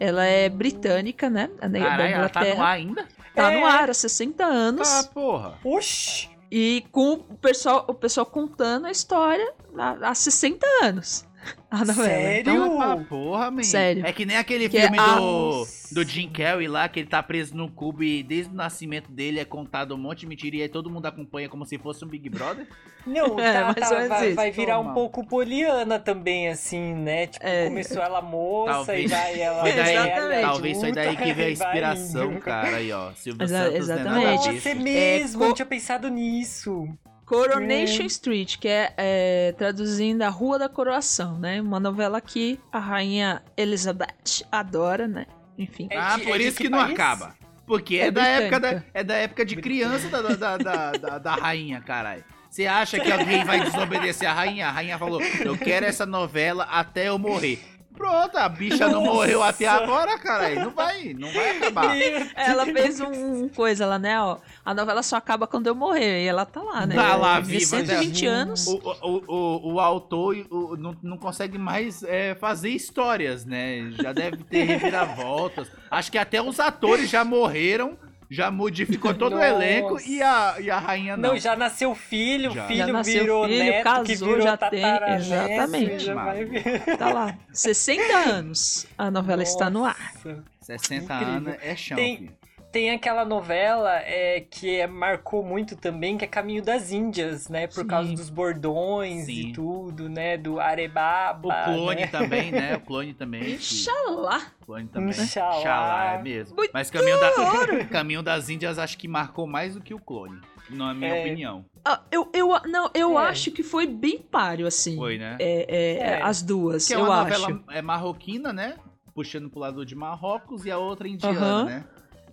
Ela 0.00 0.24
é 0.24 0.48
britânica, 0.48 1.28
né? 1.28 1.50
A 1.60 1.68
ne- 1.68 1.80
da 1.80 1.86
Caralho, 1.86 2.14
ela 2.14 2.28
tá 2.28 2.40
no 2.40 2.46
Inglaterra. 2.46 2.64
ar 2.64 2.72
ainda? 2.76 3.08
Tá 3.34 3.52
É. 3.52 3.60
no 3.60 3.66
ar 3.66 3.90
há 3.90 3.94
60 3.94 4.44
anos. 4.44 4.88
Tá, 4.88 5.04
porra. 5.12 5.58
Oxi! 5.64 6.28
E 6.50 6.84
com 6.90 7.12
o 7.12 7.18
pessoal, 7.36 7.84
o 7.88 7.92
pessoal 7.94 8.24
contando 8.24 8.86
a 8.86 8.90
história 8.90 9.52
há, 9.76 10.10
há 10.10 10.14
60 10.14 10.66
anos. 10.82 11.26
A 11.70 11.84
novela. 11.84 11.94
Sério? 12.08 12.40
Então, 12.40 12.80
Ah, 12.80 12.96
porra, 13.08 13.50
man. 13.50 13.62
Sério. 13.62 14.06
É 14.06 14.10
que 14.12 14.24
nem 14.24 14.36
aquele 14.38 14.68
Que 14.70 14.78
é 14.78 14.82
filme 14.82 14.98
a- 14.98 15.16
do, 15.16 15.66
do 15.92 16.02
Jim 16.04 16.30
Carrey 16.30 16.66
lá, 16.66 16.88
que 16.88 17.00
ele 17.00 17.08
tá 17.08 17.22
preso 17.22 17.54
no 17.54 17.70
cubo 17.70 18.02
e 18.02 18.22
desde 18.22 18.50
o 18.50 18.56
nascimento 18.56 19.12
dele 19.12 19.38
é 19.38 19.44
contado 19.44 19.94
um 19.94 19.98
monte 19.98 20.20
de 20.20 20.26
mentira 20.28 20.56
e 20.56 20.62
aí 20.62 20.68
todo 20.68 20.88
mundo 20.88 21.04
acompanha 21.04 21.46
como 21.46 21.66
se 21.66 21.76
fosse 21.76 22.02
um 22.04 22.08
Big 22.08 22.28
Brother. 22.30 22.66
Não, 23.06 23.38
É, 23.40 23.52
tá, 23.52 23.64
mais 23.64 23.74
tá, 23.76 23.90
menos 23.94 24.08
vai, 24.08 24.32
vai 24.34 24.50
virar 24.50 24.78
um 24.80 24.82
Toma. 24.82 24.94
pouco 24.94 25.26
poliana 25.26 25.98
também, 25.98 26.48
assim, 26.48 26.94
né? 26.94 27.26
Tipo, 27.26 27.46
É. 27.46 27.66
começou 27.68 28.02
ela 28.02 28.20
moça 28.20 28.72
Talvez- 28.72 29.04
e 29.04 29.14
vai 29.14 29.40
ela. 29.40 29.60
Foi 29.62 29.72
daí, 29.72 29.94
Exatamente. 29.96 30.40
talvez 30.42 30.80
foi 30.80 30.92
daí 30.92 31.16
que 31.16 31.32
veio 31.32 31.32
a 31.32 31.34
vai 31.36 31.52
inspiração, 31.52 32.40
cara. 32.40 32.76
Aí, 32.76 32.92
ó. 32.92 33.12
Silvio 33.14 33.42
Exa- 33.44 33.58
Santos, 33.64 33.74
exatamente. 33.76 34.24
Né, 34.26 34.34
Nossa, 34.34 34.52
disso. 34.52 34.68
é 34.68 34.74
mesmo, 34.74 35.38
co- 35.38 35.44
eu 35.44 35.48
não 35.48 35.54
tinha 35.54 35.66
pensado 35.66 36.08
nisso. 36.08 36.88
Coronation 37.28 38.02
É. 38.04 38.06
Street, 38.06 38.56
que 38.58 38.68
é, 38.68 38.92
é, 38.96 39.52
traduzindo 39.58 40.22
a 40.22 40.28
Rua 40.28 40.58
da 40.58 40.68
Coroação, 40.68 41.38
né? 41.38 41.60
Uma 41.60 41.78
novela 41.78 42.20
que 42.20 42.58
a 42.72 42.78
rainha 42.78 43.42
Elizabeth 43.56 44.44
adora, 44.50 45.06
né? 45.06 45.26
Enfim. 45.58 45.88
É 45.90 45.98
Ah, 45.98 46.16
de- 46.16 46.24
por 46.24 46.40
é 46.40 46.44
isso 46.44 46.56
que 46.56 46.64
que 46.64 46.68
não 46.68 46.80
acaba. 46.80 47.34
Porque 47.66 47.96
é, 47.96 48.06
É 48.06 48.10
da 48.10 48.26
época 48.26 48.60
da, 48.60 48.82
é 48.94 49.04
da 49.04 49.14
época 49.16 49.44
de 49.44 49.56
criança 49.56 50.08
da, 50.08 50.22
da, 50.22 50.56
da, 50.56 50.92
da, 50.92 51.18
da 51.18 51.34
rainha, 51.34 51.80
caralho. 51.82 52.24
Você 52.48 52.66
acha 52.66 52.98
que 52.98 53.12
alguém 53.12 53.44
vai 53.44 53.60
desobedecer 53.62 54.26
a 54.26 54.32
rainha? 54.32 54.68
A 54.68 54.70
rainha 54.70 54.98
falou: 54.98 55.20
Eu 55.44 55.56
quero 55.58 55.84
essa 55.84 56.06
novela 56.06 56.64
até 56.64 57.08
eu 57.08 57.18
morrer. 57.18 57.62
Pronto, 57.98 58.36
a 58.38 58.48
bicha 58.48 58.86
não 58.88 59.00
Nossa. 59.02 59.12
morreu 59.14 59.42
até 59.42 59.66
agora, 59.66 60.16
caralho. 60.18 60.62
Não 60.64 60.70
vai, 60.70 61.12
não 61.14 61.30
vai 61.32 61.56
acabar. 61.56 61.96
Ela 62.36 62.64
fez 62.66 63.00
um, 63.00 63.44
um 63.44 63.48
coisa 63.48 63.84
lá, 63.86 63.98
né? 63.98 64.20
Ó, 64.20 64.38
a 64.64 64.72
novela 64.72 65.02
só 65.02 65.16
acaba 65.16 65.46
quando 65.48 65.66
eu 65.66 65.74
morrer. 65.74 66.22
E 66.24 66.26
ela 66.28 66.46
tá 66.46 66.62
lá, 66.62 66.86
né? 66.86 66.94
Tá 66.94 67.16
lá, 67.16 67.40
Vive 67.40 67.58
viva, 67.58 67.76
120 67.84 68.22
né? 68.22 68.28
anos. 68.30 68.66
O, 68.68 68.76
o, 68.76 69.24
o, 69.26 69.72
o 69.74 69.80
autor 69.80 70.36
o- 70.48 70.76
não, 70.76 70.96
não 71.02 71.16
consegue 71.18 71.58
mais 71.58 72.02
é, 72.04 72.34
fazer 72.36 72.70
histórias, 72.70 73.44
né? 73.44 73.90
Já 74.00 74.12
deve 74.12 74.38
ter 74.44 74.62
reviravoltas. 74.64 75.68
Acho 75.90 76.12
que 76.12 76.18
até 76.18 76.40
os 76.40 76.60
atores 76.60 77.10
já 77.10 77.24
morreram, 77.24 77.98
já 78.30 78.50
modificou 78.50 79.14
todo 79.14 79.32
o 79.32 79.36
Nossa. 79.36 79.46
elenco 79.48 79.98
e 80.06 80.22
a, 80.22 80.56
e 80.60 80.70
a 80.70 80.78
rainha 80.78 81.16
não. 81.16 81.30
Não, 81.30 81.38
já 81.38 81.56
nasceu 81.56 81.94
filho, 81.94 82.50
Já. 82.52 82.66
filho 82.66 82.86
Já 82.86 82.92
nasceu 82.92 83.20
virou 83.22 83.46
filho, 83.46 83.64
neto, 83.64 84.02
que 84.04 84.12
casou, 84.12 84.28
virou 84.28 84.42
já 84.42 84.56
tem, 84.56 84.84
exatamente. 85.16 85.98
já 86.04 86.14
vai 86.14 86.44
vir. 86.44 86.96
Tá 86.98 87.12
lá. 87.12 87.38
60 87.52 88.02
anos. 88.16 88.86
A 88.96 89.10
novela 89.10 89.42
está 89.42 89.70
no 89.70 89.84
ar. 89.84 90.12
Nossa. 90.24 90.44
60 90.60 91.14
Incrível. 91.14 91.34
anos 91.34 91.54
é 91.62 91.76
chão, 91.76 91.96
Tem- 91.96 92.16
filho. 92.18 92.37
Tem 92.70 92.90
aquela 92.90 93.24
novela 93.24 93.96
é, 94.00 94.40
que 94.42 94.76
é- 94.76 94.86
marcou 94.86 95.42
muito 95.42 95.74
também, 95.74 96.18
que 96.18 96.24
é 96.24 96.28
Caminho 96.28 96.62
das 96.62 96.92
Índias, 96.92 97.48
né? 97.48 97.66
Por 97.66 97.80
Sim. 97.82 97.86
causa 97.86 98.12
dos 98.12 98.28
bordões 98.28 99.24
Sim. 99.24 99.32
e 99.48 99.52
tudo, 99.54 100.06
né? 100.10 100.36
Do 100.36 100.60
Arebaba. 100.60 101.48
O 101.48 101.64
clone 101.64 102.02
né? 102.02 102.06
também, 102.08 102.52
né? 102.52 102.76
O 102.76 102.80
clone 102.84 103.14
também. 103.14 103.54
Inxalá. 103.54 104.42
O 104.60 104.66
clone 104.66 104.86
também. 104.86 105.08
Inxalá. 105.10 105.58
Inxalá, 105.60 106.12
é 106.14 106.22
mesmo. 106.22 106.56
Muito 106.56 106.70
Mas 106.74 106.90
Caminho, 106.90 107.18
da, 107.18 107.84
Caminho 107.90 108.22
das 108.22 108.50
Índias 108.50 108.78
acho 108.78 108.98
que 108.98 109.08
marcou 109.08 109.46
mais 109.46 109.74
do 109.74 109.80
que 109.80 109.94
o 109.94 109.98
clone, 109.98 110.38
na 110.68 110.92
minha 110.92 111.16
É. 111.16 111.20
opinião. 111.22 111.64
Ah, 111.82 112.02
eu, 112.12 112.28
eu, 112.34 112.48
não, 112.66 112.90
eu 112.92 113.18
É. 113.18 113.28
acho 113.28 113.50
que 113.50 113.62
foi 113.62 113.86
bem 113.86 114.18
páreo, 114.18 114.66
assim. 114.66 114.94
Foi, 114.94 115.16
né? 115.16 115.38
É, 115.40 115.64
é, 115.74 115.98
É. 116.18 116.22
As 116.22 116.42
duas, 116.42 116.86
Que 116.86 116.92
é 116.92 116.96
eu 116.96 117.04
uma 117.04 117.22
acho. 117.22 117.40
novela 117.40 117.64
é 117.70 117.80
marroquina, 117.80 118.52
né? 118.52 118.76
Puxando 119.14 119.48
pro 119.48 119.58
lado 119.58 119.84
de 119.86 119.94
Marrocos 119.96 120.64
e 120.66 120.70
a 120.70 120.76
outra 120.78 121.08
indiana, 121.08 121.40
Aham. 121.40 121.64
né? 121.64 121.84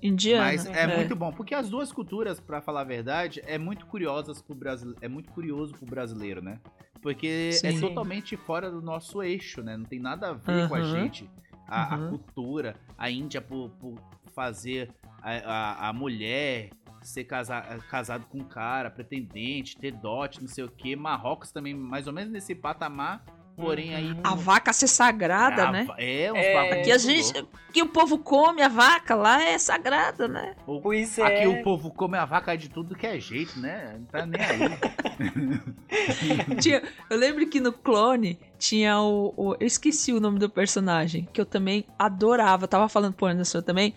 Indiana. 0.08 0.46
Mas 0.46 0.66
é, 0.66 0.96
muito 0.96 1.16
bom, 1.16 1.32
porque 1.32 1.54
as 1.56 1.70
duas 1.70 1.92
culturas, 1.92 2.40
pra 2.40 2.62
falar 2.62 2.82
a 2.82 2.86
verdade, 2.86 3.42
é 3.46 3.58
muito 3.58 3.86
curiosas 3.86 4.42
pro 4.42 4.56
brasileiro, 4.56 5.00
é 5.02 5.08
muito 5.08 5.30
curioso 5.32 5.74
pro 5.74 5.86
brasileiro, 5.86 6.42
né? 6.42 6.60
Porque 7.02 7.50
é 7.64 7.72
Sim. 7.72 7.80
totalmente 7.82 8.36
fora 8.36 8.70
do 8.72 8.82
nosso 8.82 9.22
eixo, 9.22 9.62
né? 9.62 9.78
Não 9.78 9.86
tem 9.86 10.00
nada 10.00 10.30
a 10.30 10.34
ver 10.34 10.68
com 10.68 10.76
a 10.76 10.82
gente. 10.82 11.30
A, 11.68 11.96
a 11.96 11.98
Uhum. 11.98 12.10
cultura, 12.10 12.76
a 12.98 13.10
Índia 13.10 13.42
por, 13.42 13.70
por 13.80 14.00
fazer 14.36 14.92
a, 15.22 15.32
a, 15.32 15.90
a 15.90 15.94
mulher 15.94 16.70
ser 17.02 17.24
casa, 17.26 17.62
casado 17.90 18.26
com 18.28 18.40
um 18.40 18.44
cara, 18.44 18.90
pretendente, 18.90 19.78
ter 19.78 19.92
dote, 19.92 20.42
não 20.42 20.48
sei 20.48 20.64
o 20.64 20.70
que. 20.70 20.96
Marrocos 20.96 21.52
também, 21.52 21.74
mais 21.74 22.08
ou 22.08 22.14
menos 22.14 22.32
nesse 22.32 22.54
patamar, 22.56 23.24
porém 23.56 23.96
aí... 23.96 24.12
Uhum. 24.12 24.20
A 24.24 24.36
vaca 24.36 24.72
ser 24.74 24.88
sagrada, 24.88 25.68
a- 25.68 25.72
né? 25.72 25.88
É, 25.98 26.32
uns 26.32 26.38
É. 26.38 26.80
Aqui 26.82 26.92
a 26.92 26.98
gente. 26.98 27.34
loucos. 27.34 27.66
Que 27.74 27.82
o 27.82 27.90
povo 27.90 28.18
come 28.20 28.62
a 28.62 28.70
vaca 28.70 29.16
lá 29.16 29.44
é 29.44 29.58
sagrada, 29.58 30.28
né? 30.28 30.56
O- 30.66 30.80
Pois 30.80 31.18
é. 31.18 31.24
Aqui 31.26 31.48
o 31.48 31.62
povo 31.64 31.92
come 31.92 32.18
a 32.18 32.26
vaca 32.26 32.56
de 32.58 32.70
tudo 32.70 32.96
que 32.96 33.06
é 33.06 33.20
jeito, 33.20 33.60
né? 33.60 33.96
Não 34.00 34.06
tá 34.06 34.26
nem 34.26 34.42
aí. 34.42 36.56
Tinha- 36.62 36.84
eu 37.10 37.18
lembro 37.18 37.46
que 37.48 37.60
no 37.60 37.72
clone 37.74 38.40
tinha 38.58 39.00
o, 39.00 39.34
o- 39.36 39.56
Eu 39.60 39.68
esqueci 39.68 40.14
o 40.14 40.20
nome 40.20 40.40
do 40.40 40.50
personagem, 40.50 41.28
que 41.32 41.40
eu 41.40 41.46
também 41.46 41.86
adorava. 41.98 42.68
Tava 42.68 42.90
falando 42.90 43.14
pro 43.14 43.28
Anderson 43.28 43.62
também, 43.62 43.94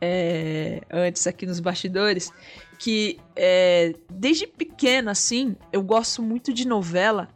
é, 0.00 0.80
antes 0.90 1.26
aqui 1.26 1.46
nos 1.46 1.60
bastidores, 1.60 2.32
que 2.78 3.18
é, 3.36 3.92
desde 4.10 4.46
pequena, 4.46 5.12
assim, 5.12 5.56
eu 5.72 5.82
gosto 5.82 6.22
muito 6.22 6.52
de 6.52 6.66
novela. 6.66 7.28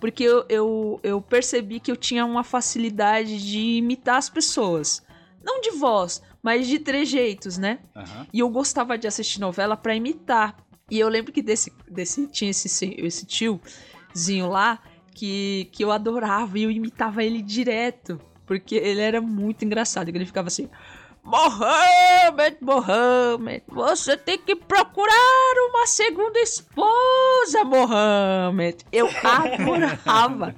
Porque 0.00 0.24
eu, 0.24 0.44
eu, 0.48 1.00
eu 1.02 1.20
percebi 1.20 1.78
que 1.78 1.90
eu 1.90 1.96
tinha 1.96 2.24
uma 2.24 2.42
facilidade 2.42 3.38
de 3.38 3.58
imitar 3.76 4.16
as 4.16 4.30
pessoas. 4.30 5.02
Não 5.42 5.60
de 5.60 5.70
voz, 5.70 6.22
mas 6.42 6.66
de 6.66 6.78
trejeitos, 6.78 7.58
né? 7.58 7.80
Aham. 7.94 8.26
E 8.32 8.38
eu 8.40 8.48
gostava 8.48 8.96
de 8.96 9.06
assistir 9.06 9.40
novela 9.40 9.76
pra 9.76 9.94
imitar. 9.94 10.56
E 10.90 10.98
eu 10.98 11.08
lembro 11.08 11.32
que 11.32 11.42
desse, 11.42 11.72
desse 11.88 12.26
tinha 12.26 12.50
esse, 12.50 12.94
esse 12.98 13.26
tiozinho 13.26 14.48
lá 14.48 14.80
que, 15.14 15.68
que 15.72 15.84
eu 15.84 15.92
adorava 15.92 16.58
e 16.58 16.62
eu 16.62 16.70
imitava 16.70 17.22
ele 17.22 17.42
direto. 17.42 18.20
Porque 18.46 18.74
ele 18.74 19.00
era 19.00 19.20
muito 19.20 19.64
engraçado. 19.64 20.08
Ele 20.08 20.26
ficava 20.26 20.48
assim: 20.48 20.68
Mohamed, 21.22 22.56
Mohamed, 22.60 23.62
você 23.68 24.16
tem 24.16 24.38
que 24.38 24.56
procurar 24.56 25.14
uma 25.68 25.86
segunda 25.86 26.38
esposa, 26.40 27.62
Mohamed. 27.64 28.78
Eu 28.90 29.08
adorava. 29.22 30.54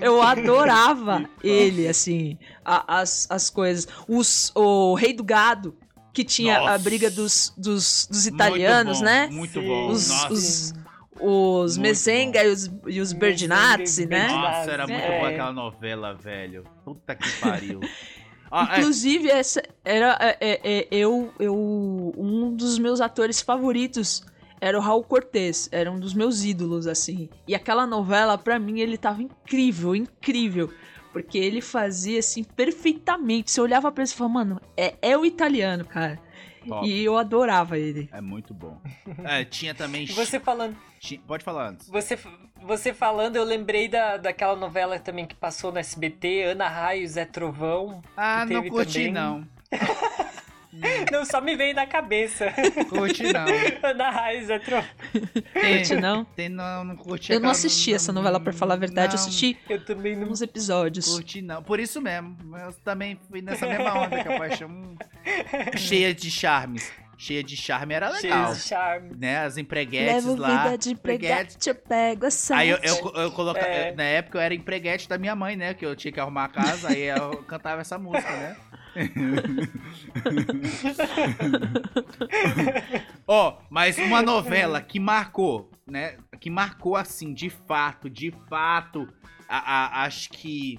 eu 0.00 0.20
adorava 0.22 1.24
ele, 1.42 1.86
assim, 1.88 2.36
a- 2.64 3.00
as, 3.00 3.26
as 3.30 3.48
coisas. 3.50 3.86
Os, 4.08 4.50
o 4.54 4.94
Rei 4.94 5.12
do 5.12 5.24
Gado, 5.24 5.76
que 6.12 6.24
tinha 6.24 6.58
a 6.58 6.60
Nossa. 6.60 6.78
briga 6.78 7.10
dos, 7.10 7.54
dos, 7.56 8.06
dos 8.10 8.26
italianos, 8.26 9.00
Muito 9.00 9.04
bom, 9.04 9.04
né? 9.04 9.28
Muito 9.30 9.60
Sim. 9.60 9.66
bom. 9.66 9.88
Os, 9.88 10.08
Nossa. 10.08 10.32
os, 10.32 10.74
os 11.20 11.78
Mezenga 11.78 12.42
e 12.44 12.48
os, 12.48 12.70
e 12.86 13.00
os 13.00 13.12
Berdinazzi, 13.12 14.06
né? 14.06 14.28
Nossa, 14.28 14.70
era 14.70 14.86
muito 14.86 15.00
É. 15.02 15.18
boa 15.18 15.30
aquela 15.30 15.52
novela, 15.52 16.14
velho. 16.14 16.64
Puta 16.84 17.14
que 17.14 17.30
pariu. 17.40 17.80
Ah, 18.54 18.76
é, 18.76 18.80
Inclusive, 18.80 19.30
essa 19.30 19.62
era 19.82 20.18
é, 20.20 20.36
é, 20.38 20.60
é, 20.62 20.88
eu, 20.90 21.32
eu. 21.38 21.54
Um 22.18 22.54
dos 22.54 22.78
meus 22.78 23.00
atores 23.00 23.40
favoritos 23.40 24.22
era 24.60 24.78
o 24.78 24.80
Raul 24.82 25.02
Cortez. 25.02 25.70
Era 25.72 25.90
um 25.90 25.98
dos 25.98 26.12
meus 26.12 26.44
ídolos, 26.44 26.86
assim. 26.86 27.30
E 27.48 27.54
aquela 27.54 27.86
novela, 27.86 28.36
pra 28.36 28.58
mim, 28.58 28.80
ele 28.80 28.98
tava 28.98 29.22
incrível, 29.22 29.96
incrível. 29.96 30.70
Porque 31.14 31.38
ele 31.38 31.62
fazia, 31.62 32.18
assim, 32.18 32.44
perfeitamente. 32.44 33.50
Você 33.50 33.60
olhava 33.60 33.90
pra 33.90 34.04
ele 34.04 34.10
e 34.10 34.14
falava, 34.14 34.34
mano, 34.34 34.60
é, 34.76 34.94
é 35.00 35.16
o 35.16 35.24
italiano, 35.24 35.86
cara. 35.86 36.20
Top. 36.62 36.86
E 36.88 37.04
eu 37.04 37.16
adorava 37.18 37.78
ele. 37.78 38.08
É 38.12 38.20
muito 38.20 38.52
bom. 38.54 38.80
É, 39.24 39.44
tinha 39.44 39.74
também. 39.74 40.06
Você 40.06 40.38
falando, 40.40 40.76
Ti- 41.00 41.20
Pode 41.26 41.44
falar 41.44 41.68
antes. 41.70 41.88
você, 41.88 42.18
você 42.62 42.92
falando, 42.94 43.36
eu 43.36 43.44
lembrei 43.44 43.88
da, 43.88 44.16
daquela 44.16 44.56
novela 44.56 44.98
também 44.98 45.26
que 45.26 45.34
passou 45.34 45.70
no 45.72 45.78
SBT, 45.78 46.42
Ana 46.44 46.68
Raio, 46.68 47.06
Zé 47.08 47.24
Trovão. 47.24 48.02
Ah, 48.16 48.44
não 48.46 48.68
curti, 48.68 48.94
também. 48.94 49.12
não. 49.12 49.46
Não, 51.12 51.24
só 51.24 51.40
me 51.40 51.54
veio 51.54 51.74
na 51.74 51.86
cabeça. 51.86 52.46
Curti, 52.88 53.24
não. 53.30 53.44
Ana 53.82 54.10
Raio, 54.10 54.46
Zé 54.46 54.58
Trovão. 54.58 54.88
Curte, 55.52 55.94
não? 55.96 56.24
Tem, 56.24 56.48
não, 56.48 56.84
não 56.84 56.96
curti 56.96 57.32
Eu 57.32 57.40
não 57.40 57.50
assisti 57.50 57.92
essa 57.92 58.12
novela, 58.12 58.40
pra 58.40 58.52
falar 58.52 58.74
a 58.74 58.78
verdade. 58.78 59.14
Eu 59.14 59.18
não 59.18 59.26
assisti 59.26 59.58
Eu 59.68 59.84
também 59.84 60.16
não. 60.16 60.28
uns 60.28 60.40
episódios. 60.40 61.06
Curti 61.06 61.42
não, 61.42 61.62
por 61.62 61.78
isso 61.78 62.00
mesmo. 62.00 62.36
Eu 62.56 62.72
também 62.84 63.18
fui 63.28 63.42
nessa 63.42 63.66
mesma 63.66 63.92
onda 63.98 64.22
que 64.22 64.28
a 64.28 64.38
paixão 64.38 64.68
hum, 64.68 64.96
cheia 65.76 66.14
de 66.14 66.30
charmes. 66.30 66.90
Cheia 67.18 67.44
de 67.44 67.56
charme 67.56 67.94
era 67.94 68.08
legal. 68.08 68.46
Cheio 68.46 68.56
de 68.56 68.62
charme. 68.62 69.16
Né, 69.16 69.38
as 69.44 69.56
empreguetes 69.56 70.24
Levo 70.24 70.40
lá. 70.40 70.64
vida 70.64 70.78
de 70.78 70.90
empreguete, 70.90 71.68
eu 71.68 71.74
pego 71.74 72.26
essa. 72.26 72.56
Aí 72.56 72.70
eu, 72.70 72.78
eu, 72.82 73.12
eu 73.14 73.30
coloca... 73.30 73.60
É. 73.60 73.94
Na 73.94 74.02
época 74.02 74.38
eu 74.38 74.42
era 74.42 74.54
empreguete 74.54 75.08
da 75.08 75.18
minha 75.18 75.36
mãe, 75.36 75.54
né? 75.54 75.74
Que 75.74 75.86
eu 75.86 75.94
tinha 75.94 76.10
que 76.10 76.18
arrumar 76.18 76.46
a 76.46 76.48
casa, 76.48 76.88
aí 76.88 77.02
eu 77.02 77.36
cantava 77.44 77.80
essa 77.80 77.96
música, 77.98 78.28
né? 78.28 78.56
Ó, 83.26 83.58
mas 83.70 83.98
uma 83.98 84.22
novela 84.22 84.80
que 84.80 84.98
marcou, 85.00 85.70
né? 85.86 86.16
Que 86.40 86.50
marcou 86.50 86.96
assim, 86.96 87.32
de 87.32 87.48
fato, 87.50 88.10
de 88.10 88.32
fato, 88.48 89.08
a, 89.48 89.58
a- 89.58 90.04
acho 90.04 90.30
que 90.30 90.78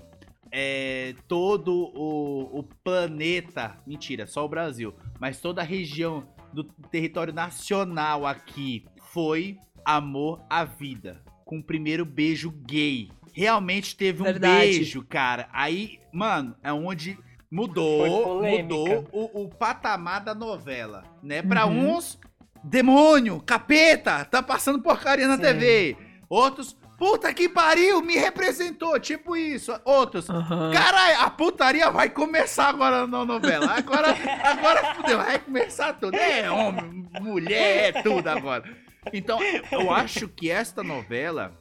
é, 0.51 1.15
todo 1.27 1.91
o, 1.95 2.59
o 2.59 2.63
planeta, 2.83 3.77
mentira, 3.87 4.27
só 4.27 4.45
o 4.45 4.49
Brasil, 4.49 4.93
mas 5.19 5.39
toda 5.39 5.61
a 5.61 5.65
região 5.65 6.27
do 6.53 6.63
território 6.63 7.33
nacional 7.33 8.25
aqui 8.25 8.85
foi 9.11 9.57
Amor 9.83 10.41
à 10.49 10.63
Vida, 10.63 11.21
com 11.45 11.59
o 11.59 11.63
primeiro 11.63 12.05
beijo 12.05 12.51
gay. 12.51 13.09
Realmente 13.33 13.95
teve 13.95 14.21
um 14.21 14.25
Verdade. 14.25 14.59
beijo, 14.77 15.03
cara. 15.03 15.49
Aí, 15.51 15.99
mano, 16.11 16.55
é 16.61 16.71
onde 16.71 17.17
mudou, 17.53 18.41
mudou 18.43 19.07
o, 19.11 19.43
o 19.43 19.49
patamar 19.49 20.21
da 20.21 20.33
novela, 20.33 21.03
né? 21.21 21.41
Pra 21.41 21.65
Uhum. 21.65 21.97
uns, 21.97 22.19
demônio, 22.63 23.39
capeta, 23.41 24.25
tá 24.25 24.41
passando 24.41 24.81
porcaria 24.81 25.27
na 25.27 25.35
Sim. 25.35 25.41
TV. 25.41 25.97
Outros, 26.29 26.75
puta 26.97 27.31
que 27.33 27.47
pariu, 27.47 28.01
me 28.01 28.15
representou, 28.15 28.99
tipo 28.99 29.35
isso. 29.35 29.71
Outros, 29.85 30.29
Aham. 30.29 30.71
Caralho, 30.73 31.19
a 31.21 31.29
putaria 31.29 31.91
vai 31.91 32.09
começar 32.09 32.69
agora 32.69 33.05
na 33.05 33.23
novela. 33.25 33.71
Agora, 33.77 34.07
agora 34.43 34.95
fudeu, 34.95 35.17
vai 35.17 35.37
começar 35.39 35.93
tudo. 35.93 36.15
É 36.15 36.49
homem, 36.49 37.07
mulher, 37.21 37.95
é 37.95 38.01
tudo 38.01 38.27
agora. 38.27 38.63
Então, 39.11 39.37
eu 39.71 39.91
acho 39.91 40.27
que 40.29 40.49
esta 40.49 40.81
novela, 40.81 41.53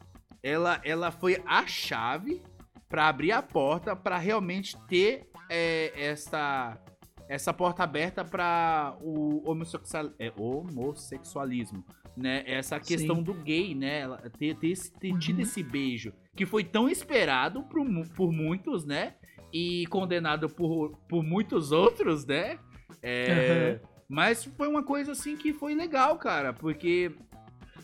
ela, 0.42 0.80
ela 0.84 1.10
foi 1.10 1.42
a 1.44 1.66
chave 1.66 2.40
pra 2.88 3.08
abrir 3.08 3.32
a 3.32 3.42
porta 3.42 3.96
pra 3.96 4.16
realmente 4.18 4.76
ter 4.86 5.26
é, 5.52 5.92
essa 5.96 6.78
essa 7.28 7.52
porta 7.52 7.82
aberta 7.82 8.24
para 8.24 8.94
o 9.00 9.48
homossexual, 9.48 10.10
é, 10.18 10.30
homossexualismo, 10.36 11.82
né? 12.16 12.42
Essa 12.46 12.78
questão 12.78 13.16
Sim. 13.16 13.22
do 13.22 13.32
gay, 13.34 13.74
né? 13.74 14.06
Ter, 14.38 14.54
ter, 14.56 14.76
ter 15.00 15.18
tido 15.18 15.36
Uhum. 15.36 15.42
esse 15.42 15.62
beijo 15.62 16.12
que 16.36 16.44
foi 16.44 16.62
tão 16.64 16.88
esperado 16.88 17.62
por, 17.64 17.86
por 18.14 18.32
muitos, 18.32 18.84
né? 18.84 19.14
E 19.52 19.86
condenado 19.86 20.48
por, 20.48 20.96
por 21.08 21.22
muitos 21.22 21.72
outros, 21.72 22.26
né? 22.26 22.58
É, 23.02 23.80
Mas 24.08 24.44
foi 24.44 24.68
uma 24.68 24.82
coisa 24.82 25.12
assim 25.12 25.36
que 25.36 25.52
foi 25.52 25.74
legal, 25.74 26.18
cara, 26.18 26.52
porque 26.52 27.12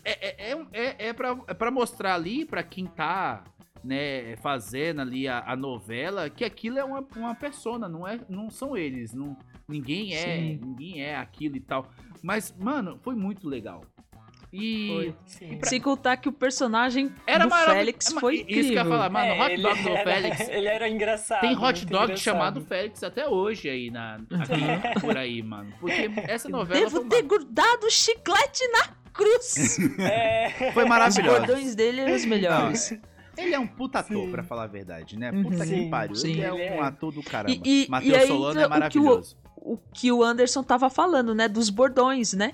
é, 0.03 0.27
é, 0.27 0.51
é, 0.51 0.67
é, 0.73 1.07
é, 1.07 1.13
pra, 1.13 1.39
é 1.47 1.53
pra 1.53 1.71
mostrar 1.71 2.13
ali, 2.15 2.45
pra 2.45 2.61
quem 2.63 2.85
tá 2.85 3.43
né, 3.83 4.35
fazendo 4.37 5.01
ali 5.01 5.27
a, 5.27 5.43
a 5.45 5.55
novela, 5.55 6.29
que 6.29 6.43
aquilo 6.43 6.77
é 6.79 6.83
uma, 6.83 7.05
uma 7.15 7.35
persona, 7.35 7.87
não, 7.89 8.07
é, 8.07 8.19
não 8.29 8.49
são 8.49 8.75
eles. 8.77 9.13
Não, 9.13 9.37
ninguém 9.67 10.13
é, 10.15 10.35
Sim. 10.37 10.59
ninguém 10.63 11.01
é 11.03 11.15
aquilo 11.15 11.55
e 11.57 11.61
tal. 11.61 11.89
Mas, 12.21 12.53
mano, 12.59 12.99
foi 13.01 13.15
muito 13.15 13.47
legal. 13.47 13.83
E 14.51 14.87
Foi. 14.87 15.15
Sim. 15.27 15.59
Sem 15.63 15.79
contar 15.79 16.17
que 16.17 16.27
o 16.27 16.31
personagem 16.31 17.13
era 17.27 17.43
do 17.43 17.51
maravilhoso. 17.51 17.77
Félix 17.77 18.13
foi 18.19 18.35
Isso 18.37 18.45
que 18.45 18.51
eu 18.53 18.57
ia 18.57 18.63
incrível. 18.63 18.91
falar, 18.91 19.09
mano, 19.11 19.25
É, 19.31 19.41
hot 19.43 19.53
ele 19.53 19.61
dog 19.61 19.83
do 19.83 19.89
era- 19.89 20.03
Félix. 20.03 20.39
Ele 20.49 20.67
era 20.67 20.89
engraçado. 20.89 21.41
Tem 21.41 21.51
hot 21.55 21.85
dog 21.85 22.03
engraçado. 22.05 22.17
chamado 22.17 22.61
Félix 22.61 23.03
até 23.03 23.27
hoje 23.27 23.69
aí, 23.69 23.91
na, 23.91 24.15
aqui, 24.15 24.99
por 25.01 25.15
aí, 25.15 25.43
mano. 25.43 25.71
Porque 25.79 26.09
essa 26.27 26.49
novela 26.49 26.79
Devo 26.79 27.01
foi, 27.01 27.09
ter 27.09 27.21
grudado 27.21 27.85
o 27.85 27.91
chiclete 27.91 28.67
na 28.71 28.87
cruz. 29.13 29.77
É. 29.99 30.71
foi 30.73 30.81
Os 30.83 30.89
maravilhosa. 30.89 31.37
bordões 31.45 31.75
dele 31.75 32.01
eram 32.01 32.15
os 32.15 32.25
melhores. 32.25 32.99
Ele 33.41 33.53
é 33.55 33.59
um 33.59 33.67
puta 33.67 33.99
ator, 33.99 34.25
Sim. 34.25 34.31
pra 34.31 34.43
falar 34.43 34.63
a 34.63 34.67
verdade, 34.67 35.17
né? 35.17 35.31
Uhum. 35.31 35.43
Puta 35.43 35.57
que 35.57 35.65
Sim, 35.65 35.89
pariu. 35.89 36.15
sim. 36.15 36.31
Ele 36.31 36.41
é 36.41 36.47
Ele 36.47 36.53
um 36.79 36.83
é. 36.83 36.87
ator 36.87 37.11
do 37.13 37.23
caramba. 37.23 37.51
E- 37.65 37.85
e- 37.85 37.87
Matheus 37.89 38.13
e 38.13 38.15
aí 38.17 38.27
Solano 38.27 38.59
entra 38.61 38.61
é 38.61 38.65
o 38.87 38.89
que 38.91 38.99
o- 38.99 39.03
maravilhoso. 39.03 39.37
o 39.57 39.77
que 39.93 40.11
o 40.11 40.23
Anderson 40.23 40.63
tava 40.63 40.89
falando, 40.89 41.33
né? 41.35 41.47
Dos 41.47 41.69
bordões, 41.69 42.33
né? 42.33 42.53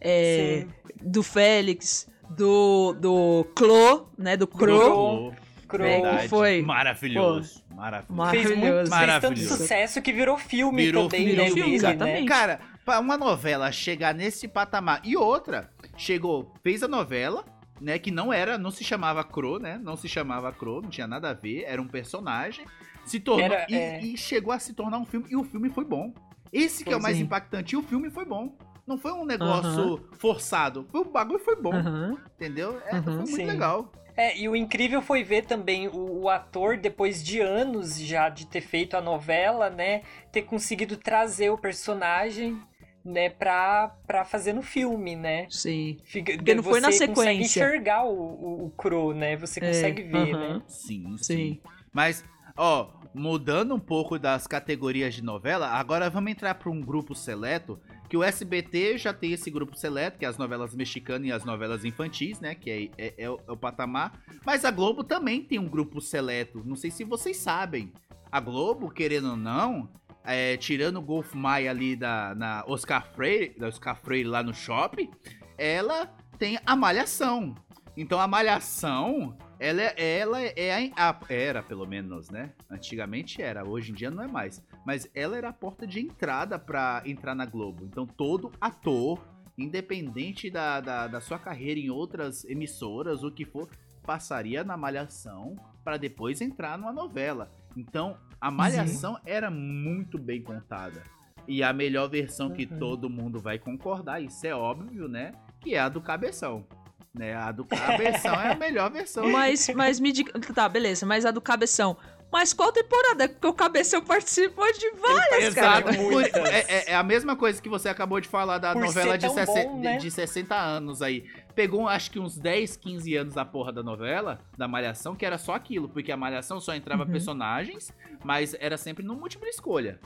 É, 0.00 0.66
do 1.02 1.22
Félix, 1.22 2.06
do, 2.30 2.92
do 2.94 3.46
Clo, 3.54 4.08
né? 4.18 4.36
Do 4.36 4.46
Cro. 4.46 5.32
Cro. 5.66 5.82
Que 6.20 6.28
foi? 6.28 6.62
Maravilhoso. 6.62 7.64
Maravilhoso. 7.74 8.30
Fez, 8.30 8.46
muito, 8.50 8.60
Maravilhoso. 8.60 8.76
fez 8.76 8.88
tanto 8.90 8.90
Maravilhoso. 8.90 9.56
sucesso 9.56 10.02
que 10.02 10.12
virou 10.12 10.38
filme 10.38 10.84
Virou 10.84 11.08
também, 11.08 11.26
virou 11.26 11.44
né? 11.44 11.50
filme, 11.50 11.62
dele, 11.64 11.74
exatamente. 11.76 12.20
né? 12.22 12.26
Cara, 12.28 12.60
pra 12.84 13.00
uma 13.00 13.18
novela 13.18 13.72
chegar 13.72 14.14
nesse 14.14 14.46
patamar. 14.46 15.00
E 15.04 15.16
outra, 15.16 15.70
chegou, 15.96 16.52
fez 16.62 16.82
a 16.84 16.88
novela, 16.88 17.44
né? 17.80 17.98
Que 17.98 18.10
não 18.10 18.32
era, 18.32 18.58
não 18.58 18.70
se 18.70 18.84
chamava 18.84 19.22
Cro, 19.24 19.58
né? 19.58 19.78
Não 19.82 19.96
se 19.96 20.08
chamava 20.08 20.52
Cro, 20.52 20.82
não 20.82 20.90
tinha 20.90 21.06
nada 21.06 21.30
a 21.30 21.34
ver, 21.34 21.64
era 21.66 21.80
um 21.80 21.88
personagem. 21.88 22.64
Se 23.04 23.20
tornou. 23.20 23.44
Era, 23.44 23.66
e, 23.68 23.74
é. 23.74 24.00
e 24.00 24.16
chegou 24.16 24.52
a 24.52 24.58
se 24.58 24.74
tornar 24.74 24.98
um 24.98 25.04
filme. 25.04 25.26
E 25.30 25.36
o 25.36 25.44
filme 25.44 25.70
foi 25.70 25.84
bom. 25.84 26.12
Esse 26.52 26.84
que 26.84 26.92
é 26.92 26.96
o 26.96 27.02
mais 27.02 27.16
sim. 27.16 27.24
impactante. 27.24 27.74
E 27.74 27.78
o 27.78 27.82
filme 27.82 28.10
foi 28.10 28.24
bom. 28.24 28.56
Não 28.86 28.96
foi 28.96 29.12
um 29.12 29.24
negócio 29.24 30.08
forçado. 30.18 30.86
Foi, 30.90 31.00
o 31.00 31.04
bagulho 31.04 31.40
foi 31.40 31.56
bom. 31.56 31.74
Aham. 31.74 32.16
Entendeu? 32.36 32.80
É, 32.86 32.94
Uhum. 32.96 33.02
foi 33.02 33.14
muito 33.14 33.36
Sim. 33.36 33.46
legal. 33.46 33.92
É, 34.16 34.36
e 34.38 34.48
o 34.48 34.56
incrível 34.56 35.02
foi 35.02 35.22
ver 35.22 35.44
também 35.44 35.88
o, 35.88 36.22
o 36.22 36.30
ator, 36.30 36.78
depois 36.78 37.22
de 37.22 37.40
anos 37.40 37.98
já 38.00 38.30
de 38.30 38.46
ter 38.46 38.62
feito 38.62 38.96
a 38.96 39.00
novela, 39.00 39.68
né? 39.68 40.02
Ter 40.32 40.42
conseguido 40.42 40.96
trazer 40.96 41.50
o 41.50 41.58
personagem, 41.58 42.58
né, 43.06 43.30
pra, 43.30 43.88
pra 44.06 44.24
fazer 44.24 44.52
no 44.52 44.62
filme, 44.62 45.14
né? 45.14 45.46
Sim. 45.48 45.98
Fica, 46.04 46.34
Porque 46.34 46.54
não 46.54 46.62
foi 46.62 46.80
na 46.80 46.90
você 46.90 47.06
consegue 47.06 47.44
sequência. 47.44 47.60
enxergar 47.64 48.04
o, 48.04 48.10
o, 48.12 48.66
o 48.66 48.70
Cro, 48.70 49.14
né? 49.14 49.36
Você 49.36 49.60
É, 49.60 49.68
consegue 49.68 50.02
ver, 50.02 50.34
aham. 50.34 50.54
né? 50.58 50.62
Sim, 50.66 51.16
sim. 51.18 51.36
Sim. 51.36 51.60
Mas, 51.92 52.24
ó, 52.56 52.90
mudando 53.14 53.74
um 53.74 53.78
pouco 53.80 54.18
das 54.18 54.46
categorias 54.46 55.14
de 55.14 55.22
novela, 55.22 55.68
agora 55.68 56.10
vamos 56.10 56.30
entrar 56.32 56.54
para 56.56 56.68
um 56.70 56.80
grupo 56.80 57.14
seleto, 57.14 57.78
que 58.08 58.16
o 58.16 58.22
SBT 58.22 58.98
já 58.98 59.12
tem 59.12 59.32
esse 59.32 59.50
grupo 59.50 59.76
seleto, 59.76 60.18
que 60.18 60.24
é 60.24 60.28
as 60.28 60.36
novelas 60.38 60.74
mexicanas 60.74 61.26
e 61.28 61.32
as 61.32 61.44
novelas 61.44 61.84
infantis, 61.84 62.40
né? 62.40 62.54
Que 62.54 62.90
é, 62.98 63.06
é- 63.06 63.14
é 63.18 63.30
o, 63.30 63.40
é 63.48 63.52
o 63.52 63.56
patamar. 63.56 64.20
Mas 64.44 64.64
a 64.64 64.70
Globo 64.70 65.02
também 65.04 65.42
tem 65.42 65.58
um 65.58 65.68
grupo 65.68 66.00
seleto. 66.00 66.62
Não 66.64 66.76
sei 66.76 66.90
se 66.90 67.04
vocês 67.04 67.36
sabem. 67.36 67.92
A 68.30 68.40
Globo, 68.40 68.90
querendo 68.90 69.30
ou 69.30 69.36
não, 69.36 69.88
é, 70.26 70.56
tirando 70.56 70.96
o 70.98 71.02
Golf 71.02 71.32
Maia 71.34 71.70
ali 71.70 71.94
da 71.96 72.34
na 72.34 72.64
Oscar 72.66 73.06
Freire, 73.14 73.58
da 73.58 73.68
Oscar 73.68 73.96
Freire 73.96 74.28
lá 74.28 74.42
no 74.42 74.52
shopping, 74.52 75.10
ela 75.56 76.06
tem 76.38 76.58
a 76.66 76.76
Malhação. 76.76 77.54
Então 77.96 78.20
a 78.20 78.26
Malhação, 78.28 79.38
ela, 79.58 79.80
é- 79.80 80.18
ela 80.18 80.42
é 80.42 80.90
a, 80.94 81.10
a- 81.10 81.20
era 81.30 81.62
pelo 81.62 81.86
menos, 81.86 82.28
né? 82.28 82.52
Antigamente 82.70 83.40
era, 83.40 83.66
hoje 83.66 83.90
em 83.90 83.94
dia 83.94 84.10
não 84.10 84.22
é 84.22 84.28
mais. 84.28 84.62
Mas 84.84 85.08
ela 85.14 85.36
era 85.36 85.48
a 85.48 85.52
porta 85.52 85.86
de 85.86 86.00
entrada 86.00 86.58
pra 86.58 87.02
entrar 87.06 87.34
na 87.34 87.46
Globo. 87.46 87.84
Então 87.86 88.06
todo 88.06 88.52
ator, 88.60 89.18
independente 89.56 90.50
da, 90.50 90.80
da, 90.80 91.06
da 91.06 91.20
sua 91.20 91.38
carreira 91.38 91.80
em 91.80 91.88
outras 91.90 92.44
emissoras, 92.44 93.22
o 93.24 93.30
que 93.32 93.44
for, 93.46 93.68
passaria 94.04 94.62
na 94.62 94.76
Malhação 94.76 95.56
pra 95.82 95.96
depois 95.96 96.40
entrar 96.40 96.76
numa 96.78 96.92
novela. 96.92 97.50
Então 97.76 98.16
a 98.40 98.50
Malhação 98.50 99.18
era 99.26 99.50
muito 99.50 100.18
bem 100.18 100.42
contada. 100.42 101.02
E 101.48 101.62
a 101.62 101.72
melhor 101.72 102.08
versão 102.08 102.50
que 102.50 102.64
Uhum. 102.70 102.78
todo 102.78 103.08
mundo 103.10 103.40
vai 103.40 103.58
concordar, 103.58 104.20
isso 104.20 104.44
é 104.46 104.54
óbvio, 104.54 105.06
né? 105.08 105.32
Que 105.60 105.74
é 105.74 105.78
a 105.80 105.88
do 105.88 106.00
Cabeção. 106.00 106.66
Né? 107.14 107.34
A 107.34 107.52
do 107.52 107.64
Cabeção 107.64 108.34
é 108.40 108.52
a 108.52 108.54
melhor 108.56 108.90
versão. 108.90 109.26
Mas, 109.30 109.68
mas 109.74 110.00
me 110.00 110.12
diga. 110.12 110.32
Tá, 110.52 110.68
beleza, 110.68 111.06
mas 111.06 111.24
a 111.24 111.30
do 111.30 111.40
Cabeção. 111.40 111.96
Mas 112.32 112.52
qual 112.52 112.72
temporada? 112.72 113.28
Porque 113.28 113.46
o 113.46 113.52
Cabeção 113.54 114.02
participou 114.02 114.70
de 114.72 114.90
várias, 115.00 115.44
Exato. 115.56 115.84
cara. 115.84 116.48
É, 116.48 116.58
é- 116.68 116.90
é 116.90 116.94
a 116.96 117.02
mesma 117.02 117.36
coisa 117.36 117.62
que 117.62 117.68
você 117.68 117.88
acabou 117.88 118.20
de 118.20 118.28
falar 118.28 118.58
da 118.58 118.72
Por 118.72 118.82
novela 118.82 119.16
de, 119.16 119.24
tão 119.26 119.34
60 119.34 119.68
bom, 119.68 119.80
né? 119.80 119.96
de 119.98 120.10
60 120.10 120.54
anos 120.56 121.00
aí. 121.00 121.24
Pegou 121.56 121.88
acho 121.88 122.10
que 122.10 122.20
uns 122.20 122.36
10, 122.38 122.76
15 122.76 123.16
anos 123.16 123.36
a 123.38 123.44
porra 123.44 123.72
da 123.72 123.82
novela, 123.82 124.38
da 124.58 124.68
Malhação, 124.68 125.16
que 125.16 125.24
era 125.26 125.38
só 125.38 125.54
aquilo, 125.54 125.88
porque 125.88 126.12
a 126.12 126.16
Malhação 126.16 126.60
só 126.60 126.74
entrava 126.74 127.04
Uhum. 127.04 127.10
personagens, 127.10 127.90
mas 128.22 128.54
era 128.60 128.76
sempre 128.76 129.02
no 129.04 129.16
múltipla 129.16 129.48
escolha. 129.48 129.98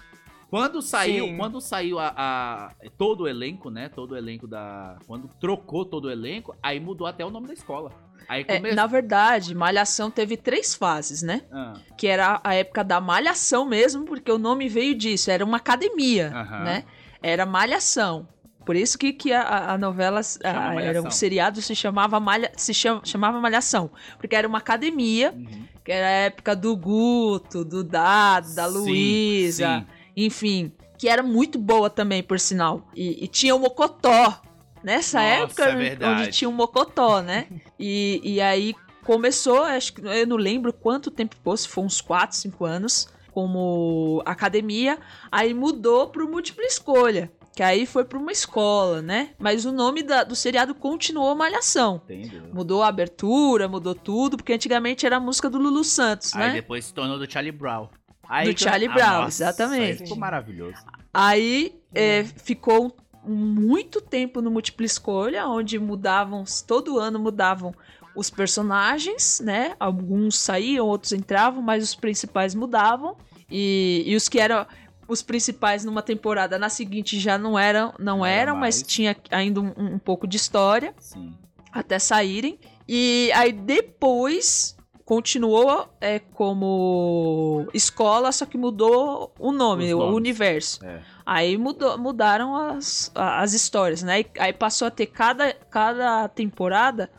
Quando 0.48 0.80
saiu, 0.80 1.26
Sim. 1.26 1.36
quando 1.36 1.60
saiu 1.60 1.98
a, 1.98 2.12
a- 2.16 2.72
todo 2.96 3.22
o 3.22 3.28
elenco, 3.28 3.68
né? 3.70 3.88
Todo 3.88 4.12
o 4.12 4.16
elenco 4.16 4.46
da. 4.48 4.96
Quando 5.06 5.28
trocou 5.40 5.84
todo 5.84 6.06
o 6.06 6.10
elenco, 6.10 6.56
aí 6.62 6.80
mudou 6.80 7.06
até 7.06 7.24
o 7.24 7.30
nome 7.30 7.46
da 7.48 7.52
escola. 7.52 7.92
Aí 8.28 8.44
É, 8.48 8.56
começou. 8.56 8.76
na 8.76 8.86
verdade, 8.86 9.54
Malhação 9.54 10.10
teve 10.10 10.36
três 10.36 10.74
fases, 10.74 11.22
né? 11.22 11.42
Ah, 11.52 11.74
Que 11.96 12.06
era 12.08 12.40
a 12.44 12.54
época 12.54 12.82
da 12.84 13.00
Malhação 13.00 13.64
mesmo, 13.64 14.04
porque 14.04 14.30
o 14.30 14.38
nome 14.38 14.68
veio 14.68 14.94
disso, 14.96 15.30
era 15.30 15.44
uma 15.44 15.56
academia, 15.56 16.32
Aham. 16.34 16.64
né? 16.64 16.84
Era 17.22 17.44
Malhação. 17.46 18.26
Por 18.70 18.76
isso 18.76 18.96
que, 18.96 19.12
que 19.12 19.32
a, 19.32 19.72
a 19.72 19.76
novela, 19.78 20.20
a- 20.44 20.80
era 20.80 21.02
um 21.02 21.10
seriado 21.10 21.60
se 21.60 21.74
chamava 21.74 22.20
Malha, 22.20 22.52
se 22.56 22.72
chama- 22.72 23.00
chamava 23.04 23.40
Malhação, 23.40 23.90
porque 24.16 24.36
era 24.36 24.46
uma 24.46 24.58
academia, 24.58 25.34
uhum. 25.36 25.64
que 25.84 25.90
era 25.90 26.06
a 26.06 26.10
época 26.10 26.54
do 26.54 26.76
Guto, 26.76 27.64
do 27.64 27.82
Dado, 27.82 28.54
da 28.54 28.68
Sim, 28.68 28.74
Luísa, 28.78 29.84
enfim, 30.16 30.70
que 30.96 31.08
era 31.08 31.20
muito 31.20 31.58
boa 31.58 31.90
também, 31.90 32.22
por 32.22 32.38
sinal. 32.38 32.88
E, 32.94 33.24
e 33.24 33.26
tinha 33.26 33.56
o 33.56 33.58
Mocotó, 33.58 34.40
nessa 34.84 35.18
Nossa, 35.18 35.42
época 35.42 35.64
é 35.64 36.06
onde- 36.08 36.30
tinha 36.30 36.48
o 36.48 36.52
Mocotó, 36.52 37.20
né? 37.20 37.48
E, 37.76 38.20
e 38.22 38.40
aí 38.40 38.72
começou, 39.04 39.64
acho 39.64 39.94
que 39.94 40.00
eu 40.06 40.26
não 40.28 40.36
lembro 40.36 40.72
quanto 40.72 41.10
tempo 41.10 41.34
ficou, 41.34 41.56
se 41.56 41.66
foi 41.66 41.82
uns 41.82 42.00
4, 42.00 42.36
5 42.36 42.64
anos, 42.64 43.08
como 43.32 44.22
academia, 44.24 44.96
aí 45.32 45.52
mudou 45.52 46.06
pro 46.06 46.28
múltipla 46.30 46.64
escolha. 46.66 47.32
Que 47.60 47.64
aí 47.64 47.84
foi 47.84 48.06
pra 48.06 48.18
uma 48.18 48.32
escola, 48.32 49.02
né? 49.02 49.32
Mas 49.38 49.66
o 49.66 49.70
nome 49.72 50.02
da- 50.02 50.24
do 50.24 50.34
seriado 50.34 50.74
continuou 50.74 51.34
Malhação. 51.34 52.00
Entendeu? 52.08 52.44
Mudou 52.54 52.82
a 52.82 52.88
abertura, 52.88 53.68
mudou 53.68 53.94
tudo, 53.94 54.38
porque 54.38 54.54
antigamente 54.54 55.04
era 55.04 55.18
a 55.18 55.20
música 55.20 55.50
do 55.50 55.58
Lulu 55.58 55.84
Santos, 55.84 56.34
Aí 56.34 56.40
né? 56.40 56.52
depois 56.54 56.86
se 56.86 56.94
tornou 56.94 57.18
do 57.18 57.30
Charlie 57.30 57.52
Brown. 57.52 57.86
Aí 58.26 58.48
Do 58.48 58.54
que- 58.54 58.62
Charlie 58.64 58.88
Ah, 58.88 58.94
Brown, 58.94 59.20
nossa, 59.24 59.42
exatamente. 59.44 59.82
aí 59.82 59.98
Ficou 59.98 60.16
maravilhoso. 60.16 60.78
Aí 61.12 61.74
é, 61.94 62.24
ficou 62.24 62.96
muito 63.22 64.00
tempo 64.00 64.40
no 64.40 64.50
múltipla 64.50 64.86
escolha, 64.86 65.46
onde 65.46 65.78
mudavam, 65.78 66.44
todo 66.66 66.98
ano 66.98 67.18
mudavam 67.18 67.74
os 68.16 68.30
personagens, 68.30 69.38
né? 69.44 69.74
Alguns 69.78 70.38
saíam, 70.38 70.86
outros 70.86 71.12
entravam, 71.12 71.60
mas 71.60 71.84
os 71.84 71.94
principais 71.94 72.54
mudavam. 72.54 73.18
E, 73.50 74.02
e 74.06 74.16
os 74.16 74.30
que 74.30 74.40
eram 74.40 74.66
os 75.10 75.22
principais 75.22 75.84
numa 75.84 76.02
temporada, 76.02 76.56
na 76.58 76.68
seguinte 76.68 77.18
já 77.18 77.36
não 77.36 77.58
eram, 77.58 77.92
não, 77.98 78.18
Não 78.18 78.26
era 78.26 78.42
eram, 78.52 78.56
mas 78.56 78.80
tinha 78.82 79.16
ainda 79.30 79.60
um, 79.60 79.72
um 79.76 79.98
pouco 79.98 80.26
de 80.26 80.36
história 80.36 80.94
Sim. 80.98 81.34
até 81.72 81.98
saírem. 81.98 82.58
E 82.88 83.30
aí 83.34 83.52
depois 83.52 84.76
continuou 85.04 85.88
é, 86.00 86.20
como 86.20 87.66
escola, 87.74 88.30
só 88.30 88.46
que 88.46 88.56
mudou 88.56 89.34
o 89.40 89.50
nome, 89.50 89.92
o 89.92 90.14
universo. 90.14 90.84
É. 90.84 91.00
Aí 91.26 91.58
mudou, 91.58 91.98
mudaram 91.98 92.54
as, 92.54 93.10
as 93.16 93.52
histórias, 93.52 94.04
né? 94.04 94.24
Aí 94.38 94.52
passou 94.52 94.86
a 94.86 94.90
ter 94.90 95.06
cada, 95.06 95.52
cada 95.52 96.28
temporada 96.28 97.10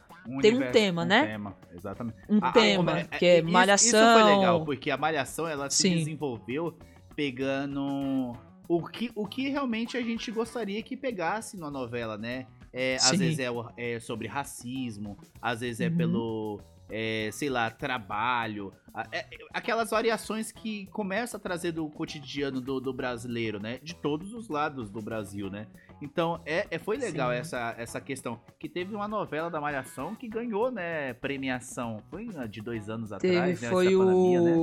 Tem 0.42 0.56
um 0.56 0.72
tema, 0.72 1.04
né? 1.04 1.28
tema, 1.28 1.58
exatamente. 1.76 2.16
um 2.30 2.40
Ah, 2.42 2.48
ah, 2.48 2.52
tema, 2.54 3.04
que 3.04 3.26
é 3.26 3.42
malhação. 3.42 4.00
Isso 4.00 4.24
foi 4.24 4.36
legal, 4.36 4.64
porque 4.64 4.90
a 4.90 4.96
malhação 4.96 5.46
ela 5.46 5.70
se 5.70 5.82
Sim. 5.84 5.98
desenvolveu 5.98 6.74
pegando 7.22 8.34
o 8.68 8.82
que, 8.88 9.12
o 9.14 9.28
que 9.28 9.50
realmente 9.50 9.96
a 9.96 10.02
gente 10.02 10.32
gostaria 10.32 10.82
que 10.82 10.98
pegasse 10.98 11.56
numa 11.56 11.70
novela, 11.70 12.18
né? 12.18 12.48
É, 12.74 12.96
às 12.96 13.12
vezes 13.12 13.38
é, 13.40 13.52
o- 13.52 13.70
é 13.78 14.00
sobre 14.00 14.28
racismo, 14.28 15.18
às 15.42 15.60
vezes 15.60 15.82
é 15.82 15.88
Uhum. 15.90 15.98
pelo, 15.98 16.62
é, 16.90 17.30
sei 17.32 17.50
lá, 17.50 17.70
trabalho. 17.70 18.74
é- 19.14 19.26
aquelas 19.54 19.90
variações 19.92 20.52
que 20.52 20.86
começa 20.88 21.38
a 21.38 21.40
trazer 21.40 21.72
do 21.72 21.88
cotidiano 21.90 22.60
do, 22.60 22.82
do 22.82 22.92
brasileiro, 22.92 23.58
né? 23.58 23.80
De 23.82 23.96
todos 23.96 24.34
os 24.34 24.50
lados 24.50 24.90
do 24.90 25.02
Brasil, 25.02 25.50
né? 25.50 25.68
Então, 26.02 26.42
é, 26.46 26.68
é- 26.70 26.78
foi 26.80 26.98
legal 26.98 27.30
Sim. 27.32 27.38
essa, 27.38 27.74
essa 27.78 28.02
questão. 28.02 28.42
Que 28.60 28.68
teve 28.68 28.94
uma 28.94 29.08
novela 29.08 29.50
da 29.50 29.62
Malhação 29.62 30.14
que 30.14 30.28
ganhou, 30.28 30.70
né, 30.72 31.14
premiação. 31.14 32.02
Foi 32.10 32.28
ah, 32.36 32.46
de 32.48 32.62
dois 32.62 32.90
anos 32.90 33.12
Teve, 33.12 33.38
atrás, 33.38 33.62
né? 33.62 33.70
foi 33.70 33.96
pandemia, 33.96 34.42
né? 34.42 34.58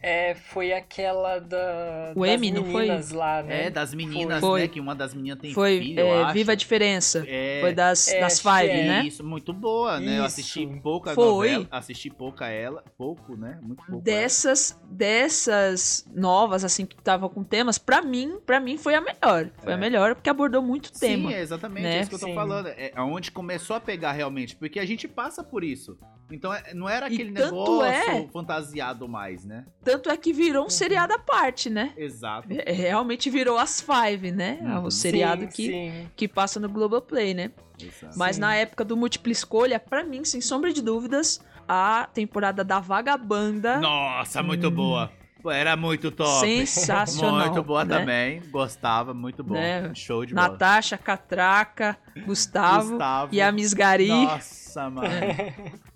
É, 0.00 0.34
foi 0.34 0.72
aquela 0.72 1.38
da. 1.40 2.12
O 2.14 2.20
das 2.24 2.30
M, 2.34 2.50
não 2.52 2.64
foi? 2.64 2.82
meninas 2.82 3.10
lá, 3.10 3.42
né? 3.42 3.66
É, 3.66 3.70
das 3.70 3.92
meninas, 3.92 4.40
Foi. 4.40 4.60
né? 4.62 4.68
Que 4.68 4.78
uma 4.78 4.94
das 4.94 5.12
meninas 5.12 5.40
tem 5.40 5.52
Foi 5.52 5.78
filho, 5.80 5.98
é, 5.98 6.02
eu 6.02 6.24
acho. 6.24 6.34
Viva 6.34 6.52
a 6.52 6.54
Diferença. 6.54 7.24
É, 7.26 7.58
Foi 7.60 7.74
das, 7.74 8.06
É, 8.08 8.20
das 8.20 8.38
Five, 8.40 8.68
é. 8.70 8.86
né? 8.86 9.04
Isso, 9.04 9.24
muito 9.24 9.52
boa, 9.52 9.98
né? 9.98 10.18
Eu 10.20 10.24
assisti 10.24 10.62
Isso. 10.64 10.80
pouca 10.82 11.14
Foi. 11.14 11.50
novela, 11.52 11.66
assisti 11.70 12.10
pouca 12.10 12.46
ela, 12.48 12.84
pouco, 12.96 13.36
né? 13.36 13.58
Muito 13.60 13.84
pouco. 13.84 14.00
Dessas, 14.02 14.78
dessas 14.88 16.06
novas, 16.14 16.64
assim, 16.64 16.86
que 16.86 16.96
tava 16.96 17.28
com 17.28 17.42
temas, 17.42 17.76
pra 17.78 18.00
mim, 18.00 18.38
para 18.46 18.60
mim 18.60 18.76
foi 18.78 18.94
a 18.94 19.00
melhor. 19.00 19.50
Foi 19.62 19.72
É. 19.72 19.74
a 19.74 19.78
melhor 19.78 20.14
porque 20.14 20.30
abordou 20.30 20.62
muito 20.62 20.92
tema. 20.92 21.30
Sim, 21.30 21.34
é 21.34 21.40
exatamente 21.40 21.82
né? 21.82 22.00
isso 22.00 22.08
que 22.10 22.14
eu 22.14 22.20
tô 22.20 22.26
Sim. 22.26 22.34
falando. 22.34 22.68
É 22.68 22.92
onde 22.98 23.30
começou 23.32 23.74
a 23.76 23.80
pegar 23.80 24.12
realmente, 24.12 24.54
porque 24.54 24.78
a 24.78 24.86
gente 24.86 25.08
passa 25.08 25.42
por 25.42 25.64
isso. 25.64 25.98
Então 26.30 26.52
é- 26.52 26.74
não 26.74 26.86
era 26.86 27.06
aquele 27.06 27.30
negócio 27.30 27.82
é- 27.84 28.28
fantasiado 28.30 29.08
mais, 29.08 29.46
né? 29.46 29.64
Tanto 29.90 30.10
é 30.10 30.16
que 30.18 30.34
virou 30.34 30.60
Uhum. 30.62 30.66
um 30.66 30.70
seriado 30.70 31.14
à 31.14 31.18
parte, 31.18 31.70
né? 31.70 31.92
Exato. 31.96 32.46
É, 32.50 32.72
Realmente 32.72 33.30
virou 33.30 33.56
as 33.56 33.80
Five, 33.80 34.30
né? 34.32 34.58
Uhum. 34.60 34.84
O 34.84 34.90
seriado 34.90 35.42
Sim, 35.42 35.48
que, 35.48 35.66
sim. 35.66 36.08
que 36.14 36.28
passa 36.28 36.60
no 36.60 36.68
Globoplay, 36.68 37.32
né? 37.32 37.50
exato. 37.80 38.18
Mas 38.18 38.36
Sim. 38.36 38.42
na 38.42 38.54
época 38.54 38.84
do 38.84 38.96
Múltipla 38.98 39.32
Escolha, 39.32 39.80
pra 39.80 40.04
mim, 40.04 40.24
sem 40.26 40.42
sombra 40.42 40.72
de 40.74 40.82
dúvidas, 40.82 41.40
a 41.66 42.06
temporada 42.12 42.62
da 42.62 42.80
Vagabanda, 42.80 43.78
Nossa, 43.80 44.42
muito 44.42 44.70
boa. 44.70 45.10
Pô, 45.40 45.50
Era 45.52 45.74
muito 45.76 46.10
top. 46.10 46.40
sensacional. 46.40 47.46
Muito 47.46 47.62
boa 47.62 47.84
né? 47.84 47.98
também. 47.98 48.42
Gostava, 48.50 49.14
muito 49.14 49.42
bom. 49.44 49.54
Né? 49.54 49.90
Show 49.94 50.26
de 50.26 50.34
bola. 50.34 50.48
Natasha, 50.48 50.98
Catraca, 50.98 51.96
Gustavo, 52.26 52.90
Gustavo. 52.90 53.34
e 53.34 53.40
a 53.40 53.50
Misgari. 53.52 54.08
Nossa, 54.08 54.90
mano. 54.90 55.08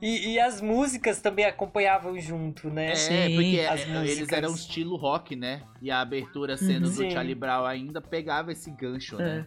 E, 0.00 0.32
e 0.32 0.40
as 0.40 0.60
músicas 0.62 1.20
também 1.20 1.44
acompanhavam 1.44 2.18
junto, 2.18 2.70
né? 2.70 2.92
É, 2.92 2.94
Sim. 2.94 3.34
porque 3.34 3.60
As 3.68 3.80
é, 3.82 3.86
músicas. 3.86 4.16
eles 4.18 4.32
eram 4.32 4.54
estilo 4.54 4.96
rock, 4.96 5.36
né? 5.36 5.62
E 5.82 5.90
a 5.90 6.00
abertura 6.00 6.56
sendo 6.56 6.86
Uhum. 6.86 6.92
do 6.92 6.96
Sim. 6.96 7.10
Charlie 7.10 7.34
Brown 7.34 7.64
ainda 7.66 8.00
pegava 8.00 8.50
esse 8.52 8.70
gancho, 8.70 9.16
né? 9.16 9.46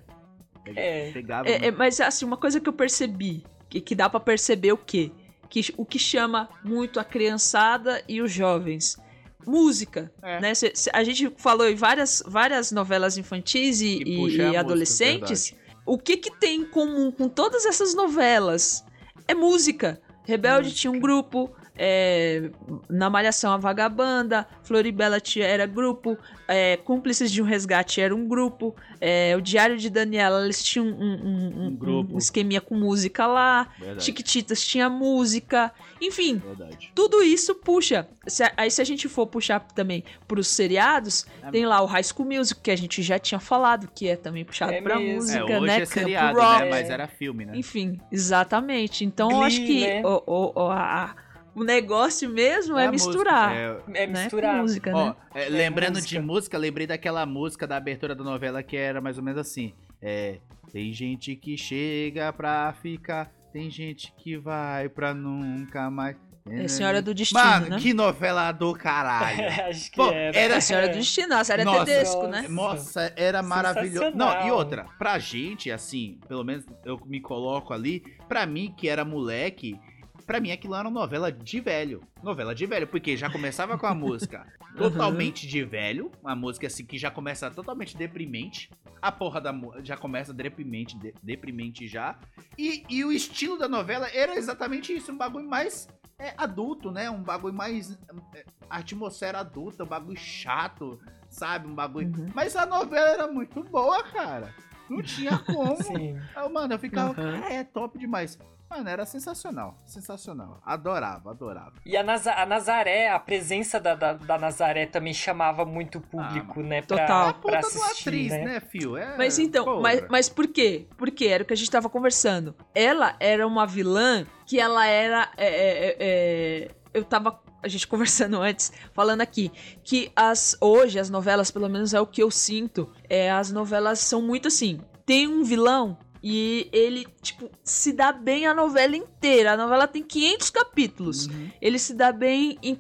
Pega- 0.64 0.80
É. 0.80 1.12
Pegava. 1.12 1.50
É, 1.50 1.66
é, 1.68 1.72
mas 1.72 2.00
assim, 2.00 2.24
uma 2.26 2.38
coisa 2.38 2.60
que 2.60 2.70
eu 2.70 2.74
percebi, 2.74 3.44
que, 3.70 3.82
que 3.82 3.96
dá 3.96 4.08
pra 4.10 4.20
perceber 4.20 4.72
o 4.74 4.78
quê? 4.78 5.12
Que 5.50 5.62
o 5.76 5.86
que 5.86 5.98
chama 6.00 6.48
muito 6.64 7.00
a 7.00 7.04
criançada 7.04 8.04
e 8.08 8.22
os 8.22 8.32
jovens. 8.32 8.98
Música, 9.46 10.12
É. 10.22 10.40
né? 10.40 10.54
Cê- 10.56 10.72
cê- 10.74 10.90
a 10.94 11.04
gente 11.04 11.32
falou 11.38 11.68
em 11.68 11.76
várias, 11.76 12.24
várias 12.26 12.72
novelas 12.72 13.18
infantis 13.18 13.82
e, 13.82 13.88
e- 13.98 14.04
e 14.04 14.16
a 14.16 14.20
música, 14.20 14.60
adolescentes. 14.60 15.54
o 15.86 15.98
que 15.98 16.16
que 16.16 16.32
tem 16.38 16.62
em 16.62 16.66
comum 16.66 17.12
com 17.12 17.28
todas 17.28 17.66
essas 17.66 17.94
novelas? 17.94 18.86
É 19.28 19.34
música. 19.34 20.00
Rebelde 20.26 20.74
tinha 20.74 20.92
um 20.92 21.00
grupo, 21.00 21.52
é, 21.78 22.50
na 22.90 23.10
Malhação 23.10 23.52
a 23.52 23.58
Vagabanda, 23.58 24.48
Floribela 24.64 25.20
tinha, 25.20 25.46
era 25.46 25.66
grupo, 25.66 26.18
é, 26.48 26.78
Cúmplices 26.78 27.32
de 27.32 27.42
um 27.42 27.46
Resgate 27.46 28.00
era 28.02 28.16
um 28.16 28.28
grupo, 28.28 28.76
é, 29.02 29.36
o 29.36 29.42
Diário 29.42 29.78
de 29.78 29.90
Daniela, 29.90 30.44
eles 30.44 30.62
tinham 30.64 30.86
um, 30.86 30.92
um- 30.92 31.48
um- 31.64 31.68
Um 31.68 31.76
grupo. 31.76 32.16
um 32.16 32.18
esqueminha 32.18 32.62
com 32.62 32.76
música 32.76 33.26
lá, 33.28 33.68
Verdade. 33.80 34.04
Chiquititas 34.04 34.66
tinha 34.66 34.90
música, 34.90 35.72
enfim, 36.02 36.38
Verdade. 36.38 36.92
tudo 36.94 37.22
isso 37.24 37.56
puxa. 37.56 38.08
Se 38.28 38.44
a- 38.44 38.54
aí 38.56 38.70
se 38.72 38.82
a 38.82 38.86
gente 38.86 39.08
for 39.10 39.26
puxar 39.28 39.60
também 39.60 40.04
pros 40.28 40.48
seriados, 40.48 41.26
É. 41.42 41.50
tem 41.52 41.66
lá 41.66 41.82
o 41.82 41.86
High 41.86 42.04
School 42.04 42.28
Music, 42.30 42.60
que 42.62 42.72
a 42.72 42.76
gente 42.76 43.02
já 43.02 43.18
tinha 43.20 43.40
falado, 43.40 43.90
que 43.94 44.08
é 44.08 44.16
também 44.16 44.46
puxado 44.46 44.72
É 44.74 44.82
pra 44.82 44.98
mesmo. 44.98 45.16
música, 45.16 45.40
é, 45.54 45.58
hoje 45.58 45.66
né? 45.68 45.76
é 45.76 45.80
Camp 45.80 45.88
seriado, 45.94 46.40
Rock. 46.40 46.62
né? 46.64 46.70
Mas 46.70 46.90
era 46.90 47.08
filme, 47.08 47.46
né? 47.46 47.54
Enfim, 47.56 48.00
exatamente. 48.12 49.04
Então 49.06 49.30
eu 49.30 49.38
Glee, 49.38 49.48
acho 49.48 49.66
que 49.66 49.88
né? 49.88 50.02
o, 50.06 50.24
o, 50.26 50.52
o, 50.56 50.70
a- 50.72 51.16
o 51.56 51.64
negócio 51.64 52.30
mesmo 52.30 52.78
é, 52.78 52.88
a 52.88 52.92
misturar. 52.92 53.50
música, 53.50 53.92
é, 54.00 54.04
É 54.04 54.08
né, 54.08 54.24
misturar. 54.24 54.56
com 54.56 54.62
música, 54.62 54.92
Ó, 54.96 55.06
né? 55.08 55.16
é, 55.36 55.50
lembrando 55.50 55.96
música. 55.96 56.10
de 56.10 56.20
música, 56.20 56.58
lembrei 56.58 56.88
daquela 56.88 57.26
música 57.26 57.66
da 57.68 57.78
abertura 57.78 58.16
da 58.16 58.24
novela 58.24 58.62
que 58.64 58.76
era 58.78 59.00
mais 59.02 59.18
ou 59.18 59.24
menos 59.24 59.40
assim. 59.40 59.74
É, 60.02 60.40
tem 60.72 60.92
gente 60.92 61.36
que 61.36 61.58
chega 61.58 62.32
pra 62.34 62.74
ficar, 62.82 63.32
tem 63.52 63.70
gente 63.70 64.14
que 64.18 64.36
vai 64.38 64.90
pra 64.90 65.14
nunca 65.14 65.90
mais. 65.90 66.16
É 66.46 66.68
Senhora 66.68 67.02
do 67.02 67.14
Destino, 67.14 67.40
Mano, 67.42 67.70
né? 67.70 67.80
que 67.80 67.94
novela 67.94 68.52
do 68.52 68.74
caralho. 68.74 69.48
Acho 69.70 69.90
que 69.90 69.96
Pô, 69.96 70.10
era. 70.12 70.38
era- 70.38 70.54
É 70.56 70.58
a 70.58 70.60
Senhora 70.60 70.90
do 70.90 70.96
Destino, 70.96 71.30
nossa, 71.30 71.54
era 71.54 71.64
Nossa. 71.64 71.86
Tedesco, 71.86 72.28
né? 72.28 72.46
Nossa, 72.50 73.14
era 73.16 73.42
maravilhoso. 73.42 74.12
Não, 74.14 74.46
e 74.46 74.52
outra, 74.52 74.86
pra 75.00 75.18
gente, 75.20 75.72
assim, 75.72 76.20
pelo 76.28 76.44
menos 76.44 76.66
eu 76.84 77.00
me 77.06 77.22
coloco 77.22 77.74
ali, 77.74 78.02
pra 78.28 78.46
mim 78.46 78.74
que 78.76 78.90
era 78.90 79.06
moleque, 79.06 79.80
pra 80.26 80.40
mim 80.40 80.52
aquilo 80.52 80.76
era 80.76 80.88
uma 80.88 81.00
novela 81.02 81.32
de 81.32 81.60
velho. 81.60 82.02
Novela 82.22 82.54
de 82.56 82.66
velho, 82.66 82.88
porque 82.88 83.16
já 83.18 83.30
começava 83.30 83.78
com 83.78 83.86
a 83.86 83.94
música 83.96 84.46
totalmente 84.78 85.48
de 85.48 85.64
velho, 85.64 86.12
uma 86.22 86.36
música 86.36 86.68
assim 86.68 86.86
que 86.86 86.98
já 86.98 87.12
começa 87.12 87.50
totalmente 87.52 87.96
deprimente. 87.96 88.70
A 89.02 89.12
porra 89.12 89.42
da 89.42 89.54
já 89.84 89.98
começa 89.98 90.34
deprimente, 90.34 90.98
de- 90.98 91.14
deprimente 91.22 91.88
já. 91.88 92.18
E, 92.58 92.84
e 92.90 93.04
o 93.04 93.12
estilo 93.12 93.58
da 93.58 93.68
novela 93.68 94.08
era 94.14 94.36
exatamente 94.36 94.94
isso, 94.96 95.12
um 95.12 95.18
bagulho 95.18 95.48
mais 95.50 95.88
é, 96.18 96.34
adulto, 96.38 96.90
né? 96.92 97.10
Um 97.10 97.22
bagulho 97.22 97.54
mais 97.54 97.92
é, 98.34 98.46
atmosfera 98.70 99.40
adulta, 99.40 99.84
um 99.84 99.88
bagulho 99.88 100.18
chato, 100.18 101.00
sabe? 101.30 101.68
Um 101.68 101.76
bagulho. 101.76 102.08
Uhum. 102.08 102.32
Mas 102.34 102.56
a 102.56 102.66
novela 102.66 103.10
era 103.10 103.28
muito 103.28 103.62
boa, 103.64 104.02
cara. 104.04 104.54
Não 104.90 105.02
tinha 105.02 105.38
como. 105.46 105.76
Sim. 105.84 106.18
Ah, 106.36 106.48
Mano, 106.50 106.74
eu 106.74 106.80
ficava, 106.80 107.10
Uhum. 107.10 107.16
cara, 107.42 107.54
é 107.54 107.64
top 107.64 107.98
demais. 108.00 108.38
Mano, 108.76 108.90
era 108.90 109.06
sensacional, 109.06 109.78
sensacional. 109.86 110.60
Adorava, 110.66 111.30
adorava. 111.30 111.74
E 111.86 111.96
a, 111.96 112.02
Naza- 112.02 112.34
a 112.34 112.44
Nazaré, 112.44 113.08
a 113.08 113.20
presença 113.20 113.80
da, 113.80 113.94
da, 113.94 114.14
da 114.14 114.38
Nazaré 114.40 114.88
também 114.88 115.14
chamava 115.14 115.64
muito 115.64 116.00
o 116.00 116.02
público, 116.02 116.60
né? 116.64 116.82
Pra, 116.82 116.98
Total. 116.98 117.28
É 117.28 117.30
a 117.30 117.34
pra 117.34 117.52
uma 117.52 117.60
assistir, 117.60 118.10
atriz, 118.10 118.32
né? 118.32 118.44
né, 118.46 118.60
fio? 118.60 118.98
É, 118.98 119.16
Mas 119.16 119.38
então, 119.38 119.64
porra. 119.64 119.80
mas, 119.82 120.04
mas 120.10 120.28
por 120.30 120.48
quê? 120.48 120.88
Porque 120.98 121.26
era 121.26 121.44
o 121.44 121.46
que 121.46 121.54
a 121.54 121.58
gente 121.58 121.70
tava 121.70 121.88
conversando. 121.88 122.56
Ela 122.74 123.16
era 123.20 123.46
uma 123.46 123.68
vilã 123.68 124.26
que 124.48 124.60
ela 124.60 124.88
era. 124.88 125.30
é, 125.38 125.46
é, 125.48 125.88
é, 125.90 125.96
é, 126.00 126.72
eu 126.96 127.04
tava. 127.04 127.40
A 127.62 127.68
gente 127.68 127.88
conversando 127.88 128.38
antes, 128.42 128.74
falando 128.92 129.22
aqui, 129.22 129.52
que 129.84 130.12
as 130.16 130.58
hoje, 130.60 130.98
as 131.00 131.12
novelas, 131.12 131.52
pelo 131.52 131.70
menos 131.70 131.94
é 131.94 132.02
o 132.02 132.08
que 132.08 132.24
eu 132.24 132.32
sinto, 132.32 132.92
é, 133.08 133.30
as 133.32 133.52
novelas 133.52 134.00
são 134.00 134.20
muito 134.20 134.48
assim. 134.48 134.82
Tem 135.06 135.28
um 135.28 135.44
vilão 135.44 135.98
e 136.24 136.70
ele, 136.72 137.06
tipo, 137.22 137.50
se 137.64 137.92
dá 137.92 138.12
bem 138.14 138.48
a 138.48 138.54
novela 138.54 138.96
inteira. 138.96 139.52
A 139.54 139.58
novela 139.58 139.86
tem 139.88 140.02
500 140.02 140.50
capítulos. 140.50 141.28
Uhum. 141.28 141.50
Ele 141.62 141.78
se 141.78 141.94
dá 141.94 142.12
bem 142.14 142.58
em 142.64 142.74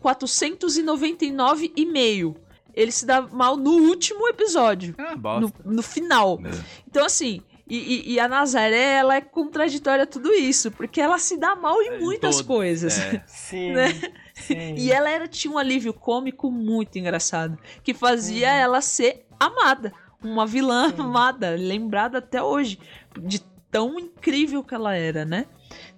499 0.81 1.73
e 1.75 1.85
meio. 1.85 2.35
Ele 2.73 2.91
se 2.91 3.05
dá 3.05 3.21
mal 3.21 3.55
no 3.55 3.71
último 3.71 4.27
episódio 4.27 4.95
Ah, 4.97 5.11
no, 5.11 5.17
bosta. 5.17 5.59
no 5.63 5.83
final. 5.83 6.39
Então, 6.87 7.05
assim, 7.05 7.41
e, 7.69 7.77
e- 7.77 8.13
e 8.13 8.19
a 8.19 8.27
Nazaré, 8.27 8.93
ela 8.95 9.15
é 9.15 9.21
contraditória 9.21 10.03
a 10.05 10.07
tudo 10.07 10.31
isso, 10.33 10.71
porque 10.71 10.99
ela 10.99 11.19
se 11.19 11.37
dá 11.37 11.55
mal 11.55 11.79
em 11.83 11.89
É, 11.89 11.97
em 11.97 11.99
muitas 12.01 12.37
todo- 12.37 12.47
coisas. 12.47 12.97
É. 12.99 13.23
Sim. 13.27 13.73
Né? 13.73 13.89
sim. 14.33 14.75
E 14.75 14.91
ela 14.91 15.09
era, 15.09 15.27
tinha 15.27 15.53
um 15.53 15.57
alívio 15.57 15.93
cômico 15.93 16.49
muito 16.49 16.97
engraçado, 16.97 17.57
que 17.83 17.93
fazia 17.93 18.47
Uhum. 18.47 18.53
ela 18.55 18.81
ser 18.81 19.25
amada. 19.39 19.93
Uma 20.23 20.45
vilã 20.47 20.89
Sim. 20.89 21.01
amada, 21.01 21.49
lembrada 21.51 22.17
até 22.19 22.41
hoje, 22.41 22.79
de 23.21 23.39
tão 23.71 23.99
incrível 23.99 24.63
que 24.63 24.75
ela 24.75 24.95
era, 24.95 25.25
né? 25.25 25.45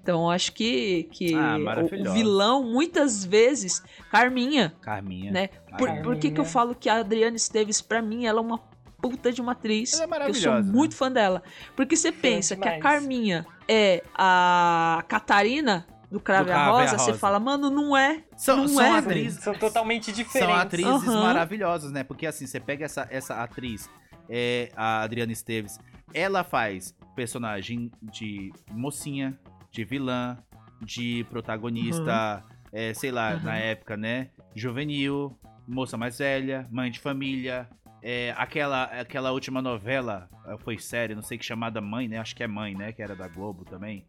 Então, 0.01 0.29
acho 0.29 0.53
que, 0.53 1.03
que 1.11 1.33
Ah, 1.33 1.57
o- 1.57 1.59
maravilhosa. 1.59 2.13
vilão, 2.13 2.63
muitas 2.63 3.25
vezes, 3.25 3.83
Carminha, 4.09 4.73
Carminha. 4.81 5.31
né? 5.31 5.47
Por, 5.47 5.87
Carminha. 5.87 6.03
por 6.03 6.15
que, 6.17 6.31
que 6.31 6.39
eu 6.39 6.45
falo 6.45 6.73
que 6.75 6.87
a 6.87 6.97
Adriana 6.99 7.35
Esteves, 7.35 7.81
pra 7.81 8.01
mim, 8.01 8.25
ela 8.25 8.39
é 8.39 8.41
uma 8.41 8.59
puta 9.01 9.31
de 9.31 9.41
uma 9.41 9.51
atriz? 9.51 9.93
Ela 9.93 10.03
é 10.03 10.05
eu 10.05 10.07
sou 10.07 10.19
maravilhosa, 10.19 10.63
né? 10.63 10.71
muito 10.71 10.95
fã 10.95 11.11
dela. 11.11 11.43
Porque 11.75 11.95
você 11.97 12.11
pensa 12.11 12.55
que 12.55 12.67
a. 12.67 12.79
Carminha 12.79 13.45
é 13.67 14.03
a 14.13 15.03
Catarina 15.07 15.85
do 16.09 16.19
Crave 16.19 16.45
Do 16.45 16.51
a 16.51 16.53
Crave 16.53 16.69
a 16.69 16.71
Rosa, 16.71 16.97
você 16.97 17.05
Rosa. 17.11 17.19
fala, 17.19 17.39
mano, 17.39 17.69
não 17.69 17.97
é. 17.97 18.23
São, 18.37 18.57
não 18.57 18.67
são 18.69 18.85
é, 18.95 18.99
atrizes. 18.99 19.43
São 19.43 19.53
totalmente 19.55 20.11
diferentes. 20.13 20.53
São 20.53 20.61
atrizes 20.61 21.09
Aham. 21.09 21.23
maravilhosas, 21.23 21.91
né? 21.91 22.03
Porque 22.03 22.25
assim, 22.25 22.45
você 22.47 22.59
pega 22.59 22.85
essa, 22.85 23.05
essa 23.09 23.43
atriz, 23.43 23.89
é, 24.29 24.71
a 24.77 25.01
Adriana 25.01 25.33
Esteves, 25.33 25.77
ela 26.13 26.43
faz 26.43 26.95
personagem 27.15 27.89
de 28.01 28.51
mocinha, 28.71 29.37
de 29.71 29.83
vilã, 29.83 30.37
de 30.81 31.23
protagonista, 31.29 32.43
é, 32.71 32.93
sei 32.93 33.11
lá, 33.11 33.33
Uhum. 33.35 33.43
na 33.43 33.57
época, 33.57 33.95
né? 33.97 34.29
Juvenil, 34.53 35.37
moça 35.67 35.97
mais 35.97 36.17
velha, 36.19 36.67
mãe 36.71 36.91
de 36.91 36.99
família. 36.99 37.67
é, 38.07 38.35
aquela, 38.37 38.83
aquela 38.83 39.31
última 39.31 39.63
novela, 39.63 40.29
eh, 40.45 40.55
foi 40.59 40.77
série, 40.77 41.15
não 41.15 41.23
sei 41.23 41.39
que 41.39 41.43
chamada 41.43 41.81
Mãe, 41.81 42.07
né? 42.07 42.19
Acho 42.19 42.35
que 42.35 42.43
é 42.43 42.47
Mãe, 42.47 42.75
né? 42.75 42.91
Que 42.91 43.01
era 43.01 43.15
da 43.15 43.27
Globo 43.27 43.65
também. 43.65 44.05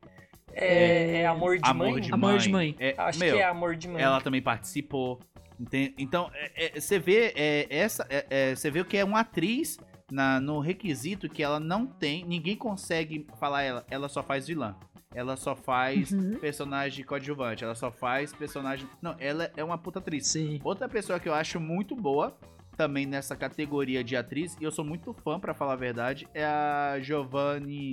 É, 0.52 1.20
é 1.22 1.26
Amor 1.26 1.56
de 1.58 1.66
Amor 1.66 1.90
Mãe? 1.92 2.00
de 2.02 2.12
Amor 2.12 2.30
Mãe. 2.32 2.38
de 2.38 2.48
Mãe. 2.50 2.76
É, 2.78 2.94
Acho 2.98 3.18
meu, 3.18 3.34
que 3.36 3.40
é 3.40 3.44
Amor 3.46 3.74
de 3.74 3.88
Mãe. 3.88 4.02
ela 4.02 4.20
também 4.20 4.42
participou. 4.42 5.18
enten- 5.58 5.94
Então, 5.96 6.30
é, 6.34 6.76
é, 6.76 6.78
você 6.80 6.98
vê 6.98 7.32
é, 7.34 7.66
essa, 7.70 8.06
é, 8.10 8.26
é, 8.28 8.54
você 8.54 8.70
vê 8.70 8.80
o 8.80 8.84
que 8.84 8.98
é 8.98 9.04
uma 9.04 9.20
atriz 9.20 9.78
na, 10.10 10.40
no 10.40 10.60
requisito 10.60 11.28
que 11.28 11.42
ela 11.42 11.58
não 11.58 11.86
tem, 11.86 12.24
ninguém 12.24 12.56
consegue 12.56 13.26
falar 13.38 13.62
ela, 13.62 13.84
ela 13.90 14.08
só 14.08 14.22
faz 14.22 14.46
vilã. 14.46 14.76
Ela 15.14 15.36
só 15.36 15.56
faz 15.56 16.10
Uhum. 16.12 16.38
personagem 16.38 17.04
coadjuvante, 17.04 17.64
ela 17.64 17.74
só 17.74 17.90
faz 17.90 18.32
personagem. 18.34 18.86
Não, 19.00 19.16
ela 19.18 19.50
é 19.56 19.64
uma 19.64 19.78
puta 19.78 19.98
atriz. 19.98 20.26
Sim. 20.26 20.60
Outra 20.62 20.88
pessoa 20.88 21.18
que 21.18 21.28
eu 21.28 21.34
acho 21.34 21.58
muito 21.58 21.96
boa 21.96 22.36
também 22.76 23.06
nessa 23.06 23.34
categoria 23.34 24.04
de 24.04 24.14
atriz, 24.14 24.54
e 24.60 24.64
eu 24.64 24.70
sou 24.70 24.84
muito 24.84 25.14
fã, 25.24 25.40
pra 25.40 25.54
falar 25.54 25.72
a 25.72 25.76
verdade, 25.76 26.28
é 26.34 26.44
a 26.44 26.98
Giovanni 27.00 27.92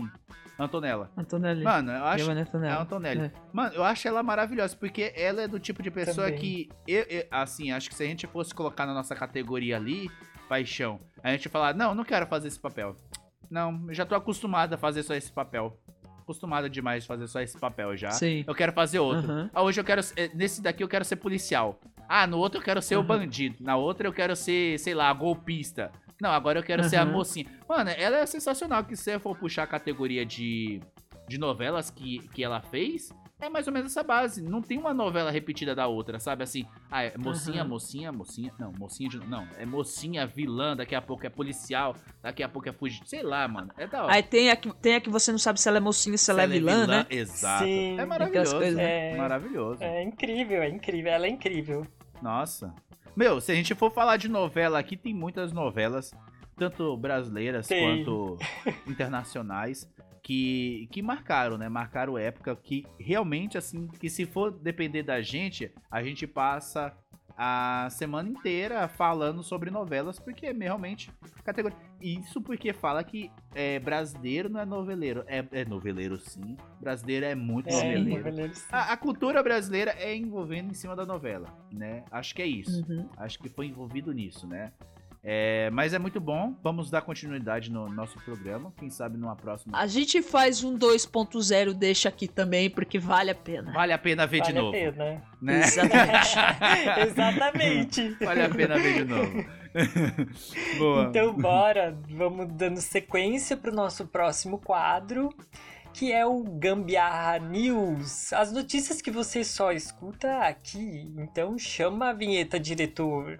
Antonella. 0.59 1.09
Antonelli. 1.15 1.63
Mano, 1.63 1.91
eu 1.91 2.03
acho. 2.03 2.19
Giovanna 2.19 2.39
É 2.41 2.43
Antonelli. 2.43 2.73
a 2.75 2.81
Antonelli. 2.81 3.21
É. 3.21 3.31
Mano, 3.53 3.75
eu 3.75 3.83
acho 3.85 4.05
ela 4.07 4.21
maravilhosa, 4.21 4.75
porque 4.75 5.13
ela 5.15 5.41
é 5.43 5.47
do 5.47 5.59
tipo 5.59 5.81
de 5.81 5.89
pessoa 5.89 6.27
Também. 6.27 6.39
que. 6.41 6.69
Eu, 6.85 7.03
eu- 7.03 7.25
assim, 7.31 7.71
acho 7.71 7.87
que 7.89 7.95
se 7.95 8.03
a 8.03 8.05
gente 8.05 8.27
fosse 8.27 8.53
colocar 8.53 8.85
na 8.85 8.93
nossa 8.93 9.15
categoria 9.15 9.77
ali, 9.77 10.11
paixão, 10.43 10.99
a 11.23 11.31
gente 11.31 11.49
falar, 11.49 11.73
não, 11.75 11.93
não 11.95 12.03
quero 12.03 12.25
fazer 12.27 12.47
esse 12.47 12.59
papel. 12.59 12.95
Não, 13.49 13.85
eu 13.87 13.93
já 13.93 14.05
tô 14.05 14.15
acostumada 14.15 14.75
a 14.75 14.77
fazer 14.77 15.03
só 15.03 15.13
esse 15.13 15.31
papel. 15.31 15.77
Acostumada 16.21 16.69
demais 16.69 17.03
de 17.03 17.07
fazer 17.07 17.27
só 17.27 17.41
esse 17.41 17.57
papel 17.57 17.95
já. 17.97 18.11
Sim. 18.11 18.43
Eu 18.47 18.55
quero 18.55 18.71
fazer 18.71 18.99
outro. 18.99 19.29
Aham. 19.29 19.49
Ah, 19.53 19.61
hoje 19.61 19.79
eu 19.81 19.83
quero. 19.83 20.01
eh, 20.15 20.31
Nesse 20.33 20.61
daqui 20.61 20.81
eu 20.83 20.87
quero 20.87 21.03
ser 21.03 21.17
policial. 21.17 21.79
Ah, 22.07 22.25
no 22.25 22.37
outro 22.37 22.59
eu 22.59 22.63
quero 22.63 22.81
ser 22.81 22.95
o 22.95 22.99
Aham. 22.99 23.07
bandido. 23.07 23.57
Na 23.59 23.75
outra 23.75 24.07
eu 24.07 24.13
quero 24.13 24.35
ser, 24.35 24.79
sei 24.79 24.93
lá, 24.93 25.11
golpista. 25.13 25.91
Não, 26.21 26.31
agora 26.31 26.59
eu 26.59 26.63
quero 26.63 26.83
ser 26.85 26.95
a 26.95 27.05
mocinha. 27.05 27.45
Mano, 27.67 27.89
ela 27.89 28.17
é 28.19 28.25
sensacional. 28.25 28.85
Que 28.85 28.95
se 28.95 29.03
você 29.03 29.19
for 29.19 29.37
puxar 29.37 29.63
a 29.63 29.67
categoria 29.67 30.25
de, 30.25 30.79
de 31.27 31.37
novelas 31.37 31.89
que, 31.89 32.19
que 32.29 32.41
ela 32.43 32.61
fez, 32.61 33.11
é 33.45 33.49
mais 33.49 33.67
ou 33.67 33.73
menos 33.73 33.91
essa 33.91 34.03
base. 34.03 34.41
Não 34.41 34.61
tem 34.61 34.77
uma 34.77 34.93
novela 34.93 35.31
repetida 35.31 35.75
da 35.75 35.87
outra, 35.87 36.19
sabe? 36.19 36.43
Assim, 36.43 36.65
ah, 36.89 37.03
é 37.03 37.17
mocinha, 37.17 37.61
Aham. 37.61 37.69
mocinha, 37.69 38.11
mocinha. 38.11 38.53
Não, 38.59 38.71
mocinha 38.73 39.09
de. 39.09 39.19
Não, 39.19 39.47
é 39.57 39.65
mocinha, 39.65 40.25
vilã, 40.25 40.75
daqui 40.75 40.95
a 40.95 41.01
pouco 41.01 41.25
é 41.25 41.29
policial, 41.29 41.95
daqui 42.21 42.43
a 42.43 42.49
pouco 42.49 42.69
é 42.69 42.73
fugir. 42.73 43.01
Sei 43.05 43.21
lá, 43.23 43.47
mano. 43.47 43.69
É 43.77 43.87
da 43.87 44.03
hora. 44.03 44.13
Aí 44.13 44.23
tem 44.23 44.49
a, 44.49 44.55
que, 44.55 44.73
tem 44.75 44.95
a 44.95 45.01
que 45.01 45.09
você 45.09 45.31
não 45.31 45.39
sabe 45.39 45.59
se 45.59 45.67
ela 45.67 45.77
é 45.77 45.81
mocinha, 45.81 46.17
se, 46.17 46.29
ela 46.31 46.43
é 46.43 46.47
vilã, 46.47 46.87
né? 46.87 47.05
Exato. 47.09 47.63
Sim, 47.63 47.99
é 47.99 48.05
maravilhoso. 48.05 48.55
coisas, 48.55 48.75
né? 48.75 49.15
Maravilhoso. 49.15 49.83
É 49.83 50.03
incrível, 50.03 50.61
é 50.61 50.69
incrível. 50.69 51.11
Ela 51.11 51.25
é 51.27 51.29
incrível. 51.29 51.85
Nossa. 52.21 52.73
Meu, 53.15 53.39
se 53.39 53.51
a 53.51 53.55
gente 53.55 53.75
for 53.75 53.91
falar 53.91 54.17
de 54.17 54.27
novela 54.27 54.79
aqui, 54.79 54.97
tem 54.97 55.13
muitas 55.13 55.51
novelas, 55.51 56.11
tanto 56.57 56.97
brasileiras 56.97 57.67
Tem. 57.67 58.03
quanto 58.03 58.37
internacionais, 58.87 59.87
que, 60.23 60.87
que 60.89 61.01
marcaram, 61.01 61.57
né? 61.57 61.67
Marcaram 61.67 62.17
época 62.17 62.55
que 62.55 62.85
realmente, 62.97 63.57
assim, 63.57 63.87
que 63.87 64.09
se 64.09 64.25
for 64.25 64.51
depender 64.51 65.03
da 65.03 65.21
gente, 65.21 65.69
a 65.91 66.01
gente 66.01 66.25
passa 66.25 66.97
a 67.35 67.87
semana 67.89 68.29
inteira 68.29 68.87
falando 68.87 69.41
sobre 69.41 69.71
novelas, 69.71 70.19
porque 70.19 70.45
é 70.45 70.53
realmente 70.53 71.11
categoria. 71.43 71.77
Isso 71.99 72.39
porque 72.41 72.71
fala 72.71 73.03
que 73.03 73.31
é, 73.55 73.79
brasileiro 73.79 74.49
não 74.49 74.59
é 74.59 74.65
noveleiro. 74.65 75.23
É, 75.27 75.43
é 75.51 75.65
noveleiro 75.65 76.17
sim. 76.19 76.55
Brasileiro 76.79 77.25
é 77.25 77.35
muito 77.35 77.69
É, 77.69 77.73
noveleiro. 77.73 78.17
noveleiro. 78.17 78.53
A, 78.71 78.93
a 78.93 78.97
cultura 78.97 79.41
brasileira 79.41 79.91
é 79.97 80.15
envolvendo 80.15 80.69
em 80.71 80.75
cima 80.75 80.95
da 80.95 81.05
novela, 81.05 81.47
né? 81.71 82.05
Acho 82.11 82.35
que 82.35 82.41
é 82.41 82.47
isso. 82.47 82.85
Uhum. 82.87 83.09
Acho 83.17 83.39
que 83.39 83.49
foi 83.49 83.65
envolvido 83.65 84.13
nisso, 84.13 84.47
né? 84.47 84.71
É, 85.25 85.69
mas 85.69 85.93
é 85.93 85.99
muito 85.99 86.19
bom. 86.19 86.53
Vamos 86.61 86.89
dar 86.89 87.01
continuidade 87.01 87.71
no 87.71 87.87
nosso 87.87 88.19
programa. 88.25 88.73
Quem 88.77 88.89
sabe 88.89 89.17
numa 89.17 89.37
próxima. 89.37 89.77
A 89.77 89.87
gente 89.87 90.21
faz 90.21 90.63
um 90.65 90.77
2.0, 90.77 91.73
deixa 91.73 92.09
aqui 92.09 92.27
também, 92.27 92.69
porque 92.69 92.99
vale 92.99 93.31
a 93.31 93.35
pena. 93.35 93.71
Vale 93.71 93.93
a 93.93 93.97
pena 93.97 94.27
ver 94.27 94.41
de 94.41 94.51
Vale 94.51 94.57
a 94.57 94.61
novo. 94.61 94.73
pena. 94.73 95.23
Né? 95.41 95.59
Exatamente. 95.61 96.99
Exatamente. 97.07 98.09
Vale 98.25 98.41
a 98.43 98.49
pena 98.49 98.75
ver 98.77 98.93
de 98.95 99.05
novo. 99.05 99.45
Boa. 100.77 101.05
Então 101.05 101.33
bora, 101.33 101.97
vamos 102.09 102.47
dando 102.51 102.81
sequência 102.81 103.55
pro 103.55 103.73
nosso 103.73 104.05
próximo 104.05 104.59
quadro, 104.59 105.29
que 105.93 106.11
é 106.11 106.25
o 106.25 106.43
Gambiarra 106.43 107.39
News. 107.39 108.33
As 108.33 108.51
notícias 108.51 109.01
que 109.01 109.09
você 109.09 109.41
só 109.43 109.71
escuta 109.71 110.39
aqui. 110.39 111.13
Então 111.17 111.57
chama 111.57 112.09
a 112.09 112.13
vinheta, 112.13 112.59
diretor. 112.59 113.39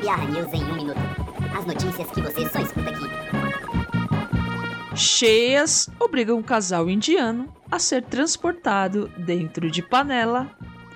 Gambiarra 0.00 0.24
News 0.24 0.52
em 0.54 0.64
um 0.64 0.74
minuto. 0.74 1.00
As 1.56 1.66
notícias 1.66 2.10
que 2.10 2.22
você 2.22 2.48
só 2.48 2.58
escuta 2.60 2.88
aqui. 2.88 3.04
Cheias 4.96 5.90
obrigam 6.00 6.38
um 6.38 6.42
casal 6.42 6.88
indiano 6.88 7.52
a 7.70 7.78
ser 7.78 8.02
transportado 8.04 9.08
dentro 9.18 9.70
de 9.70 9.82
panela 9.82 10.50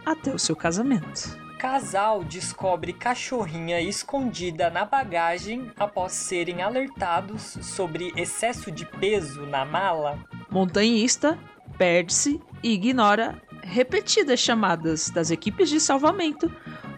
até 0.06 0.34
o 0.34 0.38
seu 0.38 0.56
casamento. 0.56 1.38
Casal 1.58 2.24
descobre 2.24 2.94
cachorrinha 2.94 3.78
escondida 3.78 4.70
na 4.70 4.86
bagagem 4.86 5.70
após 5.78 6.12
serem 6.12 6.62
alertados 6.62 7.58
sobre 7.60 8.10
excesso 8.16 8.70
de 8.70 8.86
peso 8.86 9.44
na 9.44 9.66
mala. 9.66 10.18
Montanhista 10.50 11.38
perde-se 11.76 12.40
e 12.62 12.72
ignora 12.72 13.38
repetidas 13.62 14.40
chamadas 14.40 15.10
das 15.10 15.30
equipes 15.30 15.68
de 15.68 15.78
salvamento 15.78 16.50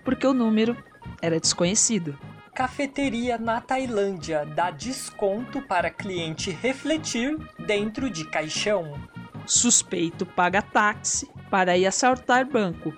porque 0.04 0.24
o 0.24 0.32
número 0.32 0.76
era 1.20 1.40
desconhecido. 1.40 2.18
Cafeteria 2.54 3.36
na 3.36 3.60
Tailândia 3.60 4.46
dá 4.46 4.70
desconto 4.70 5.60
para 5.60 5.90
cliente 5.90 6.50
refletir 6.50 7.36
dentro 7.58 8.08
de 8.08 8.24
caixão. 8.24 8.98
Suspeito 9.44 10.24
paga 10.24 10.62
táxi 10.62 11.28
para 11.50 11.76
ir 11.76 11.86
assaltar 11.86 12.46
banco 12.46 12.94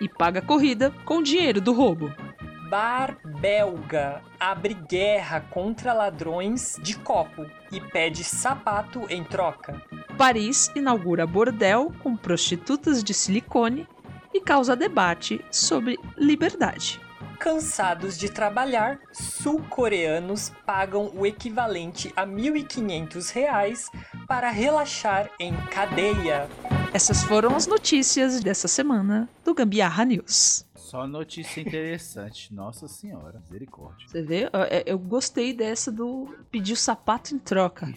e 0.00 0.08
paga 0.08 0.42
corrida 0.42 0.92
com 1.04 1.22
dinheiro 1.22 1.60
do 1.60 1.72
roubo. 1.72 2.12
Bar 2.68 3.16
belga 3.40 4.20
abre 4.38 4.74
guerra 4.74 5.40
contra 5.40 5.94
ladrões 5.94 6.78
de 6.82 6.94
copo 6.98 7.46
e 7.72 7.80
pede 7.80 8.22
sapato 8.22 9.06
em 9.08 9.24
troca. 9.24 9.82
Paris 10.18 10.70
inaugura 10.76 11.26
bordel 11.26 11.90
com 12.02 12.14
prostitutas 12.14 13.02
de 13.02 13.14
silicone 13.14 13.88
e 14.34 14.40
causa 14.40 14.76
debate 14.76 15.42
sobre 15.50 15.98
liberdade. 16.14 17.00
Cansados 17.48 18.18
de 18.18 18.28
trabalhar, 18.28 19.00
sul-coreanos 19.10 20.52
pagam 20.66 21.10
o 21.14 21.24
equivalente 21.24 22.12
a 22.14 22.26
1.500 22.26 23.32
reais 23.32 23.90
para 24.26 24.50
relaxar 24.50 25.30
em 25.40 25.56
cadeia. 25.68 26.46
Essas 26.92 27.22
foram 27.22 27.56
as 27.56 27.66
notícias 27.66 28.42
dessa 28.42 28.68
semana 28.68 29.26
do 29.46 29.54
Gambiarra 29.54 30.04
News. 30.04 30.66
Só 30.76 31.06
notícia 31.06 31.62
interessante. 31.62 32.52
Nossa 32.52 32.86
senhora, 32.86 33.40
misericórdia. 33.40 34.06
Você 34.06 34.20
vê? 34.20 34.42
Eu, 34.44 34.82
eu 34.84 34.98
gostei 34.98 35.54
dessa 35.54 35.90
do 35.90 36.28
pedir 36.50 36.74
o 36.74 36.76
sapato 36.76 37.34
em 37.34 37.38
troca. 37.38 37.90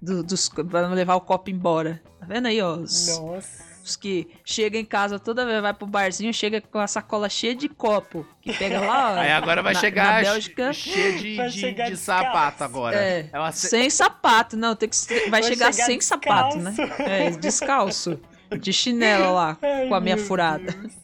Do, 0.00 0.22
dos, 0.22 0.48
pra 0.48 0.88
não 0.88 0.94
levar 0.94 1.16
o 1.16 1.20
copo 1.20 1.50
embora. 1.50 2.00
Tá 2.20 2.26
vendo 2.26 2.46
aí, 2.46 2.62
ó? 2.62 2.76
Os, 2.76 3.18
Nossa. 3.18 3.71
Os 3.84 3.96
que 3.96 4.28
chegam 4.44 4.80
em 4.80 4.84
casa 4.84 5.18
toda 5.18 5.44
vez, 5.44 5.60
vai 5.60 5.74
pro 5.74 5.86
barzinho, 5.86 6.32
chega 6.32 6.60
com 6.60 6.78
a 6.78 6.86
sacola 6.86 7.28
cheia 7.28 7.54
de 7.54 7.68
copo. 7.68 8.26
Que 8.40 8.52
pega 8.52 8.80
lá, 8.80 9.14
ó. 9.14 9.18
Aí 9.20 9.30
agora 9.32 9.62
vai 9.62 9.74
na- 9.74 9.80
chegar 9.80 10.22
na 10.22 10.30
Bélgica, 10.30 10.72
cheio 10.72 11.18
de, 11.18 11.36
de, 11.36 11.50
de 11.50 11.72
descalço. 11.72 11.96
sapato 11.96 12.64
agora. 12.64 12.96
É, 12.96 13.28
uma 13.34 13.52
ce- 13.52 13.68
sem 13.68 13.90
sapato. 13.90 14.56
Não, 14.56 14.74
tem 14.76 14.88
que 14.88 14.96
vai, 15.28 15.30
Vai 15.30 15.42
chegar, 15.42 15.72
chegar 15.72 15.86
sem 15.86 16.00
sapato, 16.00 16.58
né? 16.58 16.70
descalço. 16.70 17.02
É, 17.02 17.30
descalço. 17.30 18.20
De 18.60 18.72
chinelo 18.72 19.32
lá, 19.34 19.56
Ai, 19.62 19.88
com 19.88 19.94
a 19.94 20.00
minha 20.00 20.16
furada. 20.18 20.70
Deus. 20.72 20.92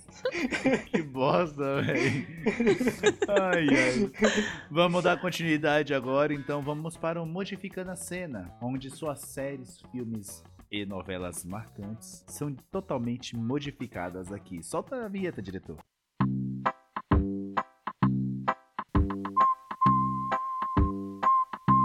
Que 0.91 1.01
bosta, 1.01 1.81
velho. 1.81 2.27
Ai, 3.29 3.67
ai. 3.71 4.11
Vamos 4.71 5.03
dar 5.05 5.19
continuidade 5.21 5.95
agora, 5.95 6.35
então 6.35 6.61
vamos 6.61 6.97
para 6.97 7.23
o 7.23 7.25
Modificando 7.25 7.93
a 7.93 7.97
Cena, 7.97 8.51
onde 8.61 8.91
suas 8.91 9.21
séries, 9.21 9.81
filmes 9.91 10.43
e 10.71 10.85
novelas 10.85 11.45
marcantes 11.45 12.25
são 12.27 12.55
totalmente 12.71 13.37
modificadas 13.37 14.31
aqui. 14.33 14.63
Solta 14.63 15.05
a 15.05 15.09
vinheta, 15.09 15.41
diretor. 15.41 15.79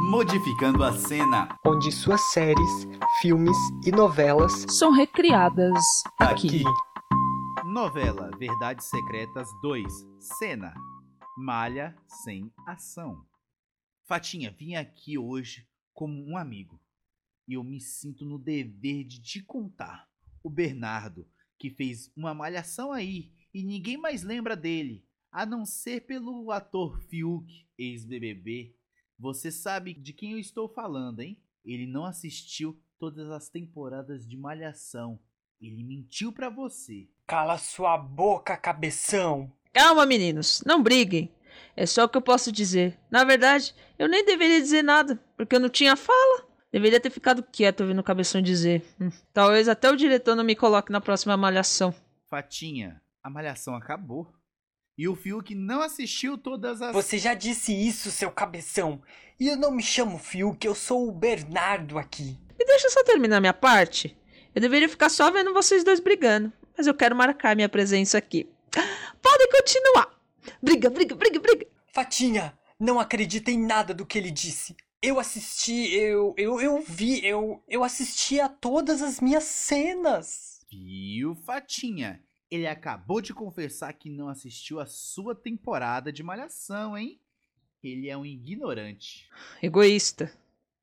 Modificando 0.09 0.83
a 0.83 0.91
Cena. 0.93 1.57
onde 1.65 1.91
suas 1.91 2.21
séries, 2.31 2.87
filmes 3.19 3.57
e 3.83 3.91
novelas 3.91 4.65
São 4.69 4.91
recriadas 4.91 5.73
aqui. 6.19 6.63
Novela 7.65 8.29
Verdades 8.37 8.85
Secretas 8.85 9.47
2 9.63 9.91
Cena 10.19 10.73
Malha 11.35 11.95
sem 12.05 12.53
ação 12.67 13.25
Fatinha, 14.05 14.51
vim 14.51 14.75
aqui 14.75 15.17
hoje 15.17 15.67
como 15.93 16.23
um 16.29 16.37
amigo 16.37 16.79
e 17.47 17.53
eu 17.53 17.63
me 17.63 17.79
sinto 17.79 18.25
no 18.25 18.37
dever 18.37 19.03
de 19.03 19.21
te 19.21 19.41
contar. 19.41 20.09
O 20.43 20.49
Bernardo, 20.49 21.27
que 21.57 21.69
fez 21.69 22.11
uma 22.15 22.33
malhação 22.33 22.91
aí 22.91 23.31
e 23.53 23.63
ninguém 23.63 23.97
mais 23.97 24.23
lembra 24.23 24.55
dele, 24.55 25.05
A 25.31 25.47
não 25.47 25.65
ser 25.65 26.01
pelo 26.01 26.51
ator 26.51 27.01
Fiuk, 27.09 27.65
ex-BBB, 27.75 28.75
você 29.17 29.51
sabe 29.51 29.93
de 29.93 30.13
quem 30.13 30.33
eu 30.33 30.37
estou 30.37 30.69
falando, 30.69 31.21
hein? 31.21 31.41
Ele 31.65 31.87
não 31.87 32.05
assistiu 32.05 32.79
todas 32.99 33.31
as 33.31 33.49
temporadas 33.49 34.27
de 34.27 34.37
Malhação. 34.37 35.19
Ele 35.59 35.83
mentiu 35.83 36.31
pra 36.31 36.49
você. 36.49 37.09
Cala 37.25 37.57
sua 37.57 37.97
boca, 37.97 38.55
cabeção. 38.55 39.51
Calma, 39.71 40.05
meninos, 40.05 40.61
não 40.67 40.83
briguem. 40.83 41.33
É 41.75 41.85
só 41.85 42.03
o 42.03 42.09
que 42.09 42.17
eu 42.17 42.21
posso 42.21 42.51
dizer. 42.51 42.99
Na 43.09 43.23
verdade, 43.23 43.73
eu 43.97 44.07
nem 44.07 44.23
deveria 44.23 44.61
dizer 44.61 44.83
nada, 44.83 45.15
porque 45.35 45.55
eu 45.55 45.59
não 45.59 45.69
tinha 45.69 45.95
fala. 45.95 46.47
Deveria 46.73 46.99
ter 46.99 47.11
ficado 47.11 47.43
quieto 47.43 47.81
ouvindo 47.81 47.99
o 47.99 48.03
cabeção 48.03 48.41
dizer. 48.41 48.83
Hum, 48.99 49.11
Talvez 49.31 49.69
até 49.69 49.91
o 49.91 49.95
diretor 49.95 50.35
não 50.35 50.43
me 50.43 50.55
coloque 50.55 50.91
na 50.91 50.99
próxima 50.99 51.37
malhação. 51.37 51.93
Fatinha, 52.27 52.99
a 53.21 53.29
Malhação 53.29 53.75
acabou. 53.75 54.33
E 54.97 55.07
o 55.07 55.15
Fiuk 55.15 55.53
não 55.53 55.83
assistiu 55.83 56.35
todas 56.35 56.81
as. 56.81 56.91
Você 56.91 57.19
já 57.19 57.35
disse 57.35 57.71
isso, 57.71 58.09
seu 58.09 58.31
cabeção. 58.31 59.03
E 59.39 59.47
eu 59.49 59.55
não 59.55 59.71
me 59.71 59.83
chamo 59.83 60.17
Fiuk, 60.17 60.65
eu 60.65 60.73
sou 60.73 61.07
o 61.07 61.11
Bernardo 61.11 61.99
aqui. 61.99 62.39
Me 62.57 62.65
deixa 62.65 62.89
só 62.89 63.03
terminar 63.03 63.39
minha 63.39 63.53
parte. 63.53 64.17
Eu 64.55 64.59
deveria 64.59 64.89
ficar 64.89 65.09
só 65.09 65.29
vendo 65.29 65.53
vocês 65.53 65.83
dois 65.83 65.99
brigando, 65.99 66.51
mas 66.75 66.87
eu 66.87 66.95
quero 66.95 67.15
marcar 67.15 67.55
minha 67.55 67.69
presença 67.69 68.17
aqui. 68.17 68.49
Podem 69.21 69.47
continuar. 69.51 70.09
Briga, 70.59 70.89
briga, 70.89 71.13
briga, 71.15 71.39
briga. 71.39 71.67
Fatinha, 71.93 72.57
não 72.79 72.99
acredita 72.99 73.51
em 73.51 73.63
nada 73.63 73.93
do 73.93 74.07
que 74.07 74.17
ele 74.17 74.31
disse. 74.31 74.75
Eu 75.05 75.19
assisti, 75.19 75.93
eu, 75.93 76.33
eu, 76.37 76.61
eu 76.61 76.81
vi, 76.81 77.25
eu, 77.25 77.61
eu 77.67 77.83
assisti 77.83 78.39
a 78.39 78.47
todas 78.47 79.01
as 79.01 79.19
minhas 79.19 79.43
cenas. 79.43 80.65
Viu, 80.71 81.35
Fatinha? 81.35 82.23
Ele 82.49 82.65
acabou 82.65 83.19
de 83.19 83.33
confessar 83.33 83.91
que 83.91 84.09
não 84.09 84.29
assistiu 84.29 84.79
a 84.79 84.85
sua 84.85 85.35
temporada 85.35 86.09
de 86.09 86.23
Malhação, 86.23 86.97
hein? 86.97 87.19
Ele 87.83 88.07
é 88.07 88.15
um 88.15 88.25
ignorante. 88.25 89.29
Egoísta. 89.61 90.31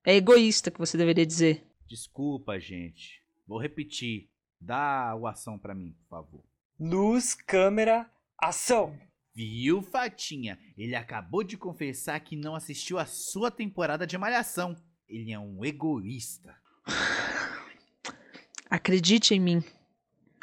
É 0.05 0.15
egoísta 0.17 0.71
que 0.71 0.79
você 0.79 0.99
deveria 0.99 1.25
dizer. 1.25 1.65
Desculpa, 1.89 2.61
gente. 2.61 3.23
Vou 3.47 3.59
repetir. 3.59 4.29
Dá 4.61 5.17
o 5.17 5.27
ação 5.27 5.59
pra 5.59 5.75
mim, 5.75 5.97
por 6.03 6.09
favor. 6.11 6.45
Luz, 6.79 7.35
câmera, 7.35 8.07
ação. 8.37 8.95
Viu, 9.35 9.83
Fatinha? 9.83 10.59
Ele 10.77 10.95
acabou 10.95 11.43
de 11.43 11.57
confessar 11.57 12.19
que 12.21 12.37
não 12.37 12.55
assistiu 12.55 12.99
a 12.99 13.07
sua 13.07 13.51
temporada 13.51 14.07
de 14.07 14.19
Malhação. 14.19 14.77
Ele 15.09 15.33
é 15.33 15.39
um 15.39 15.65
egoísta. 15.65 16.55
Acredite 18.69 19.35
em 19.35 19.41
mim. 19.41 19.65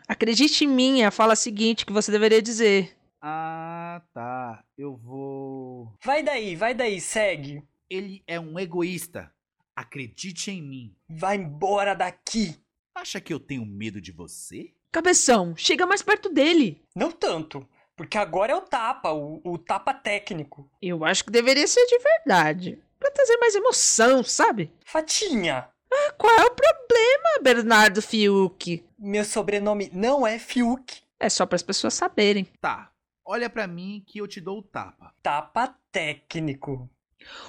Acredite 0.07 0.63
em 0.63 0.67
mim 0.67 1.01
é 1.01 1.05
a 1.05 1.11
fala 1.11 1.35
seguinte 1.35 1.85
que 1.85 1.93
você 1.93 2.11
deveria 2.11 2.41
dizer. 2.41 2.97
Ah, 3.21 4.01
tá. 4.13 4.63
Eu 4.77 4.95
vou. 4.95 5.93
Vai 6.03 6.23
daí, 6.23 6.55
vai 6.55 6.73
daí, 6.73 7.01
segue. 7.01 7.63
Ele 7.89 8.23
é 8.25 8.39
um 8.39 8.57
egoísta. 8.57 9.31
Acredite 9.75 10.49
em 10.49 10.61
mim. 10.61 10.95
Vai 11.09 11.35
embora 11.37 11.93
daqui. 11.93 12.55
Acha 12.95 13.21
que 13.21 13.33
eu 13.33 13.39
tenho 13.39 13.65
medo 13.65 14.01
de 14.01 14.11
você? 14.11 14.73
Cabeção, 14.91 15.55
chega 15.55 15.85
mais 15.85 16.01
perto 16.01 16.29
dele. 16.29 16.81
Não 16.95 17.11
tanto, 17.11 17.67
porque 17.97 18.17
agora 18.17 18.53
é 18.53 18.55
o 18.55 18.61
tapa, 18.61 19.11
o, 19.11 19.41
o 19.43 19.57
tapa 19.57 19.93
técnico. 19.93 20.69
Eu 20.81 21.03
acho 21.03 21.25
que 21.25 21.31
deveria 21.31 21.67
ser 21.67 21.85
de 21.87 21.97
verdade. 21.99 22.79
Pra 22.99 23.11
trazer 23.11 23.35
mais 23.37 23.53
emoção, 23.55 24.23
sabe? 24.23 24.71
Fatinha, 24.85 25.67
Ah, 25.91 26.11
qual 26.17 26.33
é 26.33 26.45
o 26.45 26.51
problema, 26.51 27.41
Bernardo 27.41 28.01
Fiuk? 28.01 28.83
meu 28.97 29.25
sobrenome 29.25 29.89
não 29.93 30.25
é 30.25 30.39
Fiuk. 30.39 31.01
É 31.19 31.29
só 31.29 31.45
para 31.45 31.55
as 31.55 31.63
pessoas 31.63 31.93
saberem. 31.93 32.47
Tá. 32.61 32.89
Olha 33.25 33.49
pra 33.49 33.67
mim 33.67 34.03
que 34.07 34.19
eu 34.19 34.27
te 34.27 34.39
dou 34.39 34.59
o 34.59 34.63
tapa. 34.63 35.13
Tapa 35.21 35.75
técnico. 35.91 36.89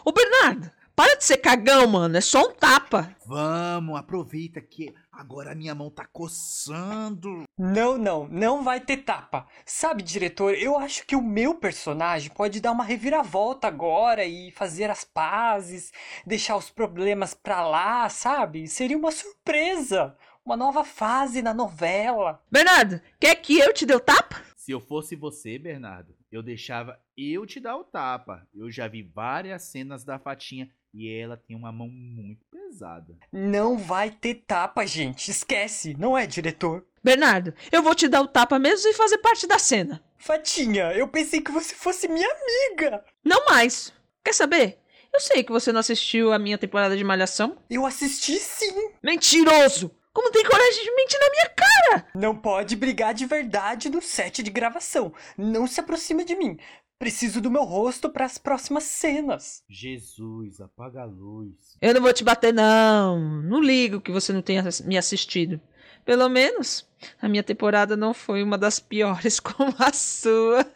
Ô, 0.04 0.10
Bernardo, 0.12 0.70
para 0.96 1.16
de 1.16 1.24
ser 1.24 1.36
cagão, 1.38 1.86
mano. 1.86 2.16
É 2.16 2.20
só 2.20 2.48
um 2.48 2.52
tapa. 2.52 3.14
Vamos, 3.24 3.96
aproveita 3.98 4.60
que 4.60 4.92
agora 5.18 5.50
a 5.50 5.54
minha 5.54 5.74
mão 5.74 5.90
tá 5.90 6.06
coçando. 6.06 7.42
Não, 7.58 7.98
não, 7.98 8.28
não 8.28 8.62
vai 8.62 8.78
ter 8.80 8.98
tapa. 8.98 9.48
Sabe, 9.66 10.00
diretor, 10.00 10.54
eu 10.54 10.78
acho 10.78 11.04
que 11.04 11.16
o 11.16 11.22
meu 11.22 11.56
personagem 11.56 12.30
pode 12.30 12.60
dar 12.60 12.70
uma 12.70 12.84
reviravolta 12.84 13.66
agora 13.66 14.24
e 14.24 14.52
fazer 14.52 14.88
as 14.88 15.02
pazes, 15.02 15.92
deixar 16.24 16.56
os 16.56 16.70
problemas 16.70 17.34
pra 17.34 17.66
lá, 17.66 18.08
sabe? 18.08 18.68
Seria 18.68 18.96
uma 18.96 19.10
surpresa. 19.10 20.16
Uma 20.46 20.56
nova 20.56 20.84
fase 20.84 21.42
na 21.42 21.52
novela. 21.52 22.40
Bernardo, 22.50 23.00
quer 23.20 23.34
que 23.34 23.58
eu 23.58 23.74
te 23.74 23.84
dê 23.84 23.94
o 23.94 24.00
tapa? 24.00 24.40
Se 24.56 24.70
eu 24.70 24.80
fosse 24.80 25.16
você, 25.16 25.58
Bernardo, 25.58 26.14
eu 26.30 26.42
deixava 26.42 26.98
eu 27.16 27.44
te 27.44 27.58
dar 27.58 27.76
o 27.76 27.84
tapa. 27.84 28.46
Eu 28.54 28.70
já 28.70 28.86
vi 28.86 29.02
várias 29.02 29.64
cenas 29.64 30.04
da 30.04 30.18
Fatinha 30.18 30.70
e 30.94 31.10
ela 31.10 31.36
tem 31.36 31.56
uma 31.56 31.72
mão 31.72 31.88
muito 31.88 32.47
pesada. 32.68 33.16
Não 33.32 33.78
vai 33.78 34.10
ter 34.10 34.34
tapa, 34.46 34.86
gente. 34.86 35.30
Esquece, 35.30 35.96
não 35.98 36.16
é, 36.16 36.26
diretor? 36.26 36.84
Bernardo, 37.02 37.54
eu 37.72 37.82
vou 37.82 37.94
te 37.94 38.08
dar 38.08 38.20
o 38.20 38.28
tapa 38.28 38.58
mesmo 38.58 38.78
sem 38.78 38.92
fazer 38.92 39.18
parte 39.18 39.46
da 39.46 39.58
cena. 39.58 40.02
Fatinha, 40.18 40.92
eu 40.92 41.08
pensei 41.08 41.40
que 41.40 41.50
você 41.50 41.74
fosse 41.74 42.08
minha 42.08 42.28
amiga. 42.28 43.04
Não 43.24 43.46
mais. 43.46 43.92
Quer 44.22 44.34
saber? 44.34 44.78
Eu 45.12 45.20
sei 45.20 45.42
que 45.42 45.52
você 45.52 45.72
não 45.72 45.80
assistiu 45.80 46.32
a 46.32 46.38
minha 46.38 46.58
temporada 46.58 46.96
de 46.96 47.04
Malhação. 47.04 47.56
Eu 47.70 47.86
assisti 47.86 48.36
sim. 48.38 48.90
Mentiroso! 49.02 49.90
Como 50.12 50.32
tem 50.32 50.44
coragem 50.44 50.82
de 50.82 50.94
mentir 50.96 51.20
na 51.20 51.30
minha 51.30 51.48
cara? 51.50 52.06
Não 52.14 52.36
pode 52.36 52.74
brigar 52.74 53.14
de 53.14 53.24
verdade 53.24 53.88
no 53.88 54.02
set 54.02 54.42
de 54.42 54.50
gravação. 54.50 55.12
Não 55.36 55.66
se 55.66 55.78
aproxima 55.78 56.24
de 56.24 56.34
mim. 56.34 56.58
Preciso 56.98 57.40
do 57.40 57.50
meu 57.50 57.62
rosto 57.62 58.10
para 58.10 58.24
as 58.24 58.38
próximas 58.38 58.82
cenas. 58.82 59.62
Jesus, 59.68 60.60
apaga 60.60 61.02
a 61.02 61.04
luz. 61.04 61.54
Eu 61.80 61.94
não 61.94 62.00
vou 62.00 62.12
te 62.12 62.24
bater, 62.24 62.52
não. 62.52 63.40
Não 63.42 63.62
ligo 63.62 64.00
que 64.00 64.10
você 64.10 64.32
não 64.32 64.42
tenha 64.42 64.64
me 64.84 64.98
assistido. 64.98 65.60
Pelo 66.04 66.28
menos, 66.28 66.88
a 67.22 67.28
minha 67.28 67.44
temporada 67.44 67.96
não 67.96 68.12
foi 68.12 68.42
uma 68.42 68.58
das 68.58 68.80
piores 68.80 69.38
como 69.40 69.72
a 69.78 69.92
sua. 69.92 70.66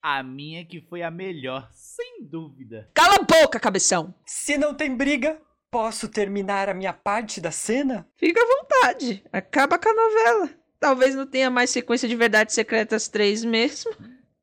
A 0.00 0.22
minha 0.22 0.64
que 0.64 0.80
foi 0.80 1.02
a 1.02 1.10
melhor, 1.10 1.68
sem 1.72 2.22
dúvida. 2.22 2.88
Cala 2.94 3.16
a 3.16 3.22
boca, 3.22 3.58
cabeção! 3.58 4.14
Se 4.24 4.56
não 4.56 4.72
tem 4.72 4.94
briga, 4.96 5.42
posso 5.72 6.06
terminar 6.08 6.68
a 6.68 6.74
minha 6.74 6.92
parte 6.92 7.40
da 7.40 7.50
cena? 7.50 8.06
Fica 8.16 8.40
à 8.40 8.46
vontade. 8.46 9.24
Acaba 9.32 9.76
com 9.76 9.88
a 9.88 9.94
novela. 9.94 10.50
Talvez 10.78 11.16
não 11.16 11.26
tenha 11.26 11.50
mais 11.50 11.70
sequência 11.70 12.08
de 12.08 12.14
Verdades 12.14 12.54
Secretas 12.54 13.08
3 13.08 13.44
mesmo. 13.44 13.90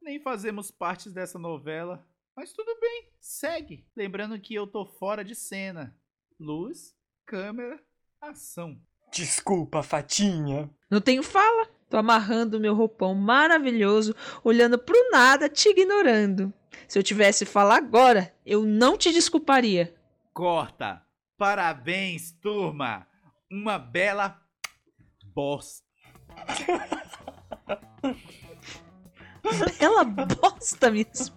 Nem 0.05 0.19
fazemos 0.19 0.69
partes 0.69 1.11
dessa 1.11 1.39
novela, 1.39 2.05
mas 2.37 2.53
tudo 2.53 2.79
bem, 2.79 3.09
segue. 3.19 3.87
Lembrando 3.95 4.39
que 4.39 4.53
eu 4.53 4.67
tô 4.67 4.85
fora 4.85 5.25
de 5.25 5.33
cena. 5.33 5.97
Luz, 6.39 6.95
câmera, 7.25 7.83
ação. 8.21 8.79
Desculpa, 9.11 9.81
Fatinha. 9.81 10.69
Não 10.91 11.01
tenho 11.01 11.23
fala. 11.23 11.67
Tô 11.89 11.97
amarrando 11.97 12.59
meu 12.59 12.75
roupão 12.75 13.15
maravilhoso, 13.15 14.15
olhando 14.43 14.77
pro 14.77 15.09
nada, 15.09 15.49
te 15.49 15.69
ignorando. 15.69 16.53
Se 16.87 16.99
eu 16.99 17.03
tivesse 17.03 17.43
fala 17.43 17.75
agora, 17.75 18.31
eu 18.45 18.63
não 18.63 18.95
te 18.95 19.11
desculparia. 19.11 19.95
Corta! 20.31 21.03
Parabéns, 21.35 22.31
turma! 22.31 23.07
Uma 23.51 23.79
bela 23.79 24.39
bosta. 25.33 25.83
Ela 29.79 30.03
bosta 30.03 30.89
mesmo. 30.91 31.35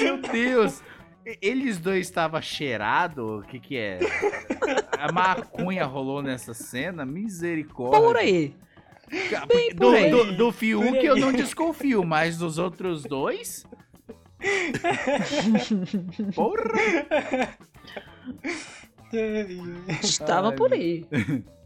Meu 0.00 0.20
Deus! 0.20 0.82
Eles 1.40 1.78
dois 1.78 2.06
estavam 2.06 2.42
cheirados? 2.42 3.24
O 3.24 3.46
que 3.46 3.60
que 3.60 3.76
é? 3.76 4.00
A 4.98 5.12
maconha 5.12 5.84
rolou 5.84 6.20
nessa 6.20 6.52
cena? 6.52 7.06
Misericórdia. 7.06 8.00
Por 8.00 8.16
aí. 8.16 8.56
Bem 9.46 9.70
do, 9.70 9.76
por 9.76 9.94
aí. 9.94 10.10
do, 10.10 10.36
do 10.36 10.52
Fiuk 10.52 10.84
Por 10.88 10.96
aí. 10.98 11.06
eu 11.06 11.16
não 11.16 11.32
desconfio, 11.32 12.02
mas 12.04 12.38
dos 12.38 12.58
outros 12.58 13.04
dois? 13.04 13.64
Porra! 16.34 17.58
Estava 20.02 20.48
Ai, 20.48 20.56
por 20.56 20.72
aí. 20.72 21.06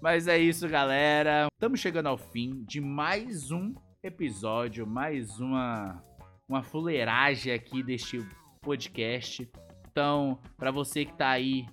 Mas 0.02 0.26
é 0.28 0.36
isso, 0.36 0.68
galera. 0.68 1.46
Estamos 1.54 1.80
chegando 1.80 2.08
ao 2.08 2.18
fim 2.18 2.64
de 2.66 2.80
mais 2.80 3.50
um 3.50 3.74
episódio, 4.06 4.86
mais 4.86 5.40
uma 5.40 6.02
uma 6.48 6.62
fuleiragem 6.62 7.52
aqui 7.52 7.82
deste 7.82 8.24
podcast. 8.60 9.50
Então, 9.90 10.38
para 10.56 10.70
você 10.70 11.04
que 11.04 11.12
tá 11.12 11.30
aí 11.30 11.66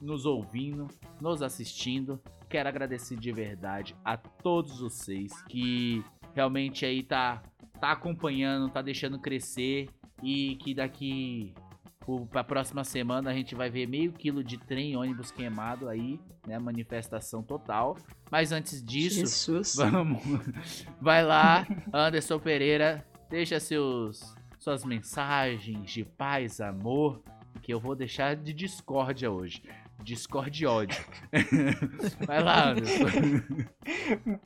nos 0.00 0.24
ouvindo, 0.24 0.86
nos 1.20 1.42
assistindo, 1.42 2.22
quero 2.48 2.68
agradecer 2.68 3.16
de 3.16 3.32
verdade 3.32 3.96
a 4.04 4.16
todos 4.16 4.78
vocês 4.78 5.32
que 5.48 6.04
realmente 6.32 6.86
aí 6.86 7.02
tá 7.02 7.42
tá 7.80 7.90
acompanhando, 7.90 8.70
tá 8.70 8.82
deixando 8.82 9.18
crescer 9.18 9.88
e 10.22 10.56
que 10.56 10.74
daqui 10.74 11.52
pro- 12.00 12.26
pra 12.26 12.42
próxima 12.42 12.82
semana 12.82 13.30
a 13.30 13.34
gente 13.34 13.54
vai 13.54 13.70
ver 13.70 13.86
meio 13.86 14.12
quilo 14.12 14.42
de 14.42 14.58
trem 14.58 14.92
e 14.92 14.96
ônibus 14.96 15.30
queimado 15.30 15.88
aí, 15.88 16.18
né? 16.46 16.58
Manifestação 16.58 17.42
total. 17.42 17.96
Mas 18.30 18.50
antes 18.52 18.82
disso, 18.84 19.20
Jesus. 19.20 19.76
vamos. 19.76 20.20
Vai 21.00 21.22
lá, 21.24 21.66
Anderson 21.92 22.38
Pereira, 22.38 23.04
deixa 23.28 23.60
seus 23.60 24.34
suas 24.58 24.84
mensagens 24.84 25.90
de 25.90 26.04
paz, 26.04 26.60
amor, 26.60 27.22
que 27.62 27.72
eu 27.72 27.80
vou 27.80 27.94
deixar 27.96 28.36
de 28.36 28.52
discórdia 28.52 29.30
hoje. 29.30 29.62
Discord 30.02 30.66
ódio. 30.66 31.04
Vai 32.26 32.42
lá, 32.42 32.70
Anderson. 32.70 33.04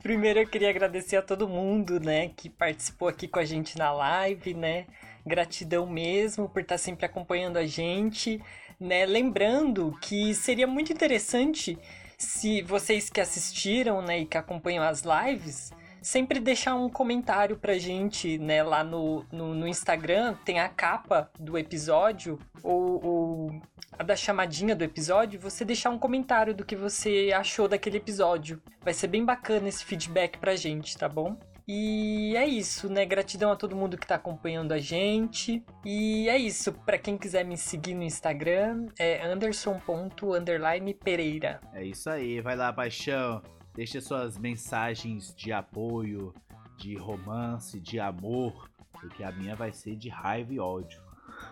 Primeiro 0.03 0.39
eu 0.39 0.47
queria 0.47 0.69
agradecer 0.69 1.15
a 1.15 1.21
todo 1.21 1.47
mundo, 1.47 1.99
né, 1.99 2.29
que 2.29 2.49
participou 2.49 3.07
aqui 3.07 3.25
com 3.27 3.39
a 3.39 3.45
gente 3.45 3.77
na 3.77 3.91
live, 3.91 4.53
né? 4.53 4.85
Gratidão 5.25 5.87
mesmo 5.87 6.47
por 6.47 6.61
estar 6.61 6.77
sempre 6.77 7.05
acompanhando 7.05 7.57
a 7.57 7.65
gente, 7.65 8.41
né? 8.79 9.05
Lembrando 9.05 9.97
que 10.01 10.33
seria 10.33 10.67
muito 10.67 10.93
interessante 10.93 11.77
se 12.17 12.61
vocês 12.61 13.09
que 13.09 13.19
assistiram, 13.19 14.01
né, 14.01 14.19
e 14.19 14.25
que 14.25 14.37
acompanham 14.37 14.83
as 14.83 15.03
lives, 15.03 15.71
sempre 16.01 16.39
deixar 16.39 16.75
um 16.75 16.89
comentário 16.89 17.57
pra 17.57 17.77
gente, 17.77 18.37
né, 18.37 18.63
lá 18.63 18.83
no, 18.83 19.25
no, 19.31 19.53
no 19.53 19.67
Instagram, 19.67 20.35
tem 20.45 20.59
a 20.59 20.69
capa 20.69 21.29
do 21.39 21.57
episódio, 21.57 22.39
ou, 22.63 23.05
ou 23.05 23.61
a 23.97 24.03
da 24.03 24.15
chamadinha 24.15 24.75
do 24.75 24.83
episódio, 24.83 25.39
você 25.39 25.65
deixar 25.65 25.89
um 25.89 25.99
comentário 25.99 26.53
do 26.53 26.65
que 26.65 26.75
você 26.75 27.31
achou 27.35 27.67
daquele 27.67 27.97
episódio. 27.97 28.61
Vai 28.81 28.93
ser 28.93 29.07
bem 29.07 29.25
bacana 29.25 29.67
esse 29.67 29.83
feedback 29.83 30.37
pra 30.37 30.55
gente, 30.55 30.97
tá 30.97 31.09
bom? 31.09 31.37
E 31.67 32.35
é 32.35 32.45
isso, 32.45 32.87
né? 32.87 33.03
Gratidão 33.05 33.51
a 33.51 33.55
todo 33.55 33.75
mundo 33.75 33.97
que 33.97 34.05
tá 34.05 34.13
acompanhando 34.15 34.71
a 34.71 34.77
gente. 34.77 35.65
E 35.83 36.29
é 36.29 36.37
isso. 36.37 36.71
Pra 36.71 36.99
quem 36.99 37.17
quiser 37.17 37.43
me 37.43 37.57
seguir 37.57 37.95
no 37.95 38.03
Instagram, 38.03 38.85
é 38.99 39.25
anderson.pereira. 39.25 41.59
É 41.73 41.83
isso 41.83 42.07
aí, 42.09 42.39
vai 42.39 42.55
lá, 42.55 42.71
paixão. 42.71 43.41
Deixa 43.73 43.99
suas 43.99 44.37
mensagens 44.37 45.33
de 45.35 45.51
apoio, 45.51 46.35
de 46.77 46.95
romance, 46.95 47.79
de 47.79 47.99
amor, 47.99 48.69
porque 48.91 49.23
a 49.23 49.31
minha 49.31 49.55
vai 49.55 49.73
ser 49.73 49.95
de 49.95 50.07
raiva 50.07 50.53
e 50.53 50.59
ódio. 50.59 51.01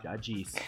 Já 0.03 0.15
disse. 0.15 0.61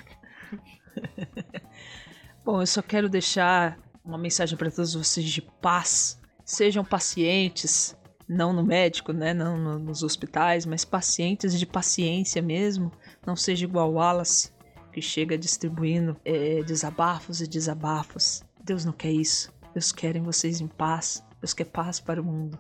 Bom, 2.43 2.61
eu 2.61 2.67
só 2.67 2.81
quero 2.81 3.07
deixar 3.07 3.77
uma 4.03 4.17
mensagem 4.17 4.57
para 4.57 4.71
todos 4.71 4.95
vocês 4.95 5.29
de 5.29 5.41
paz. 5.41 6.19
Sejam 6.43 6.83
pacientes, 6.83 7.95
não 8.27 8.51
no 8.53 8.63
médico, 8.63 9.11
né? 9.13 9.33
Não 9.33 9.57
no- 9.57 9.79
nos 9.79 10.03
hospitais, 10.03 10.65
mas 10.65 10.83
pacientes 10.85 11.57
de 11.59 11.65
paciência 11.65 12.41
mesmo. 12.41 12.91
Não 13.25 13.35
seja 13.35 13.65
igual 13.65 13.91
Wallace, 13.93 14.51
que 14.91 15.01
chega 15.01 15.37
distribuindo 15.37 16.15
eh, 16.25 16.63
desabafos 16.63 17.41
e 17.41 17.47
desabafos. 17.47 18.43
Deus 18.63 18.83
não 18.85 18.93
quer 18.93 19.11
isso. 19.11 19.53
Deus 19.73 19.91
quer 19.91 20.19
vocês 20.21 20.61
em 20.61 20.67
paz. 20.67 21.23
Deus 21.41 21.53
quer 21.53 21.65
paz 21.65 21.99
para 21.99 22.21
o 22.21 22.23
mundo. 22.23 22.57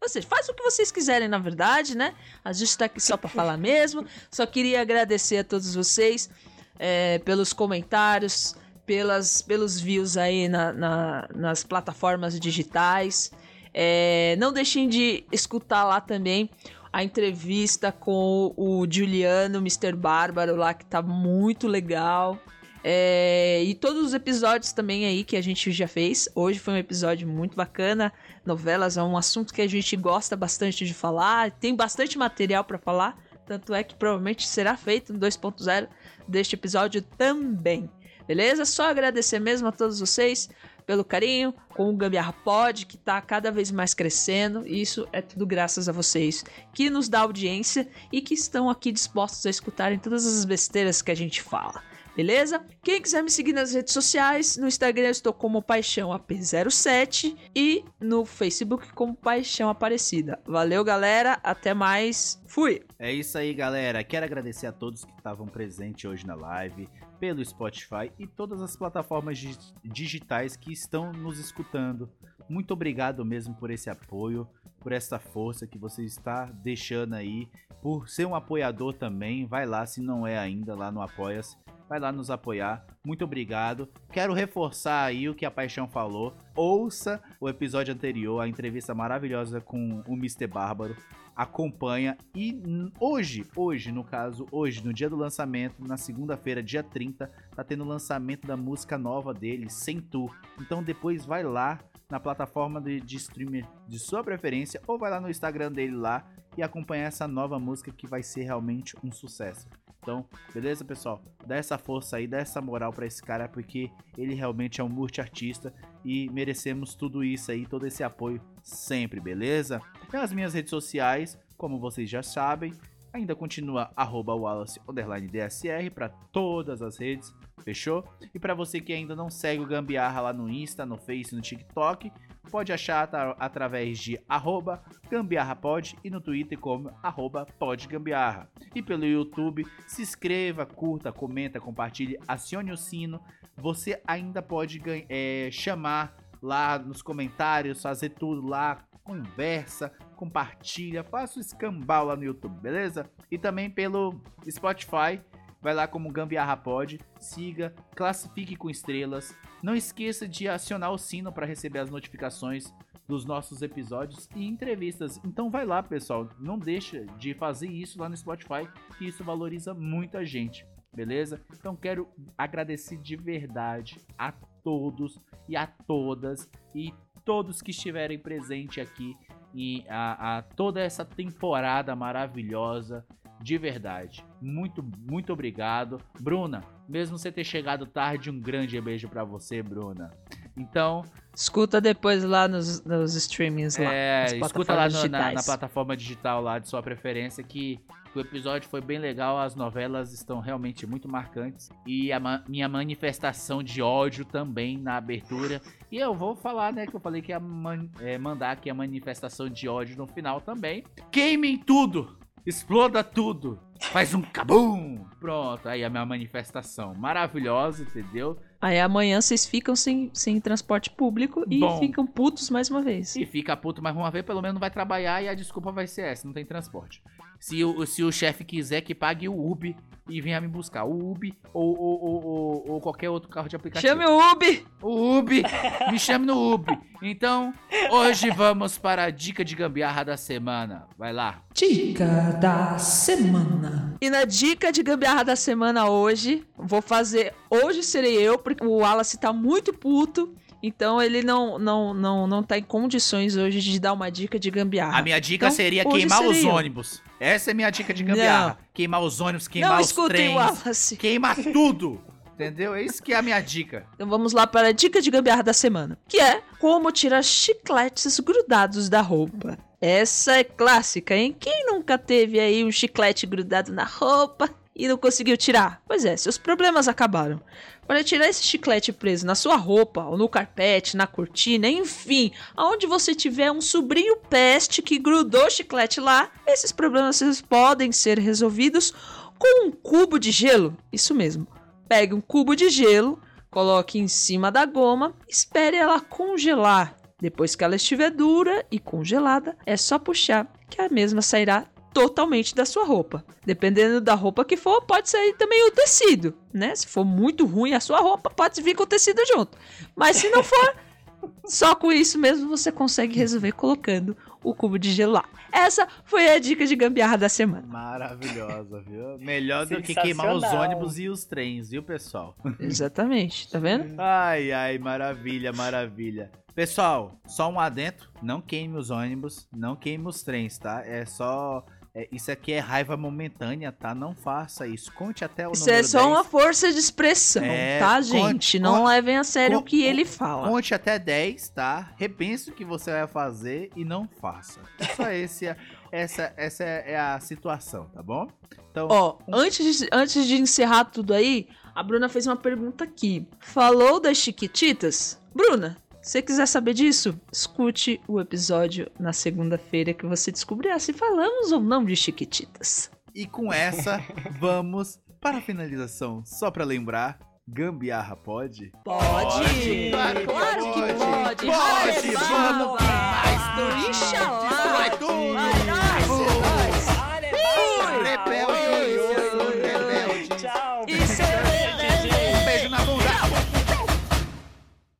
Ou 0.00 0.08
seja, 0.08 0.26
faz 0.28 0.48
o 0.48 0.54
que 0.54 0.62
vocês 0.62 0.92
quiserem, 0.92 1.26
na 1.26 1.38
verdade, 1.38 1.96
né? 1.96 2.14
A 2.44 2.52
gente 2.52 2.76
tá 2.78 2.84
aqui 2.84 3.00
só 3.00 3.16
para 3.16 3.28
falar 3.28 3.56
mesmo. 3.56 4.06
Só 4.30 4.46
queria 4.46 4.80
agradecer 4.80 5.38
a 5.38 5.44
todos 5.44 5.74
vocês 5.74 6.30
eh, 6.78 7.18
pelos 7.24 7.52
comentários, 7.52 8.54
pelas, 8.84 9.42
pelos 9.42 9.80
views 9.80 10.16
aí 10.16 10.46
na- 10.48 10.72
na- 10.72 11.28
nas 11.34 11.64
plataformas 11.64 12.38
digitais. 12.38 13.32
É, 13.78 14.36
não 14.38 14.54
deixem 14.54 14.88
de 14.88 15.22
escutar 15.30 15.84
lá 15.84 16.00
também 16.00 16.48
a 16.90 17.04
entrevista 17.04 17.92
com 17.92 18.54
o 18.56 18.86
Juliano, 18.90 19.58
Mr. 19.58 19.92
Bárbaro 19.92 20.56
lá, 20.56 20.72
que 20.72 20.86
tá 20.86 21.02
muito 21.02 21.68
legal. 21.68 22.38
É, 22.82 23.62
e 23.62 23.74
todos 23.74 24.06
os 24.06 24.14
episódios 24.14 24.72
também 24.72 25.04
aí 25.04 25.22
que 25.24 25.36
a 25.36 25.42
gente 25.42 25.70
já 25.72 25.86
fez. 25.86 26.26
Hoje 26.34 26.58
foi 26.58 26.72
um 26.72 26.78
episódio 26.78 27.28
muito 27.28 27.54
bacana. 27.54 28.10
Novelas 28.46 28.96
é 28.96 29.02
um 29.02 29.14
assunto 29.14 29.52
que 29.52 29.60
a 29.60 29.68
gente 29.68 29.94
gosta 29.94 30.34
bastante 30.34 30.86
de 30.86 30.94
falar. 30.94 31.50
Tem 31.50 31.76
bastante 31.76 32.16
material 32.16 32.64
para 32.64 32.78
falar. 32.78 33.22
Tanto 33.44 33.74
é 33.74 33.84
que 33.84 33.94
provavelmente 33.94 34.48
será 34.48 34.74
feito 34.74 35.12
no 35.12 35.18
2.0 35.18 35.86
deste 36.26 36.54
episódio 36.54 37.02
também. 37.02 37.90
Beleza? 38.26 38.64
Só 38.64 38.88
agradecer 38.88 39.38
mesmo 39.38 39.68
a 39.68 39.72
todos 39.72 40.00
vocês 40.00 40.48
pelo 40.86 41.04
carinho 41.04 41.52
com 41.70 41.90
o 41.90 41.96
Gambiarra 41.96 42.32
Pod, 42.32 42.86
que 42.86 42.96
tá 42.96 43.20
cada 43.20 43.50
vez 43.50 43.70
mais 43.70 43.92
crescendo. 43.92 44.66
E 44.66 44.80
isso 44.80 45.06
é 45.12 45.20
tudo 45.20 45.44
graças 45.44 45.88
a 45.88 45.92
vocês 45.92 46.44
que 46.72 46.88
nos 46.88 47.08
dá 47.08 47.20
audiência 47.20 47.88
e 48.12 48.22
que 48.22 48.34
estão 48.34 48.70
aqui 48.70 48.92
dispostos 48.92 49.44
a 49.44 49.50
escutarem 49.50 49.98
todas 49.98 50.24
as 50.26 50.44
besteiras 50.44 51.02
que 51.02 51.10
a 51.10 51.16
gente 51.16 51.42
fala. 51.42 51.82
Beleza? 52.16 52.64
Quem 52.82 53.02
quiser 53.02 53.22
me 53.22 53.30
seguir 53.30 53.52
nas 53.52 53.74
redes 53.74 53.92
sociais, 53.92 54.56
no 54.56 54.66
Instagram 54.66 55.08
eu 55.08 55.10
estou 55.10 55.34
como 55.34 55.60
Paixão 55.60 56.08
AP07 56.08 57.36
e 57.54 57.84
no 58.00 58.24
Facebook 58.24 58.90
como 58.94 59.14
Paixão 59.14 59.68
Aparecida. 59.68 60.40
Valeu, 60.46 60.82
galera. 60.82 61.38
Até 61.44 61.74
mais. 61.74 62.42
Fui! 62.46 62.82
É 62.98 63.12
isso 63.12 63.36
aí, 63.36 63.52
galera. 63.52 64.02
Quero 64.02 64.24
agradecer 64.24 64.66
a 64.66 64.72
todos 64.72 65.04
que 65.04 65.12
estavam 65.12 65.46
presentes 65.46 66.10
hoje 66.10 66.26
na 66.26 66.34
live, 66.34 66.88
pelo 67.18 67.44
Spotify 67.44 68.12
e 68.18 68.26
todas 68.26 68.60
as 68.60 68.76
plataformas 68.76 69.38
di- 69.38 69.56
digitais 69.84 70.56
que 70.56 70.72
estão 70.72 71.12
nos 71.12 71.38
escutando. 71.38 72.08
Muito 72.48 72.72
obrigado 72.72 73.24
mesmo 73.24 73.54
por 73.54 73.70
esse 73.70 73.90
apoio, 73.90 74.48
por 74.80 74.92
essa 74.92 75.18
força 75.18 75.66
que 75.66 75.78
você 75.78 76.04
está 76.04 76.46
deixando 76.46 77.14
aí, 77.14 77.48
por 77.82 78.08
ser 78.08 78.26
um 78.26 78.34
apoiador 78.34 78.94
também. 78.94 79.46
Vai 79.46 79.66
lá, 79.66 79.84
se 79.84 80.00
não 80.00 80.26
é 80.26 80.38
ainda, 80.38 80.74
lá 80.74 80.90
no 80.90 81.02
Apoia-se. 81.02 81.56
Vai 81.88 82.00
lá 82.00 82.10
nos 82.10 82.30
apoiar. 82.30 82.84
Muito 83.04 83.24
obrigado. 83.24 83.88
Quero 84.10 84.32
reforçar 84.32 85.04
aí 85.04 85.28
o 85.28 85.34
que 85.34 85.46
a 85.46 85.50
Paixão 85.50 85.86
falou. 85.86 86.34
Ouça 86.54 87.22
o 87.40 87.48
episódio 87.48 87.94
anterior, 87.94 88.40
a 88.40 88.48
entrevista 88.48 88.92
maravilhosa 88.92 89.60
com 89.60 90.02
o 90.06 90.14
Mr. 90.14 90.48
Bárbaro 90.48 90.96
acompanha 91.36 92.16
e 92.34 92.58
hoje, 92.98 93.46
hoje 93.54 93.92
no 93.92 94.02
caso, 94.02 94.46
hoje 94.50 94.82
no 94.82 94.92
dia 94.92 95.10
do 95.10 95.16
lançamento, 95.16 95.86
na 95.86 95.98
segunda-feira, 95.98 96.62
dia 96.62 96.82
30, 96.82 97.30
tá 97.54 97.62
tendo 97.62 97.84
o 97.84 97.86
lançamento 97.86 98.46
da 98.46 98.56
música 98.56 98.96
nova 98.96 99.34
dele, 99.34 99.68
Sem 99.68 100.00
Tu. 100.00 100.26
Então 100.58 100.82
depois 100.82 101.26
vai 101.26 101.42
lá 101.42 101.78
na 102.10 102.20
plataforma 102.20 102.80
de, 102.80 103.00
de 103.00 103.16
streamer 103.16 103.66
de 103.88 103.98
sua 103.98 104.22
preferência 104.22 104.80
ou 104.86 104.98
vai 104.98 105.10
lá 105.10 105.20
no 105.20 105.30
Instagram 105.30 105.72
dele 105.72 105.96
lá 105.96 106.26
e 106.56 106.62
acompanhar 106.62 107.06
essa 107.06 107.26
nova 107.26 107.58
música 107.58 107.92
que 107.92 108.06
vai 108.06 108.22
ser 108.22 108.44
realmente 108.44 108.96
um 109.02 109.10
sucesso. 109.12 109.66
Então, 110.00 110.24
beleza, 110.54 110.84
pessoal? 110.84 111.20
Dá 111.44 111.56
essa 111.56 111.76
força 111.76 112.16
aí, 112.16 112.28
dá 112.28 112.38
essa 112.38 112.60
moral 112.60 112.92
pra 112.92 113.06
esse 113.06 113.20
cara, 113.20 113.48
porque 113.48 113.90
ele 114.16 114.34
realmente 114.34 114.80
é 114.80 114.84
um 114.84 114.88
multi-artista 114.88 115.74
e 116.04 116.30
merecemos 116.30 116.94
tudo 116.94 117.24
isso 117.24 117.50
aí, 117.50 117.66
todo 117.66 117.88
esse 117.88 118.04
apoio 118.04 118.40
sempre, 118.62 119.18
beleza? 119.18 119.80
Nas 120.12 120.32
minhas 120.32 120.54
redes 120.54 120.70
sociais, 120.70 121.36
como 121.56 121.80
vocês 121.80 122.08
já 122.08 122.22
sabem, 122.22 122.72
ainda 123.12 123.34
continua 123.34 123.90
arroba 123.96 124.32
Wallace 124.32 124.80
underline 124.88 125.26
DSR 125.26 125.90
para 125.92 126.08
todas 126.08 126.82
as 126.82 126.98
redes, 126.98 127.34
fechou? 127.62 128.04
E 128.34 128.38
para 128.38 128.54
você 128.54 128.80
que 128.80 128.92
ainda 128.92 129.16
não 129.16 129.30
segue 129.30 129.62
o 129.62 129.66
Gambiarra 129.66 130.20
lá 130.20 130.32
no 130.32 130.48
Insta, 130.48 130.86
no 130.86 130.96
Face, 130.96 131.34
no 131.34 131.40
TikTok, 131.40 132.12
pode 132.50 132.72
achar 132.72 133.02
atra- 133.02 133.36
através 133.38 133.98
de 133.98 134.18
arroba 134.28 134.82
gambiarrapod 135.10 135.96
e 136.04 136.10
no 136.10 136.20
Twitter 136.20 136.58
como 136.58 136.90
arroba 137.02 137.46
podgambiarra. 137.58 138.48
E 138.74 138.82
pelo 138.82 139.04
YouTube, 139.04 139.66
se 139.86 140.02
inscreva, 140.02 140.64
curta, 140.64 141.12
comenta, 141.12 141.60
compartilhe, 141.60 142.18
acione 142.26 142.70
o 142.72 142.76
sino. 142.76 143.20
Você 143.56 144.00
ainda 144.06 144.42
pode 144.42 144.80
é, 145.08 145.48
chamar 145.50 146.16
lá 146.42 146.78
nos 146.78 147.02
comentários, 147.02 147.82
fazer 147.82 148.10
tudo 148.10 148.46
lá, 148.46 148.84
conversa, 149.02 149.90
compartilha, 150.14 151.02
faça 151.02 151.38
o 151.38 151.40
escambau 151.40 152.06
lá 152.06 152.16
no 152.16 152.24
YouTube, 152.24 152.60
beleza? 152.60 153.08
E 153.30 153.38
também 153.38 153.70
pelo 153.70 154.20
Spotify, 154.48 155.20
vai 155.60 155.74
lá 155.74 155.86
como 155.86 156.12
Gambiarra 156.12 156.56
Pod, 156.56 157.00
siga, 157.18 157.74
classifique 157.94 158.56
com 158.56 158.70
estrelas. 158.70 159.36
Não 159.62 159.74
esqueça 159.74 160.28
de 160.28 160.48
acionar 160.48 160.92
o 160.92 160.98
sino 160.98 161.32
para 161.32 161.46
receber 161.46 161.78
as 161.80 161.90
notificações 161.90 162.72
dos 163.06 163.24
nossos 163.24 163.62
episódios 163.62 164.28
e 164.34 164.44
entrevistas. 164.46 165.20
Então 165.24 165.50
vai 165.50 165.64
lá, 165.64 165.82
pessoal, 165.82 166.28
não 166.38 166.58
deixa 166.58 167.04
de 167.18 167.34
fazer 167.34 167.68
isso 167.68 168.00
lá 168.00 168.08
no 168.08 168.16
Spotify, 168.16 168.68
que 168.98 169.06
isso 169.06 169.22
valoriza 169.22 169.72
muito 169.72 170.18
a 170.18 170.24
gente, 170.24 170.66
beleza? 170.92 171.40
Então 171.52 171.76
quero 171.76 172.08
agradecer 172.36 172.98
de 172.98 173.16
verdade 173.16 174.00
a 174.18 174.32
todos 174.32 175.20
e 175.48 175.56
a 175.56 175.66
todas 175.66 176.50
e 176.74 176.92
todos 177.24 177.62
que 177.62 177.70
estiverem 177.70 178.18
presentes 178.18 178.82
aqui 178.82 179.16
e 179.54 179.84
a, 179.88 180.38
a 180.38 180.42
toda 180.42 180.80
essa 180.80 181.04
temporada 181.04 181.94
maravilhosa 181.94 183.06
de 183.40 183.56
verdade. 183.56 184.25
Muito, 184.40 184.84
muito 185.10 185.32
obrigado. 185.32 185.98
Bruna, 186.20 186.62
mesmo 186.88 187.18
você 187.18 187.32
ter 187.32 187.44
chegado 187.44 187.86
tarde, 187.86 188.30
um 188.30 188.38
grande 188.40 188.80
beijo 188.80 189.08
pra 189.08 189.24
você, 189.24 189.62
Bruna. 189.62 190.10
Então, 190.56 191.02
Escuta 191.34 191.80
depois 191.80 192.24
lá 192.24 192.48
nos, 192.48 192.82
nos 192.84 193.14
streamings 193.14 193.76
lá. 193.76 193.92
é, 193.92 194.38
escuta 194.38 194.74
lá 194.74 194.88
no- 194.88 195.08
na, 195.08 195.32
na 195.32 195.42
plataforma 195.42 195.94
digital 195.96 196.40
lá 196.40 196.58
de 196.58 196.66
sua 196.68 196.82
preferência 196.82 197.44
que 197.44 197.78
o 198.14 198.20
episódio 198.20 198.66
foi 198.70 198.80
bem 198.80 198.98
legal, 198.98 199.38
as 199.38 199.54
novelas 199.54 200.14
estão 200.14 200.40
realmente 200.40 200.86
muito 200.86 201.06
marcantes 201.06 201.68
e 201.86 202.10
a 202.10 202.18
ma- 202.18 202.42
minha 202.48 202.66
manifestação 202.66 203.62
de 203.62 203.82
ódio 203.82 204.24
também 204.24 204.78
na 204.78 204.96
abertura. 204.96 205.60
E 205.92 205.98
eu 205.98 206.14
vou 206.14 206.34
falar, 206.34 206.72
né, 206.72 206.86
que 206.86 206.96
eu 206.96 207.00
falei 207.00 207.20
que 207.20 207.32
ia 207.32 207.38
man- 207.40 207.90
é, 208.00 208.16
mandar 208.16 208.52
aqui 208.52 208.70
a 208.70 208.74
manifestação 208.74 209.50
de 209.50 209.68
ódio 209.68 209.98
no 209.98 210.06
final 210.06 210.40
também. 210.40 210.82
Queimem 211.12 211.58
tudo! 211.58 212.16
Exploda 212.46 213.02
tudo, 213.02 213.58
faz 213.90 214.14
um 214.14 214.22
cabum. 214.22 215.04
Pronto, 215.18 215.68
aí 215.68 215.82
a 215.84 215.90
minha 215.90 216.06
manifestação 216.06 216.94
maravilhosa, 216.94 217.82
entendeu? 217.82 218.38
Aí 218.60 218.78
amanhã 218.80 219.20
vocês 219.20 219.44
ficam 219.44 219.74
sem, 219.74 220.10
sem 220.14 220.40
transporte 220.40 220.90
público 220.90 221.44
e 221.50 221.60
Bom. 221.60 221.78
ficam 221.78 222.06
putos 222.06 222.48
mais 222.48 222.70
uma 222.70 222.80
vez. 222.82 223.16
E 223.16 223.26
fica 223.26 223.56
puto 223.56 223.82
mais 223.82 223.96
uma 223.96 224.10
vez, 224.10 224.24
pelo 224.24 224.40
menos 224.40 224.54
não 224.54 224.60
vai 224.60 224.70
trabalhar 224.70 225.22
e 225.22 225.28
a 225.28 225.34
desculpa 225.34 225.72
vai 225.72 225.86
ser 225.86 226.02
essa, 226.02 226.26
não 226.26 226.32
tem 226.32 226.44
transporte. 226.44 227.02
Se 227.46 227.62
o, 227.64 227.86
se 227.86 228.02
o 228.02 228.10
chefe 228.10 228.42
quiser 228.42 228.80
que 228.80 228.92
pague 228.92 229.28
o 229.28 229.50
Uber 229.50 229.72
e 230.10 230.20
venha 230.20 230.40
me 230.40 230.48
buscar, 230.48 230.82
o 230.84 231.12
Uber 231.12 231.32
ou, 231.54 231.78
ou, 231.78 232.04
ou, 232.04 232.24
ou- 232.26 232.70
ou 232.72 232.80
qualquer 232.80 233.08
outro 233.08 233.28
carro 233.30 233.48
de 233.48 233.54
aplicativo. 233.54 233.86
Chame 233.88 234.04
o 234.04 234.32
Ubi! 234.32 234.66
O 234.82 235.16
Ubi, 235.18 235.44
me 235.92 235.96
chame 235.96 236.26
no 236.26 236.54
Ubi. 236.54 236.76
Então, 237.00 237.52
hoje 237.92 238.30
vamos 238.30 238.78
para 238.78 239.04
a 239.04 239.10
dica 239.10 239.44
de 239.44 239.54
gambiarra 239.54 240.04
da 240.04 240.16
semana. 240.16 240.88
Vai 240.98 241.12
lá. 241.12 241.40
Dica 241.54 242.32
da 242.40 242.78
semana. 242.78 243.94
E 244.00 244.10
na 244.10 244.24
dica 244.24 244.72
de 244.72 244.82
gambiarra 244.82 245.22
da 245.22 245.36
semana 245.36 245.88
hoje, 245.88 246.44
vou 246.58 246.82
fazer. 246.82 247.32
Hoje 247.48 247.84
serei 247.84 248.16
eu, 248.20 248.38
porque 248.40 248.66
o 248.66 248.78
Wallace 248.78 249.18
tá 249.20 249.32
muito 249.32 249.72
puto. 249.72 250.34
Então 250.66 251.00
ele 251.00 251.22
não, 251.22 251.58
não, 251.58 251.94
não, 251.94 252.26
não 252.26 252.42
tá 252.42 252.58
em 252.58 252.62
condições 252.62 253.36
hoje 253.36 253.60
de 253.60 253.78
dar 253.78 253.92
uma 253.92 254.10
dica 254.10 254.38
de 254.38 254.50
gambiarra. 254.50 254.98
A 254.98 255.02
minha 255.02 255.20
dica 255.20 255.46
Então, 255.46 255.56
seria 255.56 255.84
queimar 255.84 256.20
os 256.22 256.36
serei 256.36 256.50
eu. 256.50 256.54
ônibus. 256.54 257.02
Essa 257.20 257.52
é 257.52 257.54
minha 257.54 257.70
dica 257.70 257.94
de 257.94 258.02
gambiarra. 258.02 258.58
Queimar 258.74 259.00
os 259.00 259.20
ônibus, 259.20 259.46
queimar 259.46 259.70
Não 259.72 259.80
os 259.80 259.86
escutem 259.86 260.34
o 260.34 260.38
trens. 260.40 260.58
Wallace. 260.60 260.96
Queimar 260.96 261.36
tudo. 261.36 262.00
Entendeu? 262.34 262.74
É 262.74 262.82
isso 262.82 263.02
que 263.02 263.12
é 263.12 263.16
a 263.16 263.22
minha 263.22 263.40
dica. 263.40 263.86
Então 263.94 264.08
vamos 264.08 264.32
lá 264.32 264.46
para 264.46 264.68
a 264.68 264.72
dica 264.72 265.00
de 265.00 265.10
gambiarra 265.10 265.42
da 265.42 265.52
semana, 265.54 265.96
que 266.06 266.20
é 266.20 266.42
como 266.58 266.90
tirar 266.92 267.22
chicletes 267.22 268.18
grudados 268.20 268.88
da 268.88 269.00
roupa. 269.00 269.56
Essa 269.80 270.38
é 270.38 270.44
clássica, 270.44 271.14
hein? 271.14 271.34
Quem 271.38 271.64
nunca 271.66 271.96
teve 271.96 272.40
aí 272.40 272.64
um 272.64 272.72
chiclete 272.72 273.24
grudado 273.26 273.72
na 273.72 273.84
roupa 273.84 274.50
e 274.76 274.86
não 274.86 274.98
conseguiu 274.98 275.36
tirar? 275.36 275.80
Pois 275.88 276.04
é, 276.04 276.16
seus 276.16 276.36
problemas 276.36 276.86
acabaram. 276.86 277.40
Para 277.86 278.04
tirar 278.04 278.28
esse 278.28 278.42
chiclete 278.42 278.92
preso 278.92 279.24
na 279.24 279.34
sua 279.34 279.56
roupa, 279.56 280.04
ou 280.04 280.18
no 280.18 280.28
carpete, 280.28 280.96
na 280.96 281.06
cortina, 281.06 281.68
enfim, 281.68 282.32
aonde 282.54 282.86
você 282.86 283.14
tiver 283.14 283.50
um 283.50 283.60
sobrinho 283.60 284.16
peste 284.28 284.82
que 284.82 284.98
grudou 284.98 285.46
o 285.46 285.50
chiclete 285.50 286.00
lá, 286.00 286.30
esses 286.46 286.72
problemas 286.72 287.40
podem 287.40 287.90
ser 287.92 288.18
resolvidos 288.18 288.92
com 289.38 289.66
um 289.66 289.70
cubo 289.70 290.18
de 290.18 290.30
gelo. 290.30 290.76
Isso 290.92 291.14
mesmo. 291.14 291.46
Pegue 291.88 292.14
um 292.14 292.20
cubo 292.20 292.54
de 292.54 292.68
gelo, 292.68 293.20
coloque 293.50 293.98
em 293.98 294.08
cima 294.08 294.50
da 294.50 294.66
goma, 294.66 295.14
espere 295.28 295.76
ela 295.76 296.00
congelar. 296.00 296.96
Depois 297.18 297.56
que 297.56 297.64
ela 297.64 297.76
estiver 297.76 298.10
dura 298.10 298.66
e 298.70 298.78
congelada, 298.78 299.56
é 299.64 299.76
só 299.76 299.98
puxar 299.98 300.52
que 300.68 300.82
a 300.82 300.88
mesma 300.88 301.22
sairá 301.22 301.66
totalmente 301.96 302.54
da 302.54 302.66
sua 302.66 302.84
roupa. 302.84 303.24
Dependendo 303.46 304.02
da 304.02 304.14
roupa 304.14 304.44
que 304.44 304.54
for, 304.54 304.82
pode 304.82 305.08
sair 305.08 305.32
também 305.32 305.66
o 305.66 305.70
tecido, 305.70 306.34
né? 306.52 306.74
Se 306.74 306.86
for 306.86 307.06
muito 307.06 307.46
ruim 307.46 307.72
a 307.72 307.80
sua 307.80 308.00
roupa, 308.00 308.28
pode 308.28 308.60
vir 308.60 308.74
com 308.74 308.82
o 308.82 308.86
tecido 308.86 309.24
junto. 309.26 309.56
Mas 309.96 310.16
se 310.16 310.28
não 310.28 310.44
for, 310.44 310.76
só 311.46 311.74
com 311.74 311.90
isso 311.90 312.18
mesmo 312.18 312.50
você 312.50 312.70
consegue 312.70 313.18
resolver 313.18 313.52
colocando 313.52 314.14
o 314.44 314.54
cubo 314.54 314.78
de 314.78 314.92
gelo 314.92 315.14
lá. 315.14 315.24
Essa 315.50 315.88
foi 316.04 316.28
a 316.28 316.38
dica 316.38 316.66
de 316.66 316.76
gambiarra 316.76 317.16
da 317.16 317.30
semana. 317.30 317.66
Maravilhosa, 317.66 318.82
viu? 318.82 319.18
Melhor 319.18 319.64
do 319.64 319.80
que 319.80 319.94
queimar 319.94 320.36
os 320.36 320.44
ônibus 320.44 320.98
e 320.98 321.08
os 321.08 321.24
trens, 321.24 321.70
viu, 321.70 321.82
pessoal? 321.82 322.36
Exatamente, 322.60 323.50
tá 323.50 323.58
vendo? 323.58 323.94
Ai, 323.98 324.52
ai, 324.52 324.76
maravilha, 324.78 325.50
maravilha. 325.50 326.30
Pessoal, 326.54 327.18
só 327.26 327.50
um 327.50 327.58
adentro, 327.58 328.10
não 328.22 328.42
queime 328.42 328.76
os 328.76 328.90
ônibus, 328.90 329.48
não 329.50 329.74
queime 329.74 330.06
os 330.06 330.22
trens, 330.22 330.58
tá? 330.58 330.82
É 330.84 331.06
só... 331.06 331.64
é, 331.98 332.06
isso 332.12 332.30
aqui 332.30 332.52
é 332.52 332.58
raiva 332.58 332.94
momentânea, 332.96 333.72
tá? 333.72 333.94
Não 333.94 334.14
faça 334.14 334.66
isso. 334.66 334.92
Conte 334.92 335.24
até 335.24 335.48
o 335.48 335.52
Isso 335.52 335.62
número 335.62 335.78
é 335.78 335.82
só 335.82 335.98
10. 336.00 336.10
uma 336.10 336.24
força 336.24 336.70
de 336.70 336.78
expressão, 336.78 337.42
É, 337.42 337.78
tá, 337.78 337.94
conte- 337.96 338.08
gente? 338.08 338.58
Não 338.58 338.80
conte- 338.82 338.88
levem 338.88 339.16
a 339.16 339.24
sério 339.24 339.56
o 339.56 339.60
con- 339.62 339.66
que 339.66 339.82
ele 339.82 340.04
fala. 340.04 340.46
Conte 340.48 340.74
até 340.74 340.98
10, 340.98 341.48
tá? 341.48 341.92
Repense 341.96 342.50
o 342.50 342.52
que 342.52 342.64
você 342.64 342.90
vai 342.92 343.06
fazer 343.06 343.70
e 343.74 343.82
não 343.84 344.06
faça. 344.20 344.60
Só 344.94 345.08
esse 345.10 345.46
é, 345.46 345.56
essa, 345.90 346.32
essa 346.36 346.62
é 346.64 346.96
a 346.98 347.18
situação, 347.18 347.86
tá 347.94 348.02
bom? 348.02 348.28
Então, 348.70 348.88
Ó, 348.90 349.16
antes 349.32 349.78
de, 349.78 349.88
antes 349.90 350.26
de 350.26 350.34
encerrar 350.36 350.84
tudo 350.84 351.14
aí, 351.14 351.48
a 351.74 351.82
Bruna 351.82 352.10
fez 352.10 352.26
uma 352.26 352.36
pergunta 352.36 352.84
aqui. 352.84 353.26
Falou 353.40 353.98
das 353.98 354.18
Chiquititas? 354.18 355.18
Bruna, 355.34 355.78
você 356.06 356.22
quiser 356.22 356.46
saber 356.46 356.72
disso, 356.72 357.20
escute 357.32 358.00
o 358.06 358.20
episódio 358.20 358.88
na 358.96 359.12
segunda-feira 359.12 359.92
que 359.92 360.06
você 360.06 360.30
descobrirá 360.30 360.78
se 360.78 360.92
falamos 360.92 361.50
ou 361.50 361.58
não 361.58 361.84
de 361.84 361.96
Chiquititas. 361.96 362.88
E 363.12 363.26
com 363.26 363.52
essa, 363.52 364.00
vamos 364.38 365.00
para 365.20 365.38
a 365.38 365.42
finalização. 365.42 366.22
Só 366.24 366.48
pra 366.48 366.64
lembrar, 366.64 367.18
gambiarra 367.48 368.14
pode? 368.14 368.70
Pode! 368.84 369.34
Claro 369.34 369.50
que 369.50 369.90
Claro 369.90 370.20
que 370.20 370.26
pode. 370.26 370.94
pode! 370.94 371.46
Pode, 371.46 372.10
vamos 372.14 372.80
Mas 372.80 373.56
do 373.56 373.90
Inxalá! 373.90 375.85